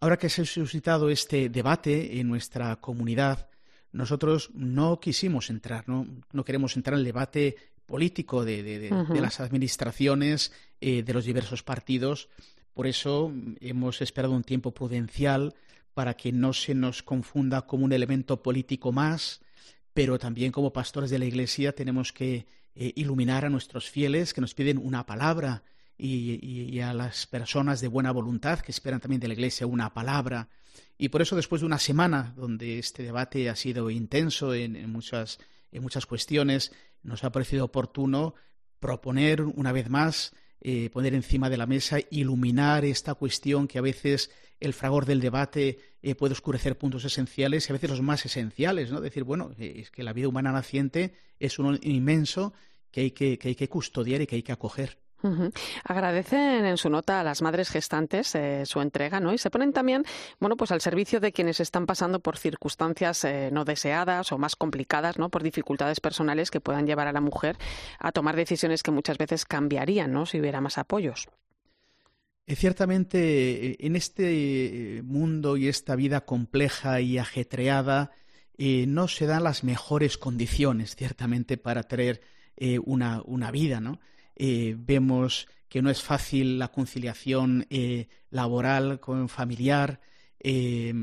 Ahora 0.00 0.16
que 0.16 0.28
se 0.28 0.42
ha 0.42 0.44
suscitado 0.44 1.10
este 1.10 1.48
debate 1.48 2.20
en 2.20 2.28
nuestra 2.28 2.76
comunidad, 2.76 3.48
nosotros 3.92 4.50
no 4.54 5.00
quisimos 5.00 5.50
entrar, 5.50 5.88
no, 5.88 6.06
no 6.32 6.44
queremos 6.44 6.76
entrar 6.76 6.94
en 6.94 7.00
el 7.00 7.04
debate 7.04 7.56
político 7.86 8.44
de, 8.44 8.62
de, 8.62 9.20
las 9.20 9.40
administraciones 9.40 10.52
eh, 10.80 11.02
de 11.02 11.14
los 11.14 11.24
diversos 11.24 11.62
partidos. 11.62 12.28
Por 12.74 12.86
eso 12.86 13.32
hemos 13.60 14.02
esperado 14.02 14.34
un 14.34 14.44
tiempo 14.44 14.72
prudencial 14.72 15.54
para 15.94 16.14
que 16.14 16.30
no 16.30 16.52
se 16.52 16.74
nos 16.74 17.02
confunda 17.02 17.62
como 17.62 17.84
un 17.84 17.92
elemento 17.92 18.42
político 18.42 18.92
más, 18.92 19.40
pero 19.98 20.16
también 20.16 20.52
como 20.52 20.72
pastores 20.72 21.10
de 21.10 21.18
la 21.18 21.24
Iglesia 21.24 21.74
tenemos 21.74 22.12
que 22.12 22.46
eh, 22.76 22.92
iluminar 22.94 23.44
a 23.44 23.50
nuestros 23.50 23.90
fieles 23.90 24.32
que 24.32 24.40
nos 24.40 24.54
piden 24.54 24.78
una 24.78 25.04
palabra 25.04 25.64
y, 25.98 26.78
a 26.78 26.94
las 26.94 27.26
personas 27.26 27.80
de 27.80 27.88
buena 27.88 28.12
voluntad 28.12 28.60
que 28.60 28.70
esperan 28.70 29.00
también 29.00 29.18
de 29.18 29.26
la 29.26 29.34
Iglesia 29.34 29.66
una 29.66 29.92
palabra. 29.92 30.50
Y 30.98 31.08
por 31.08 31.20
eso 31.20 31.34
después 31.34 31.62
de 31.62 31.66
una 31.66 31.80
semana 31.80 32.32
donde 32.36 32.78
este 32.78 33.02
debate 33.02 33.50
ha 33.50 33.56
sido 33.56 33.90
intenso 33.90 34.54
en, 34.54 34.88
muchas, 34.88 35.40
en 35.72 35.82
muchas 35.82 36.06
cuestiones, 36.06 36.70
nos 37.02 37.24
ha 37.24 37.32
parecido 37.32 37.64
oportuno 37.64 38.36
proponer 38.78 39.42
una 39.42 39.72
vez 39.72 39.90
más 39.90 40.32
eh, 40.60 40.90
poner 40.90 41.14
encima 41.14 41.48
de 41.48 41.56
la 41.56 41.66
mesa, 41.66 41.98
iluminar 42.10 42.84
esta 42.84 43.14
cuestión 43.14 43.68
que 43.68 43.78
a 43.78 43.82
veces 43.82 44.30
el 44.60 44.72
fragor 44.72 45.06
del 45.06 45.20
debate 45.20 45.78
eh, 46.02 46.14
puede 46.14 46.32
oscurecer 46.32 46.76
puntos 46.76 47.04
esenciales 47.04 47.68
y 47.68 47.72
a 47.72 47.74
veces 47.74 47.90
los 47.90 48.02
más 48.02 48.26
esenciales, 48.26 48.90
¿no? 48.90 49.00
Decir, 49.00 49.24
bueno, 49.24 49.52
eh, 49.58 49.74
es 49.76 49.90
que 49.90 50.02
la 50.02 50.12
vida 50.12 50.28
humana 50.28 50.50
naciente 50.50 51.14
es 51.38 51.58
un 51.58 51.78
inmenso 51.82 52.52
que 52.90 53.02
hay 53.02 53.10
que, 53.12 53.38
que 53.38 53.48
hay 53.48 53.54
que 53.54 53.68
custodiar 53.68 54.20
y 54.20 54.26
que 54.26 54.36
hay 54.36 54.42
que 54.42 54.52
acoger. 54.52 54.98
Agradecen 55.84 56.64
en 56.64 56.76
su 56.76 56.90
nota 56.90 57.20
a 57.20 57.24
las 57.24 57.42
madres 57.42 57.70
gestantes 57.70 58.34
eh, 58.34 58.64
su 58.66 58.80
entrega, 58.80 59.18
¿no? 59.18 59.32
Y 59.32 59.38
se 59.38 59.50
ponen 59.50 59.72
también, 59.72 60.04
bueno, 60.38 60.56
pues 60.56 60.70
al 60.70 60.80
servicio 60.80 61.18
de 61.18 61.32
quienes 61.32 61.58
están 61.58 61.86
pasando 61.86 62.20
por 62.20 62.38
circunstancias 62.38 63.24
eh, 63.24 63.50
no 63.52 63.64
deseadas 63.64 64.30
o 64.30 64.38
más 64.38 64.54
complicadas, 64.54 65.18
¿no? 65.18 65.28
Por 65.28 65.42
dificultades 65.42 66.00
personales 66.00 66.50
que 66.50 66.60
puedan 66.60 66.86
llevar 66.86 67.08
a 67.08 67.12
la 67.12 67.20
mujer 67.20 67.56
a 67.98 68.12
tomar 68.12 68.36
decisiones 68.36 68.82
que 68.82 68.92
muchas 68.92 69.18
veces 69.18 69.44
cambiarían, 69.44 70.12
¿no? 70.12 70.24
Si 70.24 70.38
hubiera 70.38 70.60
más 70.60 70.78
apoyos. 70.78 71.28
Eh, 72.46 72.54
ciertamente, 72.54 73.84
en 73.84 73.96
este 73.96 75.02
mundo 75.04 75.56
y 75.56 75.68
esta 75.68 75.96
vida 75.96 76.24
compleja 76.24 77.00
y 77.00 77.18
ajetreada, 77.18 78.12
no 78.56 79.06
se 79.06 79.26
dan 79.26 79.44
las 79.44 79.62
mejores 79.62 80.18
condiciones, 80.18 80.96
ciertamente, 80.96 81.58
para 81.58 81.84
tener 81.84 82.22
una, 82.84 83.22
una 83.24 83.52
vida, 83.52 83.80
¿no? 83.80 84.00
Eh, 84.40 84.76
vemos 84.78 85.48
que 85.68 85.82
no 85.82 85.90
es 85.90 86.00
fácil 86.00 86.60
la 86.60 86.68
conciliación 86.68 87.66
eh, 87.70 88.06
laboral 88.30 89.00
con 89.00 89.28
familiar, 89.28 90.00
eh, 90.38 90.94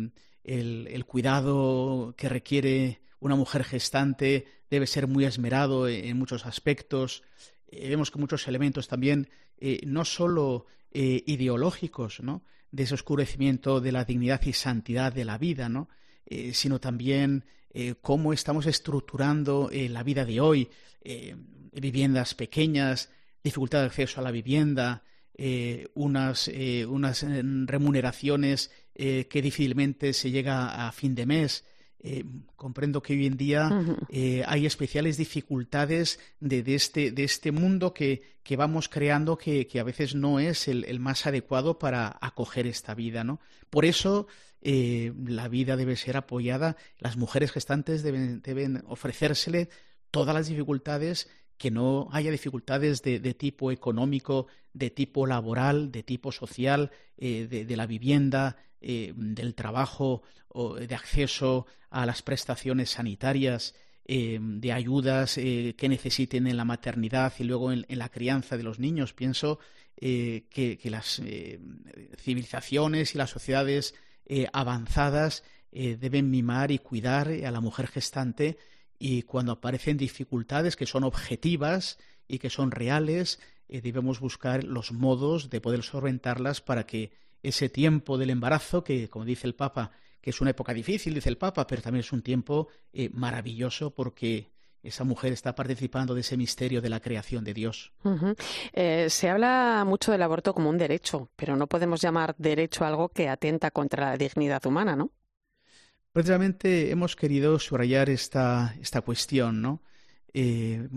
el, 0.45 1.05
cuidado 1.05 2.15
que 2.17 2.29
requiere 2.29 3.01
una 3.19 3.35
mujer 3.35 3.65
gestante 3.65 4.47
debe 4.69 4.87
ser 4.87 5.07
muy 5.07 5.25
esmerado 5.25 5.89
en, 5.89 6.17
muchos 6.17 6.45
aspectos. 6.45 7.23
vemos 7.69 8.09
que 8.09 8.19
muchos 8.19 8.47
elementos 8.47 8.87
también, 8.87 9.29
no 9.85 10.05
solo 10.05 10.67
ideológicos, 10.91 12.21
¿no? 12.21 12.43
de 12.71 12.83
ese 12.83 12.93
oscurecimiento 12.93 13.81
de 13.81 13.91
la 13.91 14.05
dignidad 14.05 14.41
y 14.45 14.53
santidad 14.53 15.11
de 15.13 15.25
la 15.25 15.37
vida, 15.37 15.67
¿no? 15.67 15.89
sino 16.53 16.79
también 16.79 17.45
cómo 18.01 18.33
estamos 18.33 18.67
estructurando 18.67 19.69
la 19.71 20.03
vida 20.03 20.25
de 20.25 20.41
hoy, 20.41 20.69
viviendas 21.73 22.35
pequeñas, 22.35 23.09
dificultad 23.45 23.81
de 23.81 23.85
acceso 23.85 24.19
a 24.19 24.23
la 24.23 24.31
vivienda, 24.31 25.03
eh, 25.37 25.87
unas, 25.93 26.47
eh, 26.47 26.85
unas, 26.85 27.21
eh, 27.23 27.41
remuneraciones 27.65 28.71
que 28.97 29.41
difícilmente 29.41 30.13
se 30.13 30.31
llega 30.31 30.87
a 30.87 30.91
fin 30.93 31.15
de 31.15 31.25
mes. 31.25 31.65
comprendo 32.55 33.01
que 33.01 33.13
hoy 33.13 33.25
en 33.25 33.35
día 33.35 33.67
hay 34.45 34.65
especiales 34.65 35.17
dificultades 35.17 36.17
de, 36.39 36.63
este, 36.73 37.11
de 37.11 37.23
este 37.25 37.51
mundo 37.51 37.93
que, 37.93 38.21
que 38.41 38.55
vamos 38.55 38.87
creando 38.87 39.37
que, 39.37 39.67
que, 39.67 39.81
a 39.81 39.83
veces 39.83 40.15
no 40.15 40.39
es 40.39 40.69
el, 40.69 40.85
el, 40.85 41.01
más 41.01 41.25
adecuado 41.25 41.77
para 41.77 42.17
acoger 42.21 42.67
esta 42.67 42.93
vida. 42.93 43.25
¿no? 43.25 43.41
Por 43.69 43.83
eso 43.83 44.27
la 44.61 45.49
vida 45.49 45.75
debe 45.75 45.97
ser 45.97 46.15
apoyada, 46.15 46.77
las 46.99 47.17
mujeres 47.17 47.51
gestantes 47.51 48.01
deben, 48.01 48.41
deben 48.41 48.81
ofrecérsele 48.87 49.67
todas 50.09 50.33
las 50.33 50.47
dificultades 50.47 51.27
que 51.57 51.71
no 51.71 52.09
haya 52.11 52.31
dificultades 52.31 53.01
de, 53.01 53.33
tipo 53.33 53.71
económico, 53.71 54.47
de 54.73 54.89
tipo 54.89 55.25
laboral, 55.25 55.91
de 55.91 56.03
tipo 56.03 56.31
social, 56.31 56.91
eh, 57.17 57.47
de, 57.47 57.77
la 57.77 57.87
vivienda, 57.87 58.57
eh, 58.81 59.13
del 59.15 59.55
trabajo, 59.55 60.23
de 60.53 60.95
acceso 60.95 61.65
a 61.89 62.05
las 62.05 62.21
prestaciones 62.21 62.91
sanitarias, 62.91 63.75
eh, 64.07 64.39
de 64.39 64.71
ayudas 64.71 65.35
que 65.35 65.89
necesiten 65.89 66.47
en 66.47 66.57
la 66.57 66.65
maternidad 66.65 67.33
y 67.39 67.43
luego 67.43 67.71
en, 67.71 67.85
la 67.89 68.09
crianza 68.09 68.55
de 68.57 68.63
los 68.63 68.79
niños. 68.79 69.13
Pienso 69.13 69.59
que, 69.97 70.79
las 70.83 71.21
civilizaciones 72.17 73.15
y 73.15 73.17
las 73.17 73.29
sociedades 73.29 73.95
avanzadas 74.53 75.43
deben 75.71 76.29
mimar 76.29 76.71
y 76.71 76.79
cuidar 76.79 77.27
a 77.29 77.51
la 77.51 77.59
mujer 77.59 77.87
gestante 77.87 78.57
y 78.99 79.23
cuando 79.23 79.53
aparecen 79.53 79.97
dificultades 79.97 80.75
que 80.75 80.85
son 80.85 81.03
objetivas 81.03 81.97
y 82.27 82.39
que 82.39 82.49
son 82.49 82.71
reales, 82.71 83.39
debemos 83.67 84.19
buscar 84.19 84.63
los 84.63 84.91
modos 84.91 85.49
de 85.49 85.61
poder 85.61 85.83
solventarlas 85.83 86.61
para 86.61 86.85
que 86.85 87.11
ese 87.43 87.69
tiempo 87.69 88.17
del 88.17 88.29
embarazo, 88.29 88.83
que 88.83 89.09
como 89.09 89.25
dice 89.25 89.47
el 89.47 89.55
Papa, 89.55 89.91
que 90.21 90.31
es 90.31 90.41
una 90.41 90.51
época 90.51 90.73
difícil, 90.73 91.13
dice 91.13 91.29
el 91.29 91.37
Papa, 91.37 91.67
pero 91.67 91.81
también 91.81 92.01
es 92.01 92.11
un 92.11 92.21
tiempo 92.21 92.69
maravilloso 93.13 93.93
porque 93.93 94.49
esa 94.85 95.03
mujer 95.03 95.33
está 95.33 95.55
participando 95.55 96.13
de 96.13 96.21
ese 96.21 96.37
misterio 96.37 96.81
de 96.81 96.89
la 96.89 96.99
creación 96.99 97.43
de 97.43 97.53
Dios. 97.53 97.91
Eh, 98.73 99.09
se 99.09 99.29
habla 99.29 99.83
mucho 99.85 100.11
del 100.11 100.21
aborto 100.21 100.53
como 100.53 100.69
un 100.69 100.77
derecho, 100.77 101.29
pero 101.35 101.55
no 101.55 101.67
podemos 101.67 102.01
llamar 102.01 102.35
derecho 102.37 102.85
algo 102.85 103.09
que 103.09 103.27
atenta 103.27 103.71
contra 103.71 104.11
la 104.11 104.17
dignidad 104.17 104.65
humana, 104.65 104.95
¿no? 104.95 105.09
Precisamente 106.15 106.91
hemos 106.91 107.13
querido 107.17 107.59
subrayar 107.59 108.09
esta, 108.09 108.73
esta 108.79 109.01
cuestión, 109.01 109.61
¿no? 109.61 109.81
Eh, 110.33 110.87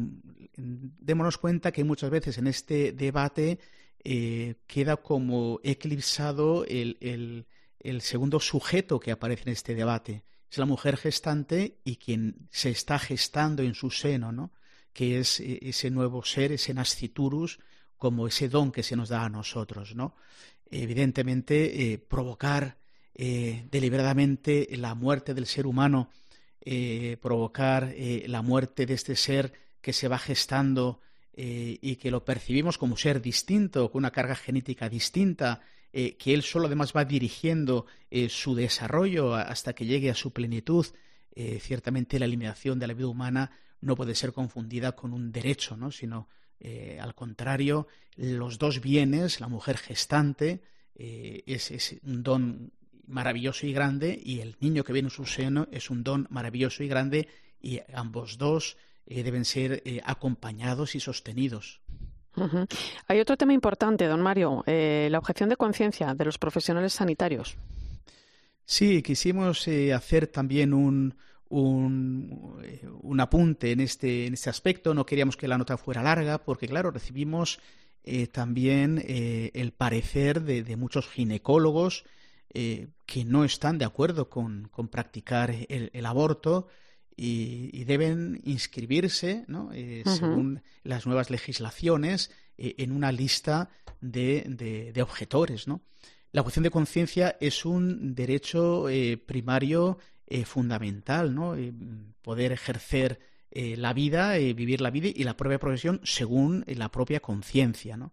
démonos 0.55 1.39
cuenta 1.39 1.73
que 1.73 1.83
muchas 1.83 2.09
veces 2.09 2.39
en 2.39 2.47
este 2.47 2.93
debate 2.93 3.59
eh, 4.05 4.55
queda 4.69 4.99
como 4.99 5.59
eclipsado 5.65 6.65
el 6.65 7.45
segundo 7.99 8.39
sujeto 8.39 9.01
que 9.01 9.11
aparece 9.11 9.43
en 9.47 9.55
este 9.55 9.75
debate, 9.75 10.23
es 10.49 10.57
la 10.57 10.67
mujer 10.67 10.97
gestante 10.97 11.81
y 11.83 11.97
quien 11.97 12.49
se 12.53 12.71
está 12.71 13.01
gestando 13.01 13.65
en 13.65 13.75
su 13.75 13.91
seno, 13.91 14.31
¿no? 14.31 14.53
que 14.93 15.19
es 15.19 15.41
eh, 15.41 15.59
ese 15.63 15.91
nuevo 15.91 16.23
ser, 16.23 16.53
ese 16.53 16.75
nasciturus, 16.75 17.59
como 17.97 18.29
ese 18.29 18.49
don 18.49 18.71
que 18.71 18.85
se 18.85 18.95
nos 18.95 19.09
da 19.09 19.25
a 19.25 19.29
nosotros. 19.29 19.97
¿no? 19.97 20.15
Evidentemente, 20.71 22.01
provocar 22.09 22.79
eh, 23.19 23.67
deliberadamente 23.71 24.67
la 24.77 24.95
muerte 24.95 25.35
del 25.35 25.47
ser 25.47 25.67
humano, 25.67 26.11
provocar 27.21 27.95
la 28.27 28.43
muerte 28.43 28.85
de 28.85 28.93
este 28.93 29.17
ser 29.17 29.55
que 29.81 29.95
se 29.95 30.07
va 30.07 30.19
gestando 30.19 31.01
y 31.35 31.97
que 31.97 32.11
lo 32.11 32.27
percibimos 32.27 32.77
como 32.77 32.99
ser 32.99 33.23
distinto, 33.23 33.91
con 33.91 34.01
una 34.01 34.11
carga 34.11 34.35
genética 34.35 34.91
distinta, 34.91 35.63
eh, 35.91 36.17
que 36.17 36.35
él 36.35 36.43
solo 36.43 36.67
además 36.67 36.93
va 36.95 37.07
dirigiendo 37.07 37.87
eh, 38.11 38.29
su 38.29 38.55
desarrollo 38.55 39.35
hasta 39.35 39.73
que 39.73 39.87
llegue 39.87 40.11
a 40.11 40.15
su 40.15 40.33
plenitud. 40.33 40.87
Eh, 41.35 41.61
ciertamente 41.61 42.19
la 42.19 42.27
eliminación 42.27 42.79
de 42.79 42.87
la 42.87 42.95
vida 42.95 43.09
humana 43.09 43.51
no 43.81 43.97
puede 43.97 44.15
ser 44.15 44.33
confundida 44.33 44.93
con 44.93 45.15
un 45.15 45.33
derecho, 45.33 45.77
¿no? 45.77 45.91
sino 45.91 46.29
al 47.01 47.15
contrario, 47.15 47.87
los 48.17 48.59
dos 48.59 48.81
bienes, 48.81 49.39
la 49.39 49.47
mujer 49.47 49.79
gestante, 49.79 50.61
es, 50.97 51.71
es, 51.71 52.01
un 52.03 52.25
don 52.25 52.73
maravilloso 53.09 53.67
y 53.67 53.73
grande 53.73 54.19
y 54.23 54.41
el 54.41 54.57
niño 54.61 54.85
que 54.85 54.93
viene 54.93 55.07
en 55.07 55.15
su 55.15 55.27
seno 55.27 55.67
es 55.73 55.91
un 55.91 56.05
don 56.05 56.27
maravilloso 56.31 56.83
y 56.83 56.89
grande 56.89 57.29
y 57.61 57.81
ambos 57.93 58.39
dos 58.39 58.77
deben 59.07 59.45
ser 59.45 59.83
acompañados 60.05 60.95
y 60.95 61.01
sostenidos. 61.01 61.81
Hay 63.07 63.21
otro 63.21 63.37
tema 63.37 63.53
importante, 63.53 64.07
don 64.07 64.21
Mario, 64.21 64.63
eh, 64.67 65.09
la 65.11 65.19
objeción 65.19 65.49
de 65.49 65.57
conciencia 65.57 66.15
de 66.15 66.25
los 66.25 66.39
profesionales 66.39 66.93
sanitarios. 66.93 67.57
Sí, 68.65 69.03
quisimos 69.03 69.67
eh, 69.69 69.93
hacer 69.93 70.27
también 70.27 70.75
un, 70.75 71.15
un, 71.49 72.61
eh, 72.63 72.87
un, 73.03 73.21
apunte 73.21 73.73
en 73.73 73.81
este, 73.81 74.27
en 74.27 74.35
este 74.35 74.51
aspecto. 74.51 74.95
No 74.95 75.07
queríamos 75.07 75.37
que 75.37 75.49
la 75.49 75.59
nota 75.59 75.77
fuera 75.77 76.03
larga 76.03 76.39
porque, 76.39 76.69
claro, 76.69 76.91
recibimos 76.91 77.61
también 78.33 79.05
el 79.07 79.73
parecer 79.73 80.41
de, 80.41 80.77
muchos 80.77 81.07
ginecólogos 81.09 82.07
que 82.53 83.25
no 83.25 83.45
están 83.45 83.79
de 83.79 83.85
acuerdo 83.85 84.29
con, 84.31 84.69
con 84.73 84.89
practicar 84.89 85.55
el 85.69 86.07
aborto 86.07 86.69
y, 87.21 87.85
deben 87.85 88.41
inscribirse, 88.45 89.45
¿no? 89.49 89.71
Eh, 89.73 90.05
según 90.07 90.63
las 90.85 91.05
nuevas 91.05 91.31
legislaciones, 91.31 92.31
eh, 92.57 92.77
en 92.79 92.93
una 92.93 93.11
lista 93.11 93.71
de, 94.01 94.45
de, 94.95 95.03
objetores. 95.03 95.67
¿no? 95.67 95.81
La 96.31 96.43
objeción 96.43 96.63
de 96.63 96.71
conciencia 96.71 97.37
es 97.41 97.65
un 97.65 98.15
derecho 98.15 98.89
eh, 98.89 99.17
primario 99.17 99.99
fundamental, 100.45 101.35
¿no? 101.35 101.57
poder 102.21 102.53
ejercer 102.53 103.19
la 103.51 103.95
vida, 103.95 104.37
vivir 104.37 104.83
la 104.83 104.91
vida 104.91 105.09
y 105.09 105.25
la 105.25 105.39
propia 105.39 105.59
profesión 105.59 106.03
según 106.05 106.65
la 106.67 106.91
propia 106.91 107.21
conciencia. 107.21 107.97
¿no? 107.97 108.13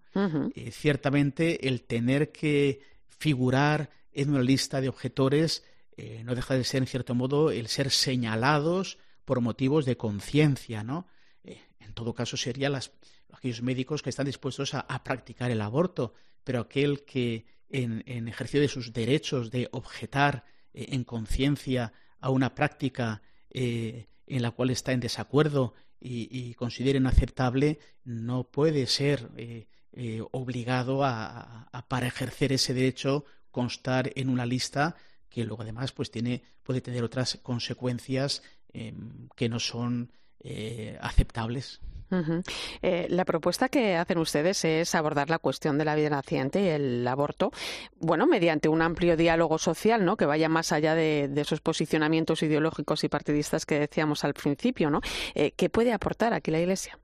ciertamente 0.72 1.68
el 1.68 1.82
tener 1.82 2.32
que 2.32 2.80
figurar 3.10 3.90
en 4.16 4.32
una 4.32 4.42
lista 4.42 4.82
de 4.82 4.90
objetores 4.90 5.64
eh, 5.98 6.24
no 6.26 6.36
deja 6.36 6.56
de 6.56 6.64
ser, 6.64 6.82
en 6.82 6.88
cierto 6.88 7.16
modo, 7.16 7.52
el 7.52 7.68
ser 7.68 7.90
señalados 7.90 8.98
por 9.24 9.40
motivos 9.42 9.86
de 9.86 9.96
conciencia, 9.96 10.84
¿no? 10.84 11.08
Eh, 11.44 11.62
en 11.80 11.94
todo 11.94 12.14
caso, 12.14 12.36
serían 12.36 12.74
las, 12.74 12.92
aquellos 13.32 13.62
médicos 13.62 14.02
que 14.02 14.10
están 14.10 14.26
dispuestos 14.26 14.74
a, 14.74 15.04
practicar 15.04 15.52
el 15.52 15.62
aborto, 15.62 16.14
pero 16.44 16.60
aquel 16.60 17.06
que 17.06 17.46
en, 17.70 18.28
ejercicio 18.28 18.62
de 18.62 18.68
sus 18.68 18.92
derechos 18.92 19.52
de 19.52 19.70
objetar 19.72 20.46
eh, 20.74 20.88
en 20.92 21.04
conciencia 21.04 21.94
a 22.20 22.30
una 22.30 22.56
práctica 22.56 23.22
en 23.58 24.42
la 24.42 24.52
cual 24.52 24.70
está 24.70 24.92
en 24.92 25.00
desacuerdo 25.00 25.76
y, 26.02 26.54
considera 26.56 26.98
inaceptable, 26.98 27.80
no 28.04 28.52
puede 28.52 28.86
ser 28.86 29.30
obligado 30.32 31.06
a, 31.06 31.70
para 31.88 32.08
ejercer 32.08 32.52
ese 32.52 32.74
derecho 32.74 33.24
constar 33.56 34.12
en 34.16 34.28
una 34.28 34.46
lista 34.46 34.98
que 35.30 35.46
luego 35.46 35.64
además 35.64 35.94
pues 35.94 36.12
tiene, 36.12 36.44
puede 36.62 36.82
tener 36.82 37.06
otras 37.06 37.40
consecuencias 37.42 38.44
em, 38.74 39.30
que 39.34 39.48
no 39.48 39.62
son 39.62 40.12
eh, 40.42 40.98
aceptables. 41.00 41.80
Eh, 42.82 43.08
la 43.10 43.24
propuesta 43.24 43.70
que 43.70 43.96
hacen 43.96 44.18
ustedes 44.18 44.66
es 44.66 44.94
abordar 44.94 45.30
la 45.30 45.40
cuestión 45.40 45.78
de 45.78 45.86
la 45.86 45.96
vida 45.96 46.10
naciente 46.10 46.62
y 46.62 46.68
el 46.68 47.08
aborto, 47.08 47.52
bueno, 47.98 48.28
mediante 48.28 48.68
un 48.68 48.82
amplio 48.82 49.16
diálogo 49.16 49.58
social, 49.58 50.04
¿no? 50.04 50.18
Que 50.18 50.26
vaya 50.26 50.50
más 50.50 50.74
allá 50.74 50.96
de, 50.96 51.32
esos 51.36 51.62
posicionamientos 51.62 52.44
ideológicos 52.44 53.06
y 53.06 53.10
partidistas 53.10 53.66
que 53.66 53.80
decíamos 53.80 54.26
al 54.26 54.34
principio, 54.34 54.90
¿no? 54.90 55.00
Eh, 55.34 55.54
¿Qué 55.56 55.70
puede 55.70 55.94
aportar 55.94 56.34
aquí 56.34 56.52
la 56.52 56.60
Iglesia? 56.60 57.00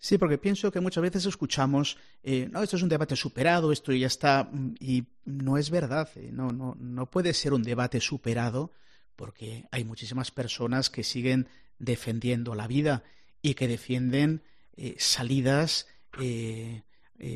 Sí, 0.00 0.16
porque 0.16 0.38
pienso 0.38 0.70
que 0.70 0.80
muchas 0.80 1.02
veces 1.02 1.26
escuchamos, 1.26 1.96
eh, 2.22 2.48
no, 2.52 2.62
esto 2.62 2.76
es 2.76 2.82
un 2.82 2.88
debate 2.88 3.16
superado, 3.16 3.72
esto 3.72 3.92
ya 3.92 4.06
está, 4.06 4.44
mm, 4.44 4.74
y 4.78 5.04
no 5.24 5.58
es 5.58 5.70
verdad, 5.70 6.08
eh, 6.14 6.30
no, 6.32 6.50
no, 6.50 6.76
no 6.78 7.10
puede 7.10 7.34
ser 7.34 7.52
un 7.52 7.64
debate 7.64 8.00
superado 8.00 8.72
porque 9.16 9.66
hay 9.72 9.82
muchísimas 9.82 10.30
personas 10.30 10.90
que 10.90 11.02
siguen 11.02 11.48
defendiendo 11.80 12.54
la 12.54 12.68
vida 12.68 13.02
y 13.42 13.54
que 13.54 13.66
defienden 13.66 14.42
eh, 14.76 14.94
salidas 14.98 15.86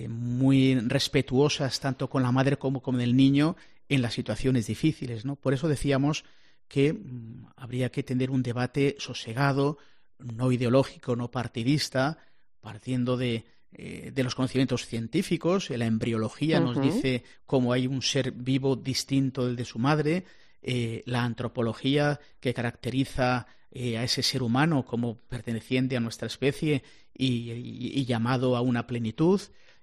muy 0.08 0.74
respetuosas 0.80 1.78
tanto 1.78 2.08
con 2.08 2.22
la 2.22 2.32
madre 2.32 2.56
como 2.56 2.82
con 2.82 3.00
el 3.00 3.14
niño 3.14 3.56
en 3.88 4.02
las 4.02 4.14
situaciones 4.14 4.66
difíciles. 4.66 5.24
¿no? 5.24 5.36
Por 5.36 5.54
eso 5.54 5.68
decíamos 5.68 6.24
que 6.68 6.94
mm, 6.94 7.46
habría 7.56 7.90
que 7.90 8.02
tener 8.02 8.30
un 8.30 8.42
debate 8.42 8.96
sosegado, 8.98 9.78
no 10.18 10.50
ideológico, 10.50 11.16
no 11.16 11.30
partidista, 11.30 12.18
partiendo 12.62 13.18
de, 13.18 13.44
eh, 13.74 14.10
de 14.14 14.22
los 14.22 14.34
conocimientos 14.34 14.86
científicos, 14.86 15.70
la 15.70 15.86
embriología 15.86 16.60
nos 16.60 16.78
dice 16.78 17.24
cómo 17.46 17.72
hay 17.72 17.86
un 17.86 18.02
ser 18.02 18.32
vivo 18.32 18.76
distinto 18.76 19.46
del 19.46 19.56
de 19.56 19.64
su 19.64 19.78
madre, 19.78 20.24
eh, 20.62 21.02
la 21.06 21.24
antropología 21.24 22.20
que 22.38 22.52
caracteriza 22.52 23.46
eh, 23.70 23.96
a 23.96 24.04
ese 24.04 24.22
ser 24.22 24.42
humano 24.42 24.84
como 24.84 25.16
perteneciente 25.16 25.96
a 25.96 26.00
nuestra 26.00 26.26
especie 26.26 26.82
y, 27.16 28.04
llamado 28.04 28.56
a 28.56 28.60
una 28.60 28.86
plenitud. 28.86 29.40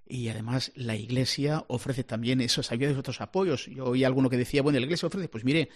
Y 0.08 0.28
además 0.30 0.72
la 0.76 0.96
Iglesia 0.96 1.66
ofrece 1.68 2.04
también 2.04 2.42
esos 2.42 2.72
ayudas 2.72 2.96
y 2.96 3.00
otros 3.00 3.22
apoyos. 3.22 3.66
Yo 3.66 3.86
oí 3.86 4.04
alguno 4.04 4.30
que 4.30 4.38
decía, 4.38 4.62
bueno, 4.62 4.78
la 4.80 4.86
Iglesia 4.86 5.08
ofrece, 5.08 5.30
pues 5.30 5.44
mire, 5.44 5.70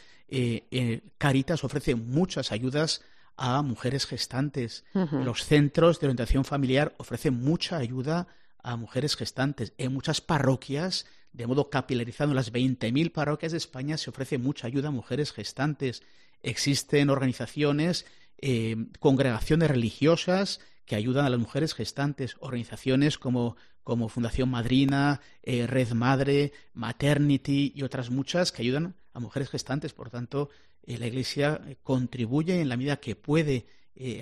Caritas 1.18 1.64
ofrece 1.64 1.96
muchas 1.96 2.52
ayudas 2.52 3.02
a 3.38 3.62
mujeres 3.62 4.06
gestantes. 4.06 4.84
Los 4.94 5.44
centros 5.46 6.00
de 6.00 6.08
orientación 6.08 6.46
familiar 6.46 6.94
ofrecen 6.98 7.34
mucha 7.34 7.78
ayuda 7.78 8.28
a 8.62 8.76
mujeres 8.76 9.16
gestantes. 9.16 9.74
En 9.78 9.94
muchas 9.94 10.22
parroquias, 10.22 11.06
de 11.32 11.48
modo 11.48 11.70
capilarizado, 11.70 12.32
en 12.32 12.36
las 12.36 12.54
20.000 12.54 13.12
parroquias 13.12 13.52
de 13.52 13.58
España 13.58 13.98
se 13.98 14.10
ofrece 14.10 14.38
mucha 14.38 14.68
ayuda 14.68 14.90
a 14.90 14.92
mujeres 14.92 15.32
gestantes. 15.32 16.04
Existen 16.42 17.10
organizaciones, 17.10 18.06
eh, 18.40 18.76
congregaciones 19.00 19.70
religiosas 19.70 20.60
que 20.86 20.96
ayudan 20.96 21.26
a 21.26 21.30
las 21.30 21.40
mujeres 21.40 21.74
gestantes, 21.74 22.36
organizaciones 22.40 23.18
como, 23.18 23.56
como 23.84 24.10
Fundación 24.10 24.50
Madrina, 24.50 25.22
eh, 25.42 25.68
Red 25.68 25.92
Madre, 25.92 26.52
Maternity 26.74 27.72
y 27.76 27.84
otras 27.84 28.10
muchas 28.10 28.52
que 28.52 28.62
ayudan 28.62 28.96
a 29.14 29.20
mujeres 29.20 29.50
gestantes. 29.50 29.94
Por 29.94 30.10
tanto, 30.10 30.50
eh, 30.84 30.98
la 30.98 31.08
Iglesia 31.08 31.62
eh, 31.68 31.78
contribuye 31.84 32.60
en 32.60 32.70
la 32.70 32.78
medida 32.78 32.98
que 32.98 33.16
puede 33.16 33.66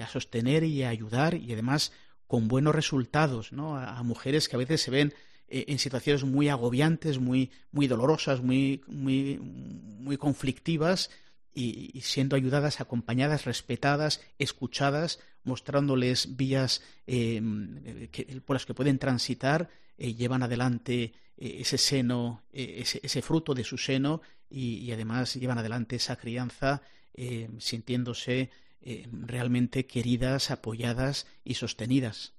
a 0.01 0.07
sostener 0.07 0.65
y 0.65 0.83
a 0.83 0.89
ayudar 0.89 1.33
y 1.33 1.53
además 1.53 1.93
con 2.27 2.49
buenos 2.49 2.75
resultados 2.75 3.53
¿no? 3.53 3.77
a, 3.77 4.03
mujeres 4.03 4.49
que 4.49 4.57
a 4.57 4.59
veces 4.59 4.81
se 4.81 4.91
ven 4.91 5.13
en 5.47 5.79
situaciones 5.79 6.25
muy 6.25 6.49
agobiantes, 6.49 7.19
muy, 7.19 7.51
muy 7.71 7.87
dolorosas, 7.87 8.41
muy, 8.41 8.83
muy, 8.87 9.39
muy 9.39 10.17
conflictivas 10.17 11.09
y, 11.53 11.99
siendo 12.01 12.35
ayudadas, 12.35 12.79
acompañadas, 12.81 13.45
respetadas, 13.45 14.21
escuchadas, 14.39 15.19
mostrándoles 15.43 16.37
vías 16.37 16.81
em, 17.07 18.07
por 18.45 18.55
las 18.55 18.65
que 18.65 18.73
pueden 18.73 18.99
transitar, 18.99 19.69
eh, 19.97 20.13
llevan 20.13 20.43
adelante 20.43 21.13
eh, 21.37 21.57
ese 21.59 21.77
seno, 21.77 22.43
eh, 22.53 22.83
ese, 23.03 23.21
fruto 23.21 23.53
de 23.53 23.63
su 23.63 23.77
seno 23.77 24.21
y, 24.49 24.91
además 24.91 25.35
llevan 25.35 25.57
adelante 25.57 25.97
esa 25.97 26.15
crianza 26.15 26.81
em, 27.13 27.59
sintiéndose 27.59 28.49
em, 28.81 29.27
realmente 29.27 29.85
queridas, 29.85 30.51
apoyadas 30.51 31.27
y 31.43 31.55
sostenidas. 31.55 32.33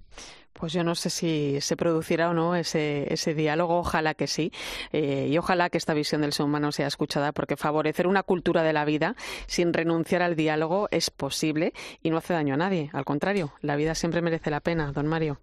Pues 0.53 0.73
yo 0.73 0.85
no 0.85 0.95
sé 0.95 1.11
si 1.11 1.61
se 1.61 1.77
producirá 1.77 2.31
o 2.31 2.35
no 2.35 2.55
ese, 2.55 3.13
ese 3.13 3.35
diálogo, 3.35 3.79
ojalá 3.79 4.15
que 4.15 4.27
sí, 4.27 4.53
eh, 4.93 5.29
y 5.31 5.39
ojalá 5.39 5.71
que 5.71 5.79
esta 5.79 5.95
visión 5.95 6.21
del 6.21 6.33
ser 6.33 6.45
humano 6.45 6.73
sea 6.73 6.87
escuchada, 6.87 7.33
porque 7.33 7.57
favorecer 7.57 8.07
una 8.07 8.23
cultura 8.23 8.63
de 8.63 8.73
la 8.73 8.85
vida 8.85 9.17
sin 9.47 9.73
renunciar 9.73 10.23
al 10.23 10.37
diálogo 10.37 10.89
es 10.91 11.11
posible 11.11 11.73
y 12.03 12.11
no 12.11 12.19
hace 12.19 12.35
daño 12.35 12.55
a 12.55 12.59
nadie. 12.59 12.91
Al 12.93 13.05
contrario, 13.05 13.55
la 13.61 13.77
vida 13.77 13.95
siempre 13.95 14.23
merece 14.23 14.51
la 14.51 14.61
pena, 14.61 14.93
don 14.93 15.07
Mario. 15.07 15.41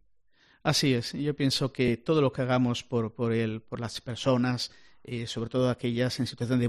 Así 0.63 0.93
es, 0.93 1.13
yo 1.13 1.35
pienso 1.35 1.71
que 1.71 1.97
todo 1.97 2.21
lo 2.21 2.33
que 2.33 2.41
hagamos 2.41 2.83
por, 2.83 3.13
por, 3.13 3.31
el, 3.31 3.61
por 3.61 3.79
las 3.79 4.01
personas, 4.01 4.71
eh, 5.03 5.25
sobre 5.25 5.49
todo 5.49 5.69
aquellas 5.69 6.19
en 6.19 6.27
situación 6.27 6.59
de, 6.59 6.67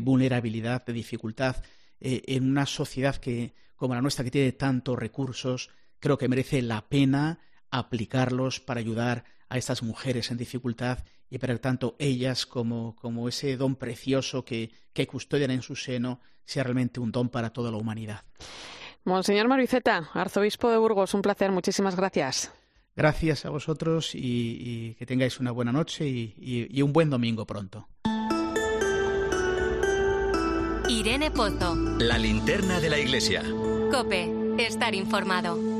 vulnerabilidad, 0.00 0.84
de 0.84 0.92
dificultad, 0.92 1.56
eh, 2.00 2.22
en 2.26 2.50
una 2.50 2.64
sociedad 2.64 3.16
que, 3.16 3.52
como 3.76 3.94
la 3.94 4.00
nuestra, 4.00 4.24
que 4.24 4.30
tiene 4.30 4.52
tantos 4.52 4.98
recursos, 4.98 5.68
creo 6.00 6.18
que 6.18 6.28
merece 6.28 6.62
la 6.62 6.88
pena 6.88 7.38
aplicarlos 7.70 8.60
para 8.60 8.80
ayudar 8.80 9.24
a 9.48 9.58
estas 9.58 9.82
mujeres 9.82 10.30
en 10.30 10.38
dificultad 10.38 10.98
y 11.28 11.38
para 11.38 11.56
tanto 11.58 11.96
ellas 11.98 12.46
como, 12.46 12.96
como 12.96 13.28
ese 13.28 13.56
don 13.56 13.76
precioso 13.76 14.44
que, 14.44 14.72
que 14.92 15.06
custodian 15.06 15.50
en 15.52 15.62
su 15.62 15.76
seno 15.76 16.20
sea 16.44 16.64
realmente 16.64 16.98
un 16.98 17.12
don 17.12 17.28
para 17.28 17.50
toda 17.50 17.70
la 17.70 17.76
humanidad. 17.76 18.24
Monseñor 19.04 19.48
Mariceta, 19.48 20.10
arzobispo 20.12 20.70
de 20.70 20.78
Burgos, 20.78 21.14
un 21.14 21.22
placer, 21.22 21.52
muchísimas 21.52 21.96
gracias. 21.96 22.52
Gracias 22.96 23.46
a 23.46 23.50
vosotros 23.50 24.10
y, 24.14 24.94
que 24.98 25.06
tengáis 25.06 25.38
una 25.38 25.52
buena 25.52 25.72
noche 25.72 26.06
y, 26.06 26.34
y 26.70 26.82
un 26.82 26.92
buen 26.92 27.08
domingo 27.08 27.46
pronto. 27.46 27.88
Irene 30.88 31.30
Pozo. 31.30 31.76
La 32.00 32.18
linterna 32.18 32.80
de 32.80 32.90
la 32.90 32.98
iglesia. 32.98 33.44
Cope, 33.92 34.28
estar 34.58 34.92
informado. 34.94 35.79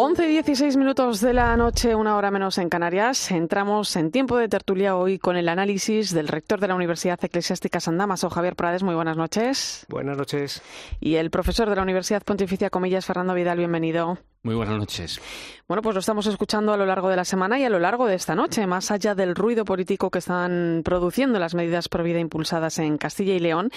11 0.00 0.28
y 0.28 0.32
16 0.34 0.76
minutos 0.76 1.20
de 1.20 1.34
la 1.34 1.56
noche, 1.56 1.96
una 1.96 2.16
hora 2.16 2.30
menos 2.30 2.56
en 2.58 2.68
Canarias. 2.68 3.32
Entramos 3.32 3.96
en 3.96 4.12
tiempo 4.12 4.36
de 4.36 4.48
tertulia 4.48 4.94
hoy 4.94 5.18
con 5.18 5.36
el 5.36 5.48
análisis 5.48 6.14
del 6.14 6.28
rector 6.28 6.60
de 6.60 6.68
la 6.68 6.76
Universidad 6.76 7.18
Eclesiástica 7.20 7.80
San 7.80 7.98
Damaso, 7.98 8.30
Javier 8.30 8.54
Prades. 8.54 8.84
Muy 8.84 8.94
buenas 8.94 9.16
noches. 9.16 9.84
Buenas 9.88 10.16
noches. 10.16 10.62
Y 11.00 11.16
el 11.16 11.32
profesor 11.32 11.68
de 11.68 11.74
la 11.74 11.82
Universidad 11.82 12.22
Pontificia 12.22 12.70
Comillas, 12.70 13.06
Fernando 13.06 13.34
Vidal, 13.34 13.58
bienvenido. 13.58 14.18
Muy 14.44 14.54
buenas 14.54 14.78
noches. 14.78 15.20
Bueno, 15.66 15.82
pues 15.82 15.94
lo 15.94 16.00
estamos 16.00 16.26
escuchando 16.26 16.72
a 16.72 16.76
lo 16.76 16.86
largo 16.86 17.08
de 17.08 17.16
la 17.16 17.24
semana 17.24 17.58
y 17.58 17.64
a 17.64 17.70
lo 17.70 17.80
largo 17.80 18.06
de 18.06 18.14
esta 18.14 18.36
noche, 18.36 18.66
más 18.68 18.92
allá 18.92 19.16
del 19.16 19.34
ruido 19.34 19.64
político 19.64 20.10
que 20.10 20.20
están 20.20 20.82
produciendo 20.84 21.40
las 21.40 21.56
medidas 21.56 21.88
pro 21.88 22.04
vida 22.04 22.20
impulsadas 22.20 22.78
en 22.78 22.98
Castilla 22.98 23.34
y 23.34 23.40
León, 23.40 23.70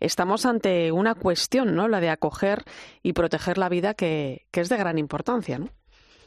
estamos 0.00 0.44
ante 0.44 0.92
una 0.92 1.14
cuestión, 1.14 1.74
¿no? 1.74 1.88
La 1.88 2.00
de 2.00 2.10
acoger 2.10 2.62
y 3.02 3.14
proteger 3.14 3.56
la 3.56 3.70
vida 3.70 3.94
que, 3.94 4.44
que 4.50 4.60
es 4.60 4.68
de 4.68 4.76
gran 4.76 4.98
importancia, 4.98 5.58
¿no? 5.58 5.61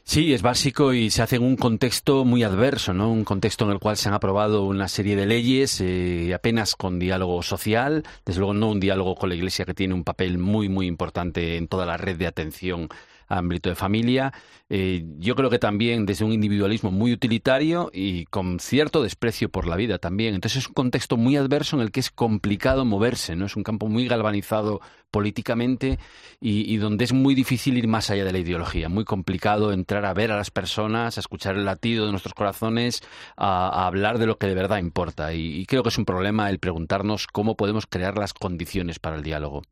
Sí, 0.08 0.32
es 0.32 0.40
básico 0.40 0.92
y 0.94 1.10
se 1.10 1.22
hace 1.22 1.34
en 1.36 1.42
un 1.42 1.56
contexto 1.56 2.24
muy 2.24 2.44
adverso, 2.44 2.94
¿no? 2.94 3.10
Un 3.10 3.24
contexto 3.24 3.64
en 3.64 3.72
el 3.72 3.80
cual 3.80 3.96
se 3.96 4.08
han 4.08 4.14
aprobado 4.14 4.64
una 4.64 4.86
serie 4.86 5.16
de 5.16 5.26
leyes 5.26 5.80
eh, 5.80 6.32
apenas 6.32 6.76
con 6.76 7.00
diálogo 7.00 7.42
social, 7.42 8.04
desde 8.24 8.38
luego 8.38 8.54
no 8.54 8.70
un 8.70 8.78
diálogo 8.78 9.16
con 9.16 9.30
la 9.30 9.34
Iglesia 9.34 9.64
que 9.64 9.74
tiene 9.74 9.94
un 9.94 10.04
papel 10.04 10.38
muy, 10.38 10.68
muy 10.68 10.86
importante 10.86 11.56
en 11.56 11.66
toda 11.66 11.86
la 11.86 11.96
red 11.96 12.16
de 12.16 12.28
atención 12.28 12.88
ámbito 13.28 13.68
de 13.68 13.74
familia. 13.74 14.32
Eh, 14.68 15.04
yo 15.18 15.36
creo 15.36 15.50
que 15.50 15.58
también 15.58 16.06
desde 16.06 16.24
un 16.24 16.32
individualismo 16.32 16.90
muy 16.90 17.12
utilitario 17.12 17.90
y 17.92 18.24
con 18.26 18.58
cierto 18.58 19.02
desprecio 19.02 19.48
por 19.48 19.66
la 19.66 19.76
vida 19.76 19.98
también. 19.98 20.34
Entonces 20.34 20.62
es 20.62 20.68
un 20.68 20.74
contexto 20.74 21.16
muy 21.16 21.36
adverso 21.36 21.76
en 21.76 21.82
el 21.82 21.92
que 21.92 22.00
es 22.00 22.10
complicado 22.10 22.84
moverse, 22.84 23.36
¿no? 23.36 23.46
Es 23.46 23.56
un 23.56 23.62
campo 23.62 23.88
muy 23.88 24.08
galvanizado 24.08 24.80
políticamente 25.10 25.98
y, 26.40 26.76
donde 26.76 27.04
es 27.04 27.12
muy 27.12 27.34
difícil 27.34 27.78
ir 27.78 27.88
más 27.88 28.10
allá 28.10 28.24
de 28.24 28.32
la 28.32 28.38
ideología, 28.38 28.88
muy 28.88 29.04
complicado 29.04 29.72
entrar 29.72 30.04
a 30.04 30.12
ver 30.12 30.30
a 30.30 30.36
las 30.36 30.50
personas, 30.50 31.16
a 31.16 31.20
escuchar 31.20 31.56
el 31.56 31.64
latido 31.64 32.04
de 32.04 32.10
nuestros 32.10 32.34
corazones, 32.34 33.02
a, 33.36 33.86
hablar 33.86 34.18
de 34.18 34.26
lo 34.26 34.36
que 34.36 34.46
de 34.46 34.54
verdad 34.54 34.78
importa. 34.78 35.32
y 35.32 35.64
creo 35.66 35.82
que 35.82 35.88
es 35.90 35.98
un 35.98 36.04
problema 36.04 36.50
el 36.50 36.58
preguntarnos 36.58 37.26
cómo 37.26 37.56
podemos 37.56 37.86
crear 37.86 38.18
las 38.18 38.34
condiciones 38.34 38.98
para 38.98 39.16
el 39.16 39.22
diálogo. 39.22 39.62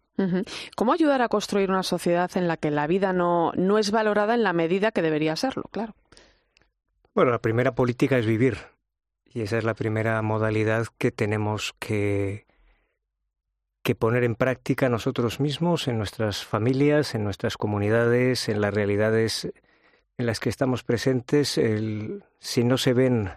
¿Cómo 0.77 0.93
ayudar 0.93 1.23
a 1.23 1.29
construir 1.29 1.71
una 1.71 1.83
sociedad 1.83 2.31
en 2.37 2.47
la 2.47 2.57
que 2.57 2.71
la 2.71 2.87
vida 2.87 3.13
no, 3.13 3.53
no 3.57 3.79
es 3.79 3.91
valorada 3.91 4.35
en 4.35 4.43
la 4.43 4.53
medida 4.53 4.93
que 4.93 5.03
debería 5.03 5.35
serlo? 5.37 5.65
Claro. 5.71 5.95
Bueno, 7.15 7.31
la 7.31 7.41
primera 7.41 7.75
política 7.75 8.19
es 8.19 8.27
vivir. 8.27 8.59
Y 9.27 9.43
esa 9.43 9.59
es 9.59 9.65
la 9.65 9.75
primera 9.75 10.23
modalidad 10.23 10.87
que 10.97 11.11
tenemos 11.11 11.75
que, 11.81 12.47
que 13.83 13.95
poner 13.95 14.23
en 14.23 14.37
práctica 14.37 14.89
nosotros 14.89 15.41
mismos, 15.41 15.89
en 15.89 15.99
nuestras 15.99 16.45
familias, 16.45 17.15
en 17.15 17.25
nuestras 17.25 17.57
comunidades, 17.57 18.49
en 18.49 18.61
las 18.61 18.73
realidades 18.73 19.53
en 20.17 20.27
las 20.27 20.41
que 20.41 20.49
estamos 20.49 20.85
presentes. 20.85 21.61
si 22.39 22.65
no 22.65 22.79
se 22.79 22.93
ven 22.93 23.31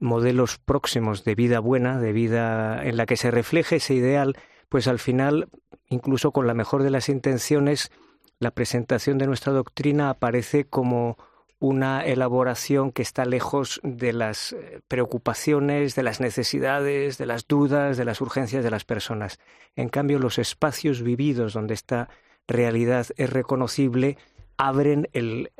modelos 0.00 0.58
próximos 0.58 1.24
de 1.24 1.34
vida 1.34 1.58
buena, 1.58 1.98
de 1.98 2.12
vida 2.12 2.84
en 2.84 2.96
la 2.96 3.06
que 3.06 3.16
se 3.16 3.30
refleje 3.30 3.76
ese 3.76 3.94
ideal, 3.94 4.36
pues 4.68 4.86
al 4.88 4.98
final, 4.98 5.48
incluso 5.88 6.32
con 6.32 6.46
la 6.46 6.54
mejor 6.54 6.82
de 6.82 6.90
las 6.90 7.08
intenciones, 7.08 7.90
la 8.38 8.50
presentación 8.50 9.18
de 9.18 9.26
nuestra 9.26 9.52
doctrina 9.52 10.10
aparece 10.10 10.64
como 10.64 11.16
una 11.60 12.04
elaboración 12.04 12.92
que 12.92 13.02
está 13.02 13.24
lejos 13.24 13.80
de 13.82 14.12
las 14.12 14.52
eh, 14.52 14.80
preocupaciones, 14.86 15.96
de 15.96 16.04
las 16.04 16.20
necesidades, 16.20 17.18
de 17.18 17.26
las 17.26 17.48
dudas, 17.48 17.96
de 17.96 18.04
las 18.04 18.20
urgencias 18.20 18.62
de 18.62 18.70
las 18.70 18.84
personas. 18.84 19.40
En 19.74 19.88
cambio, 19.88 20.20
los 20.20 20.38
espacios 20.38 21.02
vividos 21.02 21.54
donde 21.54 21.74
esta 21.74 22.08
realidad 22.46 23.06
es 23.16 23.30
reconocible 23.30 24.16
abren 24.56 25.08
el, 25.12 25.50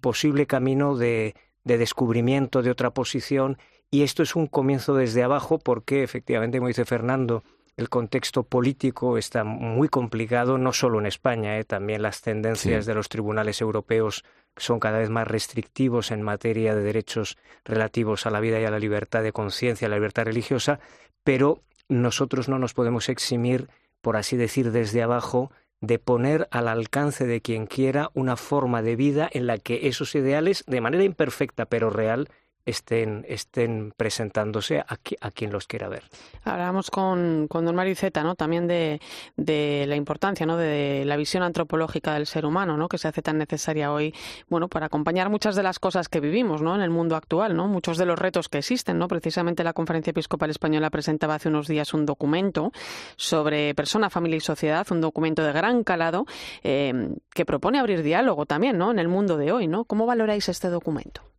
posible 0.00 0.46
camino 0.46 0.96
de, 0.96 1.34
de 1.64 1.78
descubrimiento 1.78 2.62
de 2.62 2.70
otra 2.70 2.90
posición 2.90 3.58
y 3.90 4.02
esto 4.02 4.22
es 4.22 4.34
un 4.34 4.46
comienzo 4.46 4.94
desde 4.94 5.22
abajo 5.22 5.58
porque, 5.58 6.02
efectivamente, 6.02 6.58
como 6.58 6.68
dice 6.68 6.84
Fernando, 6.84 7.44
el 7.76 7.88
contexto 7.88 8.44
político 8.44 9.18
está 9.18 9.42
muy 9.42 9.88
complicado, 9.88 10.58
no 10.58 10.72
solo 10.72 11.00
en 11.00 11.06
España, 11.06 11.58
¿eh? 11.58 11.64
también 11.64 12.02
las 12.02 12.20
tendencias 12.20 12.86
de 12.86 12.94
los 12.94 13.08
tribunales 13.08 13.60
europeos 13.60 14.24
son 14.56 14.78
cada 14.78 14.98
vez 14.98 15.10
más 15.10 15.26
restrictivos 15.26 16.12
en 16.12 16.22
materia 16.22 16.74
de 16.76 16.82
derechos 16.82 17.36
relativos 17.64 18.26
a 18.26 18.30
la 18.30 18.40
vida 18.40 18.60
y 18.60 18.64
a 18.64 18.70
la 18.70 18.78
libertad 18.78 19.22
de 19.22 19.32
conciencia, 19.32 19.86
a 19.86 19.90
la 19.90 19.96
libertad 19.96 20.24
religiosa, 20.24 20.78
pero 21.24 21.62
nosotros 21.88 22.48
no 22.48 22.58
nos 22.58 22.74
podemos 22.74 23.08
eximir, 23.08 23.68
por 24.00 24.16
así 24.16 24.36
decir, 24.36 24.70
desde 24.70 25.02
abajo, 25.02 25.50
de 25.80 25.98
poner 25.98 26.48
al 26.50 26.68
alcance 26.68 27.26
de 27.26 27.40
quien 27.40 27.66
quiera 27.66 28.10
una 28.14 28.36
forma 28.36 28.82
de 28.82 28.96
vida 28.96 29.28
en 29.32 29.46
la 29.46 29.58
que 29.58 29.88
esos 29.88 30.14
ideales, 30.14 30.64
de 30.66 30.80
manera 30.80 31.04
imperfecta 31.04 31.66
pero 31.66 31.90
real, 31.90 32.28
estén, 32.66 33.24
estén 33.28 33.92
presentándose 33.96 34.80
a, 34.80 34.86
a, 35.20 35.30
quien 35.30 35.52
los 35.52 35.66
quiera 35.66 35.88
ver. 35.88 36.04
Hablábamos 36.44 36.90
con, 36.90 37.46
con 37.48 37.64
don 37.64 37.74
Mariceta, 37.74 38.22
¿no? 38.22 38.34
También 38.34 38.66
de, 38.66 39.00
de, 39.36 39.84
la 39.86 39.96
importancia, 39.96 40.46
¿no? 40.46 40.56
De 40.56 41.04
la 41.04 41.16
visión 41.16 41.42
antropológica 41.42 42.14
del 42.14 42.26
ser 42.26 42.46
humano, 42.46 42.76
¿no? 42.76 42.88
Que 42.88 42.98
se 42.98 43.08
hace 43.08 43.22
tan 43.22 43.38
necesaria 43.38 43.92
hoy, 43.92 44.14
bueno, 44.48 44.68
para 44.68 44.86
acompañar 44.86 45.28
muchas 45.28 45.56
de 45.56 45.62
las 45.62 45.78
cosas 45.78 46.08
que 46.08 46.20
vivimos, 46.20 46.62
¿no? 46.62 46.74
En 46.74 46.80
el 46.80 46.90
mundo 46.90 47.16
actual, 47.16 47.56
¿no? 47.56 47.68
Muchos 47.68 47.98
de 47.98 48.06
los 48.06 48.18
retos 48.18 48.48
que 48.48 48.58
existen, 48.58 48.98
¿no? 48.98 49.08
Precisamente 49.08 49.64
la 49.64 49.72
Conferencia 49.72 50.10
Episcopal 50.10 50.50
Española 50.50 50.90
presentaba 50.90 51.34
hace 51.34 51.48
unos 51.48 51.68
días 51.68 51.92
un 51.94 52.06
documento 52.06 52.72
sobre 53.16 53.74
persona, 53.74 54.10
familia 54.10 54.36
y 54.36 54.40
sociedad, 54.40 54.86
un 54.90 55.00
documento 55.00 55.42
de 55.42 55.52
gran 55.52 55.84
calado 55.84 56.26
eh, 56.62 57.10
que 57.34 57.44
propone 57.44 57.78
abrir 57.78 58.02
diálogo 58.02 58.46
también, 58.46 58.78
¿no? 58.78 58.90
En 58.90 58.98
el 58.98 59.08
mundo 59.08 59.36
de 59.36 59.52
hoy, 59.52 59.66
¿no? 59.66 59.84
¿Cómo 59.84 60.06
valoráis 60.06 60.48
este 60.48 60.68
documento? 60.68 61.33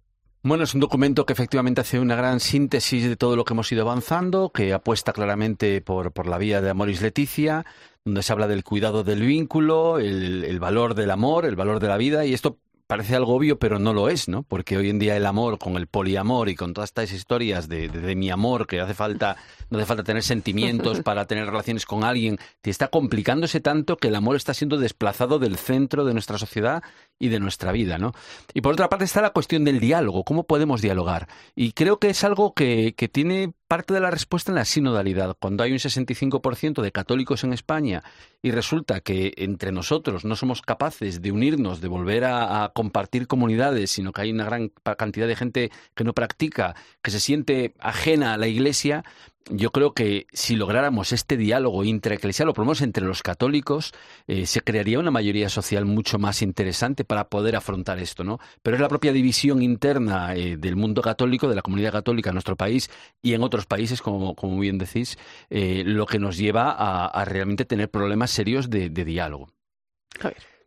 Bueno, 0.48 0.64
es 0.64 0.76
un 0.76 0.80
documento 0.80 1.26
que 1.26 1.34
efectivamente 1.34 1.82
hace 1.82 2.00
una 2.00 2.16
gran 2.16 2.40
síntesis 2.40 3.10
de 3.10 3.16
todo 3.16 3.36
lo 3.36 3.46
que 3.46 3.54
hemos 3.54 3.72
ido 3.72 3.82
avanzando, 3.82 4.52
que 4.52 4.74
apuesta 4.74 5.12
claramente 5.12 5.82
por, 5.82 6.12
por 6.12 6.28
la 6.28 6.38
vía 6.38 6.62
de 6.62 6.70
Amoris 6.70 7.02
Leticia, 7.02 7.66
donde 8.04 8.22
se 8.22 8.32
habla 8.32 8.48
del 8.48 8.64
cuidado 8.64 9.04
del 9.04 9.24
vínculo, 9.24 9.98
el, 9.98 10.44
el 10.44 10.60
valor 10.60 10.94
del 10.94 11.10
amor, 11.10 11.46
el 11.46 11.56
valor 11.56 11.80
de 11.80 11.88
la 11.88 11.98
vida, 11.98 12.28
y 12.28 12.36
esto 12.36 12.60
parece 12.88 13.16
algo 13.16 13.34
obvio, 13.36 13.58
pero 13.58 13.80
no 13.80 13.94
lo 13.94 14.10
es, 14.10 14.28
¿no? 14.28 14.44
Porque 14.44 14.78
hoy 14.78 14.90
en 14.90 15.00
día 15.00 15.18
el 15.18 15.26
amor, 15.26 15.58
con 15.58 15.76
el 15.78 15.88
poliamor 15.88 16.50
y 16.50 16.56
con 16.56 16.74
todas 16.74 16.90
estas 16.90 17.12
historias 17.12 17.68
de, 17.68 17.90
de, 17.90 18.16
mi 18.16 18.30
amor, 18.30 18.68
que 18.68 18.80
hace 18.80 18.94
falta, 18.94 19.38
no 19.70 19.78
hace 19.78 19.88
falta 19.88 20.04
tener 20.04 20.24
sentimientos 20.24 21.00
para 21.04 21.26
tener 21.26 21.48
relaciones 21.48 21.86
con 21.86 22.04
alguien, 22.04 22.38
te 22.62 22.70
está 22.70 22.90
complicándose 22.90 23.60
tanto 23.60 23.98
que 23.98 24.10
el 24.10 24.16
amor 24.16 24.36
está 24.36 24.54
siendo 24.54 24.78
desplazado 24.78 25.40
del 25.40 25.58
centro 25.58 26.06
de 26.06 26.14
nuestra 26.14 26.38
sociedad 26.38 26.84
y 27.18 27.30
de 27.30 27.40
nuestra 27.40 27.72
vida, 27.72 27.98
¿no? 27.98 28.14
Y 28.54 28.62
por 28.62 28.74
otra 28.74 28.90
parte 28.90 29.06
está 29.06 29.22
la 29.22 29.30
cuestión 29.30 29.64
del 29.64 29.80
diálogo, 29.80 30.24
cómo 30.24 30.44
podemos 30.44 30.82
dialogar. 30.82 31.28
Y 31.56 31.72
creo 31.72 31.98
que 31.98 32.10
es 32.10 32.24
algo 32.24 32.54
que, 32.54 32.94
que 32.98 33.08
tiene 33.08 33.54
parte 33.68 33.94
de 33.94 34.02
la 34.02 34.12
respuesta 34.12 34.52
en 34.52 34.56
la 34.56 34.66
sinodalidad. 34.66 35.36
Cuando 35.40 35.64
hay 35.64 35.72
un 35.72 35.78
65% 35.78 36.82
de 36.82 36.92
católicos 36.92 37.44
en 37.44 37.54
España 37.54 38.04
y 38.42 38.52
resulta 38.52 39.00
que 39.00 39.34
entre 39.38 39.72
nosotros 39.72 40.26
no 40.26 40.36
somos 40.36 40.62
capaces 40.62 41.22
de 41.22 41.32
unirnos, 41.32 41.82
de 41.82 41.88
volver 41.88 42.26
a, 42.26 42.66
a, 42.66 42.70
compartir 42.70 43.28
comunidades, 43.28 43.92
sino 43.92 44.12
que 44.12 44.22
hay 44.22 44.32
una 44.32 44.46
gran 44.46 44.72
cantidad 44.98 45.28
de 45.28 45.36
gente 45.36 45.72
que 45.96 46.04
no 46.04 46.14
practica, 46.14 46.76
que 47.02 47.12
se 47.12 47.20
siente 47.20 47.74
ajena 47.80 48.34
a 48.34 48.38
la 48.38 48.48
Iglesia, 48.48 49.04
yo 49.50 49.72
creo 49.72 49.94
que 49.94 50.26
si 50.34 50.56
lográramos 50.56 51.12
este 51.12 51.38
diálogo 51.38 51.84
intraeclesial, 51.84 52.50
o 52.50 52.54
por 52.54 52.64
lo 52.64 52.68
menos 52.68 52.82
entre 52.82 53.06
los 53.06 53.22
católicos, 53.22 53.94
eh, 54.28 54.48
se 54.48 54.62
crearía 54.62 55.00
una 55.00 55.12
mayoría 55.12 55.50
social 55.50 55.86
mucho 55.86 56.18
más 56.18 56.42
interesante 56.42 57.06
para 57.06 57.30
poder 57.30 57.56
afrontar 57.56 58.00
esto, 58.00 58.24
¿no? 58.24 58.40
Pero 58.64 58.76
es 58.76 58.82
la 58.82 58.90
propia 58.90 59.14
división 59.14 59.62
interna 59.62 60.34
eh, 60.36 60.58
del 60.58 60.76
mundo 60.76 61.02
católico, 61.02 61.48
de 61.48 61.56
la 61.56 61.62
comunidad 61.62 61.92
católica 61.92 62.32
en 62.32 62.36
nuestro 62.36 62.56
país 62.56 62.90
y 63.22 63.34
en 63.34 63.44
otros 63.44 63.68
países, 63.68 64.02
como, 64.02 64.36
como 64.36 64.60
bien 64.60 64.80
decís, 64.80 65.18
eh, 65.50 65.84
lo 65.86 66.08
que 66.08 66.18
nos 66.18 66.38
lleva 66.38 66.72
a, 66.72 67.06
a, 67.06 67.26
realmente 67.26 67.66
tener 67.66 67.90
problemas 67.90 68.32
serios 68.32 68.70
de, 68.70 68.90
de 68.90 69.06
diálogo. 69.06 69.50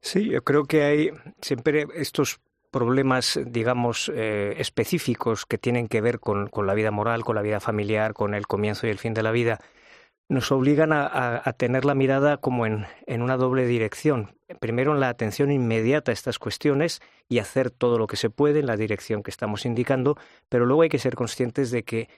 Sí, 0.00 0.26
yo 0.26 0.44
creo 0.44 0.64
que 0.64 0.84
hay 0.84 1.10
siempre 1.40 1.86
estos 1.94 2.38
problemas, 2.70 3.38
digamos, 3.46 4.10
eh, 4.14 4.54
específicos 4.58 5.46
que 5.46 5.58
tienen 5.58 5.88
que 5.88 6.00
ver 6.00 6.20
con, 6.20 6.48
con, 6.48 6.66
la 6.66 6.74
vida 6.74 6.90
moral, 6.90 7.24
con 7.24 7.36
la 7.36 7.42
vida 7.42 7.60
familiar, 7.60 8.14
con 8.14 8.34
el 8.34 8.46
comienzo 8.46 8.86
y 8.86 8.90
el 8.90 8.98
fin 8.98 9.14
de 9.14 9.22
la 9.22 9.30
vida, 9.30 9.60
nos 10.28 10.52
obligan 10.52 10.92
a, 10.92 11.06
a, 11.06 11.48
a 11.48 11.52
tener 11.54 11.84
la 11.84 11.94
mirada 11.94 12.36
como 12.36 12.66
en, 12.66 12.86
en, 13.06 13.22
una 13.22 13.36
doble 13.36 13.66
dirección. 13.66 14.36
Primero 14.60 14.92
en 14.92 15.00
la 15.00 15.08
atención 15.08 15.50
inmediata 15.50 16.12
a 16.12 16.14
estas 16.14 16.38
cuestiones 16.38 17.00
y 17.28 17.38
hacer 17.38 17.70
todo 17.70 17.98
lo 17.98 18.06
que 18.06 18.16
se 18.16 18.28
puede 18.28 18.60
en 18.60 18.66
la 18.66 18.76
dirección 18.76 19.22
que 19.22 19.30
estamos 19.30 19.64
indicando, 19.64 20.16
pero 20.48 20.66
luego 20.66 20.82
hay 20.82 20.90
que 20.90 20.98
ser 20.98 21.14
conscientes 21.14 21.70
de 21.70 21.82
que 21.84 22.08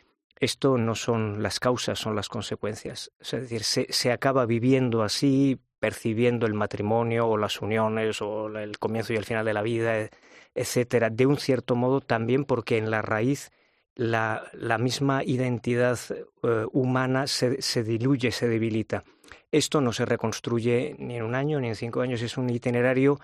esto 0.41 0.79
no 0.79 0.95
son 0.95 1.43
las 1.43 1.61
causas, 1.61 1.99
son 1.99 2.17
las 2.17 2.29
consecuencias. 2.29 3.13
Es 3.21 3.31
decir, 3.31 3.63
se, 3.63 3.87
se 3.93 4.11
acaba 4.11 4.47
viviendo 4.47 5.03
así, 5.03 5.61
percibiendo 5.79 6.47
el 6.47 6.55
matrimonio 6.55 7.29
o 7.29 7.37
las 7.37 7.61
uniones 7.61 8.21
o 8.23 8.49
el 8.59 8.79
comienzo 8.79 9.13
y 9.13 9.17
el 9.17 9.25
final 9.25 9.45
de 9.45 9.55
la 9.55 9.63
vida, 9.63 10.09
etcétera, 10.55 11.11
de 11.11 11.27
un 11.27 11.37
cierto 11.37 11.77
modo 11.77 12.01
también 12.01 12.45
porque 12.45 12.79
en 12.79 12.91
la 12.91 13.03
raíz 13.03 13.51
la, 13.95 14.49
la 14.53 14.79
misma 14.79 15.23
identidad 15.25 15.99
eh, 16.11 16.67
humana 16.73 17.27
se, 17.27 17.61
se, 17.61 17.83
diluye, 17.83 18.33
se 18.33 18.49
debilita. 18.49 19.05
Esto 19.53 19.81
no 19.81 19.93
se 19.93 20.07
reconstruye 20.07 20.97
ni 20.99 21.17
en 21.17 21.25
un 21.25 21.35
año 21.35 21.61
ni 21.61 21.69
en 21.69 21.77
cinco 21.77 22.01
años, 22.01 22.23
es 22.23 22.37
un 22.37 22.49
itinerario 22.51 23.19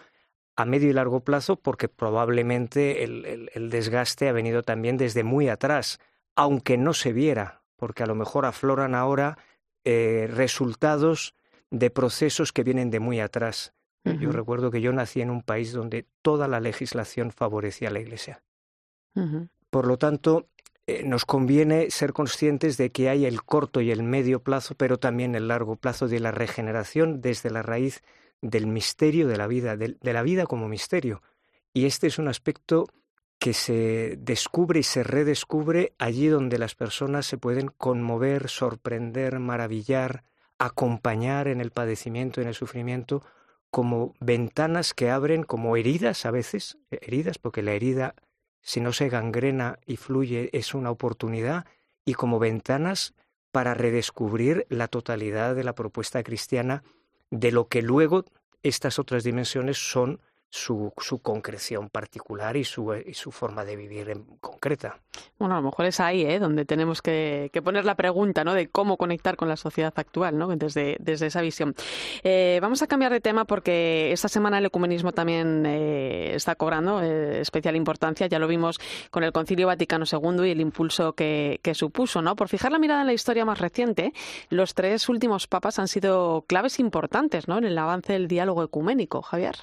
a 0.56 0.64
medio 0.64 0.88
y 0.88 0.92
largo 0.92 1.20
plazo 1.20 1.56
porque 1.56 1.88
probablemente 1.88 3.04
el, 3.04 3.50
el, 3.52 3.70
desgaste 3.70 4.28
ha 4.28 4.32
venido 4.32 4.62
también 4.62 4.96
desde 4.96 5.22
muy 5.22 5.48
atrás, 5.48 6.00
aunque 6.34 6.78
no 6.78 6.94
se 6.94 7.12
viera, 7.12 7.62
porque 7.76 8.02
a 8.02 8.06
lo 8.06 8.14
mejor 8.14 8.46
afloran 8.46 8.94
ahora 8.94 9.38
eh, 9.84 10.28
resultados 10.30 11.34
de 11.70 11.90
procesos 11.90 12.52
que 12.52 12.64
vienen 12.64 12.90
de 12.90 13.00
muy 13.00 13.20
atrás. 13.20 13.74
Uh 14.06 14.12
-huh. 14.14 14.20
Yo 14.20 14.32
recuerdo 14.32 14.70
que 14.70 14.80
yo 14.80 14.92
nací 14.92 15.20
en 15.20 15.30
un 15.30 15.42
país 15.42 15.72
donde 15.72 16.06
toda 16.22 16.48
la 16.48 16.60
legislación 16.60 17.30
favorecía 17.32 17.88
a 17.88 17.92
la 17.92 18.00
Iglesia. 18.00 18.42
Uh 19.14 19.20
-huh. 19.20 19.48
Por 19.70 19.86
lo 19.86 19.98
tanto, 19.98 20.48
eh, 20.86 21.02
nos 21.04 21.24
conviene 21.24 21.90
ser 21.90 22.12
conscientes 22.12 22.76
de 22.76 22.90
que 22.90 23.08
hay 23.08 23.26
el 23.26 23.42
corto 23.42 23.80
y 23.80 23.90
el 23.90 24.02
medio 24.02 24.40
plazo, 24.40 24.74
pero 24.76 24.98
también 24.98 25.34
el 25.34 25.48
largo 25.48 25.76
plazo 25.76 26.06
de 26.06 26.20
la 26.20 26.30
regeneración 26.30 27.20
desde 27.20 27.50
la 27.50 27.62
raíz 27.62 28.02
del 28.40 28.66
misterio 28.66 29.26
de 29.26 29.36
la 29.36 29.48
vida, 29.48 29.76
de, 29.76 29.96
de 30.00 30.12
la 30.12 30.22
vida 30.22 30.46
como 30.46 30.68
misterio. 30.68 31.22
Y 31.72 31.86
este 31.86 32.06
es 32.06 32.18
un 32.18 32.28
aspecto 32.28 32.86
que 33.38 33.52
se 33.52 34.16
descubre 34.18 34.80
y 34.80 34.82
se 34.82 35.02
redescubre 35.02 35.92
allí 35.98 36.28
donde 36.28 36.58
las 36.58 36.74
personas 36.74 37.26
se 37.26 37.36
pueden 37.36 37.68
conmover, 37.68 38.48
sorprender, 38.48 39.38
maravillar, 39.40 40.22
acompañar 40.58 41.48
en 41.48 41.60
el 41.60 41.70
padecimiento, 41.70 42.40
en 42.40 42.48
el 42.48 42.54
sufrimiento, 42.54 43.22
como 43.70 44.14
ventanas 44.20 44.94
que 44.94 45.10
abren 45.10 45.42
como 45.42 45.76
heridas 45.76 46.26
a 46.26 46.30
veces, 46.30 46.78
heridas, 46.90 47.38
porque 47.38 47.62
la 47.62 47.72
herida, 47.72 48.14
si 48.62 48.80
no 48.80 48.92
se 48.92 49.08
gangrena 49.08 49.78
y 49.86 49.96
fluye, 49.96 50.50
es 50.52 50.74
una 50.74 50.90
oportunidad, 50.90 51.66
y 52.04 52.14
como 52.14 52.38
ventanas 52.38 53.14
para 53.52 53.74
redescubrir 53.74 54.66
la 54.68 54.88
totalidad 54.88 55.54
de 55.54 55.64
la 55.64 55.74
propuesta 55.74 56.22
cristiana, 56.22 56.82
de 57.30 57.52
lo 57.52 57.68
que 57.68 57.82
luego 57.82 58.24
estas 58.62 58.98
otras 58.98 59.24
dimensiones 59.24 59.78
son 59.78 60.20
su, 60.50 60.92
su 60.98 61.18
concreción 61.20 61.88
particular 61.90 62.56
y 62.56 62.64
su, 62.64 62.94
y 62.94 63.14
su 63.14 63.30
forma 63.30 63.64
de 63.64 63.76
vivir 63.76 64.10
en 64.10 64.24
concreta. 64.40 65.00
Bueno, 65.38 65.54
a 65.54 65.60
lo 65.60 65.66
mejor 65.66 65.86
es 65.86 66.00
ahí 66.00 66.22
¿eh? 66.22 66.38
donde 66.38 66.64
tenemos 66.64 67.02
que, 67.02 67.50
poner 67.62 67.84
la 67.84 67.94
pregunta 67.94 68.44
¿no? 68.44 68.54
de 68.54 68.68
cómo 68.68 68.96
conectar 68.96 69.36
con 69.36 69.48
la 69.48 69.56
sociedad 69.56 69.92
actual 69.96 70.38
¿no? 70.38 70.48
desde, 70.56 70.98
esa 71.04 71.40
visión. 71.40 71.74
Eh, 72.22 72.58
vamos 72.62 72.82
a 72.82 72.86
cambiar 72.86 73.12
de 73.12 73.20
tema 73.20 73.44
porque 73.44 74.12
esta 74.12 74.28
semana 74.28 74.58
el 74.58 74.66
ecumenismo 74.66 75.12
también 75.12 75.64
eh, 75.66 76.34
está 76.34 76.54
cobrando 76.54 77.02
eh, 77.02 77.40
especial 77.40 77.76
importancia. 77.76 78.26
Ya 78.26 78.38
lo 78.38 78.46
vimos 78.46 78.78
con 79.10 79.24
el 79.24 79.32
Concilio 79.32 79.66
Vaticano 79.66 80.04
II 80.10 80.46
y 80.46 80.50
el 80.50 80.60
impulso 80.60 81.14
que, 81.14 81.60
que 81.62 81.74
supuso. 81.74 82.22
¿no? 82.22 82.36
Por 82.36 82.48
fijar 82.48 82.72
la 82.72 82.78
mirada 82.78 83.02
en 83.02 83.08
la 83.08 83.12
historia 83.12 83.44
más 83.44 83.58
reciente, 83.58 84.12
los 84.48 84.74
tres 84.74 85.08
últimos 85.08 85.46
papas 85.46 85.78
han 85.78 85.88
sido 85.88 86.44
claves 86.46 86.78
importantes 86.78 87.48
¿no? 87.48 87.58
en 87.58 87.64
el 87.64 87.76
avance 87.78 88.12
del 88.12 88.28
diálogo 88.28 88.62
ecuménico. 88.62 89.22
Javier. 89.22 89.56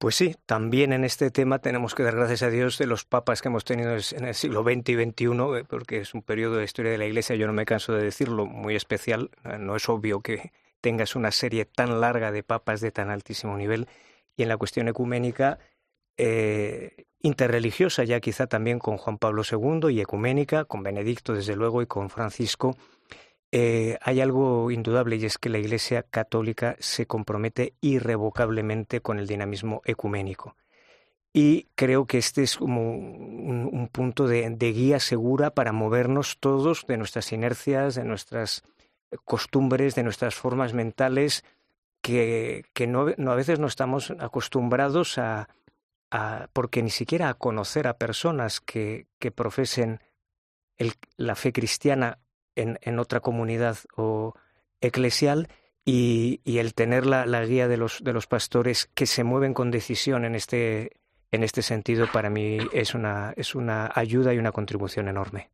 Pues 0.00 0.14
sí, 0.14 0.34
también 0.46 0.94
en 0.94 1.04
este 1.04 1.30
tema 1.30 1.58
tenemos 1.58 1.94
que 1.94 2.02
dar 2.02 2.16
gracias 2.16 2.42
a 2.42 2.48
Dios 2.48 2.78
de 2.78 2.86
los 2.86 3.04
papas 3.04 3.42
que 3.42 3.48
hemos 3.48 3.66
tenido 3.66 3.90
en 3.90 4.24
el 4.24 4.34
siglo 4.34 4.62
XX 4.62 4.88
y 4.88 4.94
XXI, 4.94 5.24
eh, 5.58 5.64
porque 5.68 5.98
es 5.98 6.14
un 6.14 6.22
periodo 6.22 6.56
de 6.56 6.64
historia 6.64 6.90
de 6.90 6.96
la 6.96 7.04
Iglesia, 7.04 7.36
yo 7.36 7.46
no 7.46 7.52
me 7.52 7.66
canso 7.66 7.92
de 7.92 8.04
decirlo, 8.04 8.46
muy 8.46 8.74
especial. 8.76 9.30
Eh, 9.44 9.58
no 9.58 9.76
es 9.76 9.90
obvio 9.90 10.22
que 10.22 10.52
tengas 10.80 11.16
una 11.16 11.30
serie 11.32 11.66
tan 11.66 12.00
larga 12.00 12.32
de 12.32 12.42
papas 12.42 12.80
de 12.80 12.90
tan 12.92 13.10
altísimo 13.10 13.58
nivel. 13.58 13.88
Y 14.38 14.42
en 14.42 14.48
la 14.48 14.56
cuestión 14.56 14.88
ecuménica, 14.88 15.58
eh, 16.16 17.04
interreligiosa, 17.20 18.02
ya 18.04 18.20
quizá 18.20 18.46
también 18.46 18.78
con 18.78 18.96
Juan 18.96 19.18
Pablo 19.18 19.42
II 19.42 19.92
y 19.92 20.00
ecuménica, 20.00 20.64
con 20.64 20.82
Benedicto 20.82 21.34
desde 21.34 21.56
luego 21.56 21.82
y 21.82 21.86
con 21.86 22.08
Francisco, 22.08 22.74
eh, 23.52 23.98
hay 24.00 24.20
algo 24.20 24.70
indudable 24.70 25.16
y 25.16 25.24
es 25.24 25.38
que 25.38 25.48
la 25.48 25.58
Iglesia 25.58 26.04
católica 26.04 26.76
se 26.78 27.06
compromete 27.06 27.74
irrevocablemente 27.80 29.00
con 29.00 29.18
el 29.18 29.26
dinamismo 29.26 29.82
ecuménico. 29.84 30.56
Y 31.32 31.68
creo 31.76 32.06
que 32.06 32.18
este 32.18 32.42
es 32.42 32.56
como 32.56 32.92
un, 32.92 33.68
un 33.72 33.88
punto 33.88 34.26
de, 34.26 34.48
guía 34.72 34.98
segura 34.98 35.50
para 35.50 35.72
movernos 35.72 36.38
todos 36.38 36.86
de 36.86 36.96
nuestras 36.96 37.32
inercias, 37.32 37.94
de 37.94 38.04
nuestras 38.04 38.64
costumbres, 39.24 39.94
de 39.94 40.02
nuestras 40.02 40.34
formas 40.34 40.74
mentales, 40.74 41.44
que, 42.00 42.64
no, 42.88 43.06
a 43.30 43.34
veces 43.34 43.58
no 43.58 43.66
estamos 43.66 44.12
acostumbrados 44.18 45.18
a, 45.18 45.48
porque 46.52 46.82
ni 46.82 46.90
siquiera 46.90 47.28
a 47.28 47.34
conocer 47.34 47.86
a 47.86 47.98
personas 47.98 48.60
que, 48.60 49.06
profesen 49.34 50.00
la 51.16 51.34
fe 51.34 51.52
cristiana 51.52 52.18
en, 52.60 52.98
otra 52.98 53.20
comunidad 53.20 53.78
o 53.96 54.34
eclesial 54.80 55.48
y, 55.84 56.40
y 56.44 56.58
el 56.58 56.74
tener 56.74 57.06
la, 57.06 57.26
la, 57.26 57.44
guía 57.44 57.68
de 57.68 57.76
los, 57.76 58.02
de 58.02 58.12
los 58.12 58.26
pastores 58.26 58.90
que 58.94 59.06
se 59.06 59.24
mueven 59.24 59.54
con 59.54 59.70
decisión 59.70 60.24
en 60.24 60.34
este, 60.34 61.00
en 61.32 61.44
este 61.44 61.62
sentido 61.62 62.06
para 62.12 62.28
mí 62.28 62.58
es 62.72 62.94
una, 62.94 63.32
es 63.36 63.54
una 63.54 63.90
ayuda 63.94 64.34
y 64.34 64.38
una 64.38 64.52
contribución 64.52 65.08
enorme. 65.08 65.50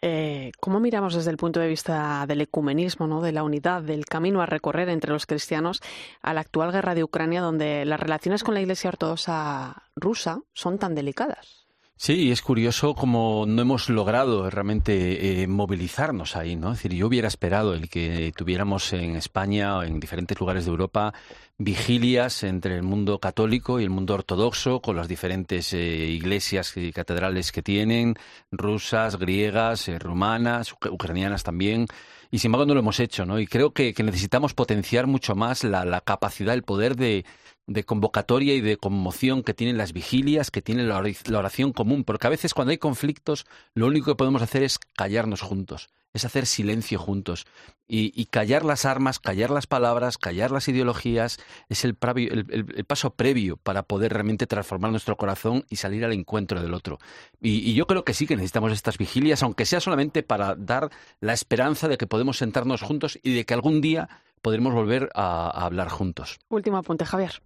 Eh, 0.00 0.50
¿Cómo 0.58 0.80
miramos 0.80 1.14
desde 1.14 1.30
el 1.30 1.36
punto 1.36 1.60
de 1.60 1.68
vista 1.68 2.24
del 2.26 2.40
ecumenismo, 2.40 3.06
¿no? 3.06 3.20
de 3.22 3.32
la 3.32 3.44
unidad, 3.44 3.82
del 3.82 4.04
camino 4.04 4.42
a 4.42 4.46
recorrer 4.46 4.88
entre 4.88 5.12
los 5.12 5.26
cristianos 5.26 5.80
a 6.22 6.34
la 6.34 6.40
actual 6.40 6.72
guerra 6.72 6.94
de 6.94 7.04
Ucrania, 7.04 7.40
donde 7.40 7.84
las 7.84 8.00
relaciones 8.00 8.42
con 8.42 8.54
la 8.54 8.60
Iglesia 8.60 8.90
Ortodoxa 8.90 9.84
rusa 9.94 10.40
son 10.54 10.78
tan 10.78 10.94
delicadas? 10.96 11.61
Sí, 12.04 12.32
es 12.32 12.42
curioso 12.42 12.96
cómo 12.96 13.44
no 13.46 13.62
hemos 13.62 13.88
logrado 13.88 14.50
realmente 14.50 15.42
eh, 15.42 15.46
movilizarnos 15.46 16.34
ahí, 16.34 16.56
¿no? 16.56 16.72
Es 16.72 16.78
decir, 16.78 16.94
yo 16.94 17.06
hubiera 17.06 17.28
esperado 17.28 17.74
el 17.74 17.88
que 17.88 18.32
tuviéramos 18.36 18.92
en 18.92 19.14
España 19.14 19.76
o 19.76 19.84
en 19.84 20.00
diferentes 20.00 20.40
lugares 20.40 20.64
de 20.64 20.72
Europa 20.72 21.14
vigilias 21.58 22.42
entre 22.42 22.74
el 22.74 22.82
mundo 22.82 23.20
católico 23.20 23.78
y 23.78 23.84
el 23.84 23.90
mundo 23.90 24.14
ortodoxo, 24.14 24.80
con 24.80 24.96
las 24.96 25.06
diferentes 25.06 25.72
eh, 25.74 25.78
iglesias 25.78 26.76
y 26.76 26.90
catedrales 26.90 27.52
que 27.52 27.62
tienen, 27.62 28.16
rusas, 28.50 29.16
griegas, 29.16 29.86
eh, 29.86 30.00
rumanas, 30.00 30.72
ucranianas 30.72 31.44
también. 31.44 31.86
Y 32.32 32.38
sin 32.38 32.48
embargo 32.48 32.66
no 32.66 32.74
lo 32.74 32.80
hemos 32.80 32.98
hecho, 32.98 33.24
¿no? 33.24 33.38
Y 33.38 33.46
creo 33.46 33.70
que, 33.72 33.94
que 33.94 34.02
necesitamos 34.02 34.54
potenciar 34.54 35.06
mucho 35.06 35.36
más 35.36 35.62
la, 35.62 35.84
la 35.84 36.00
capacidad, 36.00 36.52
el 36.52 36.64
poder 36.64 36.96
de, 36.96 37.24
de 37.72 37.84
convocatoria 37.84 38.54
y 38.54 38.60
de 38.60 38.76
conmoción 38.76 39.42
que 39.42 39.54
tienen 39.54 39.78
las 39.78 39.92
vigilias, 39.92 40.50
que 40.50 40.62
tiene 40.62 40.84
la 40.84 41.38
oración 41.38 41.72
común, 41.72 42.04
porque 42.04 42.26
a 42.26 42.30
veces 42.30 42.54
cuando 42.54 42.70
hay 42.70 42.78
conflictos 42.78 43.46
lo 43.74 43.86
único 43.86 44.12
que 44.12 44.16
podemos 44.16 44.42
hacer 44.42 44.62
es 44.62 44.78
callarnos 44.78 45.40
juntos. 45.40 45.90
es 46.14 46.26
hacer 46.26 46.44
silencio 46.44 46.98
juntos. 46.98 47.46
Y, 47.94 48.24
callar 48.26 48.64
las 48.64 48.86
armas, 48.86 49.18
callar 49.18 49.50
las 49.50 49.66
palabras, 49.66 50.16
callar 50.16 50.50
las 50.50 50.66
ideologías, 50.66 51.38
es 51.68 51.84
el, 51.84 51.94
paso 51.94 53.10
previo 53.10 53.58
para 53.58 53.82
poder 53.82 54.14
realmente 54.14 54.46
transformar 54.46 54.90
nuestro 54.90 55.16
corazón 55.18 55.66
y 55.68 55.76
salir 55.76 56.02
al 56.04 56.12
encuentro 56.14 56.62
del 56.62 56.72
otro. 56.72 56.98
Y, 57.40 57.74
yo 57.74 57.86
creo 57.86 58.04
que 58.04 58.14
sí 58.14 58.26
que 58.26 58.36
necesitamos 58.36 58.72
estas 58.72 58.96
vigilias, 58.96 59.42
aunque 59.42 59.66
sea 59.66 59.80
solamente 59.80 60.22
para 60.22 60.54
dar 60.54 60.90
la 61.20 61.34
esperanza 61.34 61.86
de 61.86 61.98
que 61.98 62.06
podemos 62.06 62.38
sentarnos 62.38 62.80
juntos 62.80 63.18
y 63.22 63.34
de 63.34 63.44
que 63.44 63.52
algún 63.52 63.82
día 63.82 64.08
podremos 64.42 64.74
volver 64.74 65.08
a, 65.14 65.48
hablar 65.64 65.88
juntos. 65.88 66.38
Último 66.48 66.76
apunte, 66.76 67.04
Javier. 67.06 67.42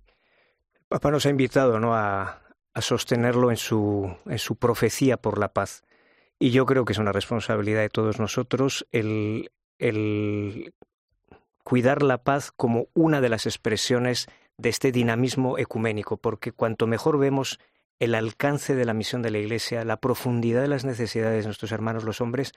Papá 0.89 1.11
nos 1.11 1.26
ha 1.26 1.30
invitado 1.30 1.80
¿no? 1.80 1.95
a, 1.95 2.43
sostenerlo 2.80 3.51
en 3.51 3.57
su, 3.57 4.14
en 4.26 4.39
su 4.39 4.57
profecía 4.57 5.16
por 5.16 5.39
la 5.39 5.53
paz. 5.53 5.82
Y 6.39 6.51
yo 6.51 6.66
creo 6.66 6.84
que 6.84 6.93
es 6.93 6.99
una 6.99 7.12
responsabilidad 7.12 7.80
de 7.80 7.89
todos 7.89 8.20
nosotros 8.20 8.87
el 8.93 9.51
cuidar 11.66 12.05
la 12.05 12.22
paz 12.22 12.53
como 12.53 12.87
una 12.95 13.20
de 13.20 13.28
las 13.28 13.45
expresiones 13.45 14.28
de 14.57 14.68
este 14.68 14.93
dinamismo 14.93 15.59
ecuménico, 15.59 16.16
porque 16.16 16.53
cuanto 16.53 16.87
mejor 16.87 17.18
vemos 17.18 17.59
el 17.99 18.14
alcance 18.14 18.76
de 18.76 18.84
la 18.84 18.95
misión 18.95 19.20
de 19.20 19.32
la 19.32 19.39
Iglesia, 19.39 19.84
la 19.84 19.97
profundidad 19.97 20.62
de 20.62 20.68
las 20.68 20.84
necesidades 20.84 21.43
de 21.43 21.49
nuestros 21.49 21.72
hermanos 21.72 22.05
los 22.05 22.20
hombres, 22.20 22.53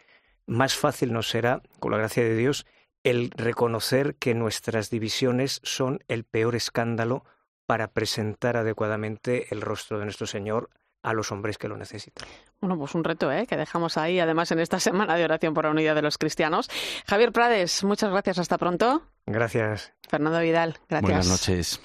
más 0.45 0.75
fácil 0.75 1.11
nos 1.11 1.27
será, 1.27 1.63
con 1.79 1.91
la 1.91 1.97
gracia 1.97 2.23
de 2.23 2.35
Dios, 2.35 2.67
el 3.03 3.31
reconocer 3.31 4.13
que 4.13 4.35
nuestras 4.35 4.91
divisiones 4.91 5.59
son 5.63 6.03
el 6.07 6.23
peor 6.23 6.55
escándalo 6.55 7.23
para 7.69 7.87
presentar 7.89 8.57
adecuadamente 8.57 9.45
el 9.51 9.61
rostro 9.61 9.99
de 9.99 10.05
nuestro 10.05 10.25
Señor 10.25 10.71
a 11.03 11.13
los 11.13 11.31
hombres 11.31 11.59
que 11.59 11.67
lo 11.67 11.77
necesitan. 11.77 12.27
Bueno, 12.59 12.79
pues 12.79 12.95
un 12.95 13.03
reto 13.03 13.31
¿eh? 13.31 13.45
que 13.45 13.57
dejamos 13.57 13.95
ahí, 13.95 14.19
además, 14.19 14.51
en 14.51 14.57
esta 14.57 14.79
semana 14.79 15.15
de 15.15 15.23
oración 15.23 15.53
por 15.53 15.65
la 15.65 15.69
unidad 15.69 15.93
de 15.93 16.01
los 16.01 16.17
cristianos. 16.17 16.67
Javier 17.05 17.31
Prades, 17.31 17.83
muchas 17.83 18.09
gracias. 18.09 18.39
Hasta 18.39 18.57
pronto. 18.57 19.03
Gracias. 19.27 19.93
Fernando 20.09 20.39
Vidal, 20.39 20.79
gracias. 20.89 21.01
Buenas 21.01 21.27
noches. 21.27 21.81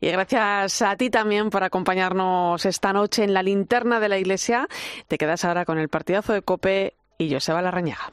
Y 0.00 0.10
gracias 0.10 0.80
a 0.80 0.96
ti 0.96 1.10
también 1.10 1.50
por 1.50 1.64
acompañarnos 1.64 2.64
esta 2.64 2.94
noche 2.94 3.22
en 3.22 3.34
la 3.34 3.42
linterna 3.42 4.00
de 4.00 4.08
la 4.08 4.16
iglesia. 4.16 4.68
Te 5.06 5.18
quedas 5.18 5.44
ahora 5.44 5.66
con 5.66 5.78
el 5.78 5.90
partidazo 5.90 6.32
de 6.32 6.40
Cope 6.40 6.94
y 7.18 7.30
Joseba 7.30 7.60
Larrañaga. 7.60 8.10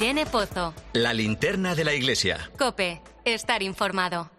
Irene 0.00 0.26
Pozo. 0.26 0.74
La 0.92 1.12
linterna 1.12 1.74
de 1.74 1.82
la 1.82 1.92
iglesia. 1.92 2.52
Cope, 2.56 3.02
estar 3.24 3.64
informado. 3.64 4.30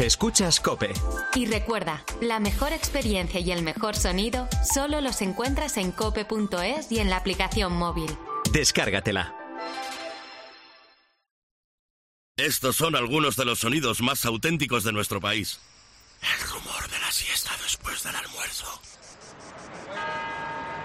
Escuchas 0.00 0.58
Cope. 0.58 0.92
Y 1.36 1.46
recuerda, 1.46 2.04
la 2.20 2.40
mejor 2.40 2.72
experiencia 2.72 3.38
y 3.38 3.52
el 3.52 3.62
mejor 3.62 3.94
sonido 3.94 4.48
solo 4.74 5.00
los 5.00 5.22
encuentras 5.22 5.76
en 5.76 5.92
cope.es 5.92 6.90
y 6.90 6.98
en 6.98 7.10
la 7.10 7.18
aplicación 7.18 7.72
móvil. 7.72 8.10
Descárgatela. 8.50 9.36
Estos 12.36 12.74
son 12.74 12.96
algunos 12.96 13.36
de 13.36 13.44
los 13.44 13.60
sonidos 13.60 14.00
más 14.00 14.24
auténticos 14.24 14.82
de 14.82 14.90
nuestro 14.90 15.20
país. 15.20 15.60
El 16.20 16.48
rumor 16.48 16.90
de 16.90 16.98
la 16.98 17.12
siesta 17.12 17.52
después 17.62 18.02
del 18.02 18.16
almuerzo 18.16 18.80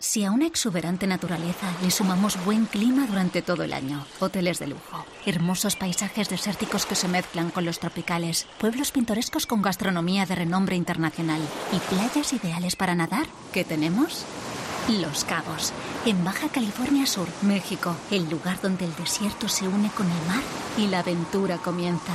Si 0.00 0.24
a 0.24 0.30
una 0.30 0.46
exuberante 0.46 1.08
naturaleza 1.08 1.66
le 1.82 1.90
sumamos 1.90 2.42
buen 2.44 2.66
clima 2.66 3.04
durante 3.08 3.42
todo 3.42 3.64
el 3.64 3.72
año, 3.72 4.06
hoteles 4.20 4.60
de 4.60 4.68
lujo, 4.68 5.04
hermosos 5.26 5.74
paisajes 5.74 6.28
desérticos 6.28 6.86
que 6.86 6.94
se 6.94 7.08
mezclan 7.08 7.50
con 7.50 7.64
los 7.64 7.80
tropicales, 7.80 8.46
pueblos 8.60 8.92
pintorescos 8.92 9.46
con 9.46 9.60
gastronomía 9.60 10.24
de 10.24 10.36
renombre 10.36 10.76
internacional 10.76 11.40
y 11.72 11.78
playas 11.92 12.32
ideales 12.32 12.76
para 12.76 12.94
nadar, 12.94 13.26
¿qué 13.52 13.64
tenemos? 13.64 14.24
Los 14.88 15.24
Cabos, 15.24 15.72
en 16.06 16.24
Baja 16.24 16.48
California 16.48 17.04
Sur, 17.04 17.26
México, 17.42 17.96
el 18.12 18.30
lugar 18.30 18.60
donde 18.62 18.84
el 18.84 18.94
desierto 18.94 19.48
se 19.48 19.66
une 19.66 19.90
con 19.90 20.06
el 20.06 20.26
mar 20.28 20.42
y 20.78 20.86
la 20.86 21.00
aventura 21.00 21.58
comienza. 21.58 22.14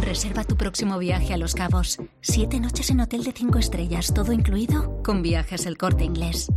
Reserva 0.00 0.44
tu 0.44 0.56
próximo 0.56 0.98
viaje 0.98 1.34
a 1.34 1.36
Los 1.36 1.54
Cabos. 1.54 1.98
Siete 2.20 2.60
noches 2.60 2.90
en 2.90 3.00
hotel 3.00 3.24
de 3.24 3.32
cinco 3.32 3.58
estrellas, 3.58 4.14
todo 4.14 4.32
incluido, 4.32 5.02
con 5.02 5.20
viajes 5.20 5.66
el 5.66 5.76
corte 5.76 6.04
inglés. 6.04 6.48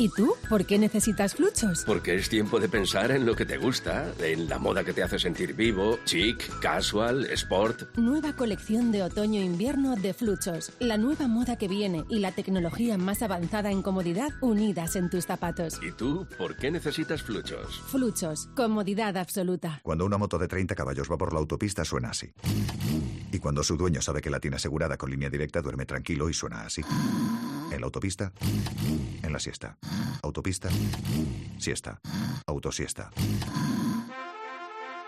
¿Y 0.00 0.10
tú? 0.10 0.36
¿Por 0.48 0.64
qué 0.64 0.78
necesitas 0.78 1.34
fluchos? 1.34 1.82
Porque 1.84 2.14
es 2.14 2.28
tiempo 2.28 2.60
de 2.60 2.68
pensar 2.68 3.10
en 3.10 3.26
lo 3.26 3.34
que 3.34 3.44
te 3.44 3.56
gusta, 3.56 4.12
en 4.20 4.48
la 4.48 4.60
moda 4.60 4.84
que 4.84 4.92
te 4.92 5.02
hace 5.02 5.18
sentir 5.18 5.54
vivo, 5.54 5.98
chic, 6.04 6.60
casual, 6.60 7.26
sport. 7.32 7.96
Nueva 7.96 8.32
colección 8.34 8.92
de 8.92 9.02
otoño-invierno 9.02 9.96
de 9.96 10.14
fluchos. 10.14 10.70
La 10.78 10.98
nueva 10.98 11.26
moda 11.26 11.58
que 11.58 11.66
viene 11.66 12.04
y 12.08 12.20
la 12.20 12.30
tecnología 12.30 12.96
más 12.96 13.22
avanzada 13.22 13.72
en 13.72 13.82
comodidad 13.82 14.30
unidas 14.40 14.94
en 14.94 15.10
tus 15.10 15.26
zapatos. 15.26 15.80
¿Y 15.82 15.90
tú 15.90 16.28
por 16.38 16.54
qué 16.56 16.70
necesitas 16.70 17.20
fluchos? 17.20 17.82
Fluchos, 17.88 18.50
comodidad 18.54 19.16
absoluta. 19.16 19.80
Cuando 19.82 20.06
una 20.06 20.16
moto 20.16 20.38
de 20.38 20.46
30 20.46 20.76
caballos 20.76 21.10
va 21.10 21.18
por 21.18 21.32
la 21.32 21.40
autopista 21.40 21.84
suena 21.84 22.10
así. 22.10 22.32
Y 23.32 23.40
cuando 23.40 23.64
su 23.64 23.76
dueño 23.76 24.00
sabe 24.00 24.20
que 24.20 24.30
la 24.30 24.38
tiene 24.38 24.58
asegurada 24.58 24.96
con 24.96 25.10
línea 25.10 25.28
directa 25.28 25.60
duerme 25.60 25.86
tranquilo 25.86 26.30
y 26.30 26.34
suena 26.34 26.62
así. 26.62 26.82
En 27.70 27.80
la 27.80 27.86
autopista, 27.86 28.32
en 29.22 29.32
la 29.32 29.38
siesta. 29.38 29.76
Autopista, 30.22 30.68
siesta. 31.58 32.00
Autosiesta. 32.46 33.10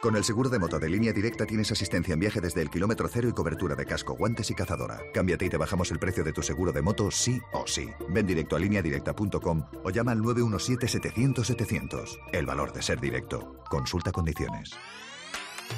Con 0.00 0.16
el 0.16 0.24
seguro 0.24 0.48
de 0.48 0.58
moto 0.58 0.78
de 0.78 0.88
línea 0.88 1.12
directa 1.12 1.44
tienes 1.44 1.70
asistencia 1.72 2.14
en 2.14 2.20
viaje 2.20 2.40
desde 2.40 2.62
el 2.62 2.70
kilómetro 2.70 3.06
cero 3.12 3.28
y 3.28 3.32
cobertura 3.32 3.74
de 3.74 3.84
casco, 3.84 4.14
guantes 4.14 4.50
y 4.50 4.54
cazadora. 4.54 4.98
Cámbiate 5.12 5.44
y 5.44 5.50
te 5.50 5.58
bajamos 5.58 5.90
el 5.90 5.98
precio 5.98 6.24
de 6.24 6.32
tu 6.32 6.42
seguro 6.42 6.72
de 6.72 6.80
moto 6.80 7.10
sí 7.10 7.38
o 7.52 7.66
sí. 7.66 7.90
Ven 8.08 8.26
directo 8.26 8.56
a 8.56 8.60
lineadirecta.com 8.60 9.66
o 9.84 9.90
llama 9.90 10.12
al 10.12 10.20
917-700-700. 10.20 12.18
El 12.32 12.46
valor 12.46 12.72
de 12.72 12.80
ser 12.80 12.98
directo. 12.98 13.62
Consulta 13.68 14.10
condiciones. 14.10 14.70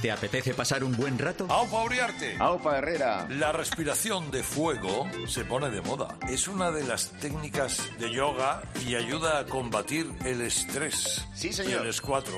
¿Te 0.01 0.11
apetece 0.11 0.55
pasar 0.55 0.83
un 0.83 0.97
buen 0.97 1.19
rato? 1.19 1.47
¡Aupa 1.49 1.83
Uriarte! 1.85 2.37
¡Aupa 2.39 2.79
Herrera! 2.79 3.27
La 3.31 3.53
respiración 3.53 4.31
de 4.31 4.43
fuego 4.43 5.07
se 5.29 5.45
pone 5.45 5.71
de 5.71 5.81
moda. 5.81 6.17
Es 6.29 6.49
una 6.49 6.71
de 6.73 6.85
las 6.85 7.11
técnicas 7.21 7.89
de 7.99 8.11
yoga 8.11 8.63
y 8.87 8.97
ayuda 8.97 9.39
a 9.39 9.45
combatir 9.47 10.11
el 10.25 10.41
estrés. 10.41 11.25
Sí, 11.35 11.53
señor. 11.53 11.83
El 11.83 11.89
escuatro. 11.89 12.35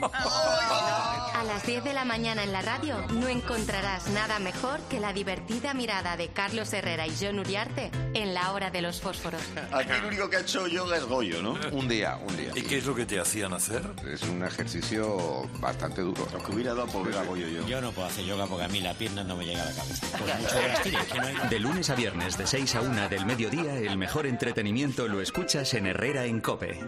A 0.02 1.44
las 1.46 1.66
10 1.66 1.84
de 1.84 1.92
la 1.92 2.04
mañana 2.04 2.42
en 2.42 2.52
la 2.52 2.62
radio 2.62 2.96
no 3.14 3.28
encontrarás 3.28 4.08
nada 4.08 4.38
mejor 4.38 4.80
que 4.88 4.98
la 5.00 5.12
divertida 5.12 5.74
mirada 5.74 6.16
de 6.16 6.28
Carlos 6.28 6.72
Herrera 6.72 7.06
y 7.06 7.14
John 7.20 7.38
Uriarte 7.38 7.90
en 8.14 8.32
la 8.34 8.52
hora 8.52 8.70
de 8.70 8.80
los 8.82 9.00
fósforos. 9.00 9.42
Aquí 9.72 9.90
el 9.92 10.04
único 10.04 10.30
que 10.30 10.36
ha 10.36 10.40
hecho 10.40 10.66
yoga 10.66 10.96
es 10.96 11.04
Goyo, 11.04 11.42
¿no? 11.42 11.58
Un 11.72 11.88
día, 11.88 12.18
un 12.26 12.36
día. 12.36 12.52
¿Y 12.54 12.62
qué 12.62 12.78
es 12.78 12.86
lo 12.86 12.94
que 12.94 13.04
te 13.04 13.20
hacían 13.20 13.52
hacer? 13.52 13.82
Es 14.10 14.22
un 14.22 14.44
ejercicio 14.44 15.48
bastante 15.60 16.00
duro. 16.02 16.26
Lo 16.32 16.42
que 16.42 16.52
hubiera 16.52 16.74
dado 16.74 16.86
Goyo 16.92 17.48
yo. 17.48 17.66
Yo 17.66 17.80
no 17.80 17.92
puedo 17.92 18.08
hacer 18.08 18.24
yoga 18.24 18.46
porque 18.46 18.64
a 18.64 18.68
mí 18.68 18.80
la 18.80 18.94
pierna 18.94 19.24
no 19.24 19.36
me 19.36 19.44
llega 19.44 19.62
a 19.62 19.66
la 19.66 19.72
cabeza. 19.72 20.06
De 21.48 21.58
lunes 21.58 21.90
a 21.90 21.94
viernes, 21.94 22.36
de 22.36 22.46
6 22.46 22.74
a 22.74 22.80
1 22.82 23.08
del 23.08 23.26
mediodía, 23.26 23.76
el 23.76 23.96
mejor 23.96 24.26
entretenimiento 24.26 25.08
lo 25.08 25.20
escuchas 25.20 25.74
en 25.74 25.86
Herrera 25.86 26.24
en 26.24 26.40
Cope. 26.40 26.78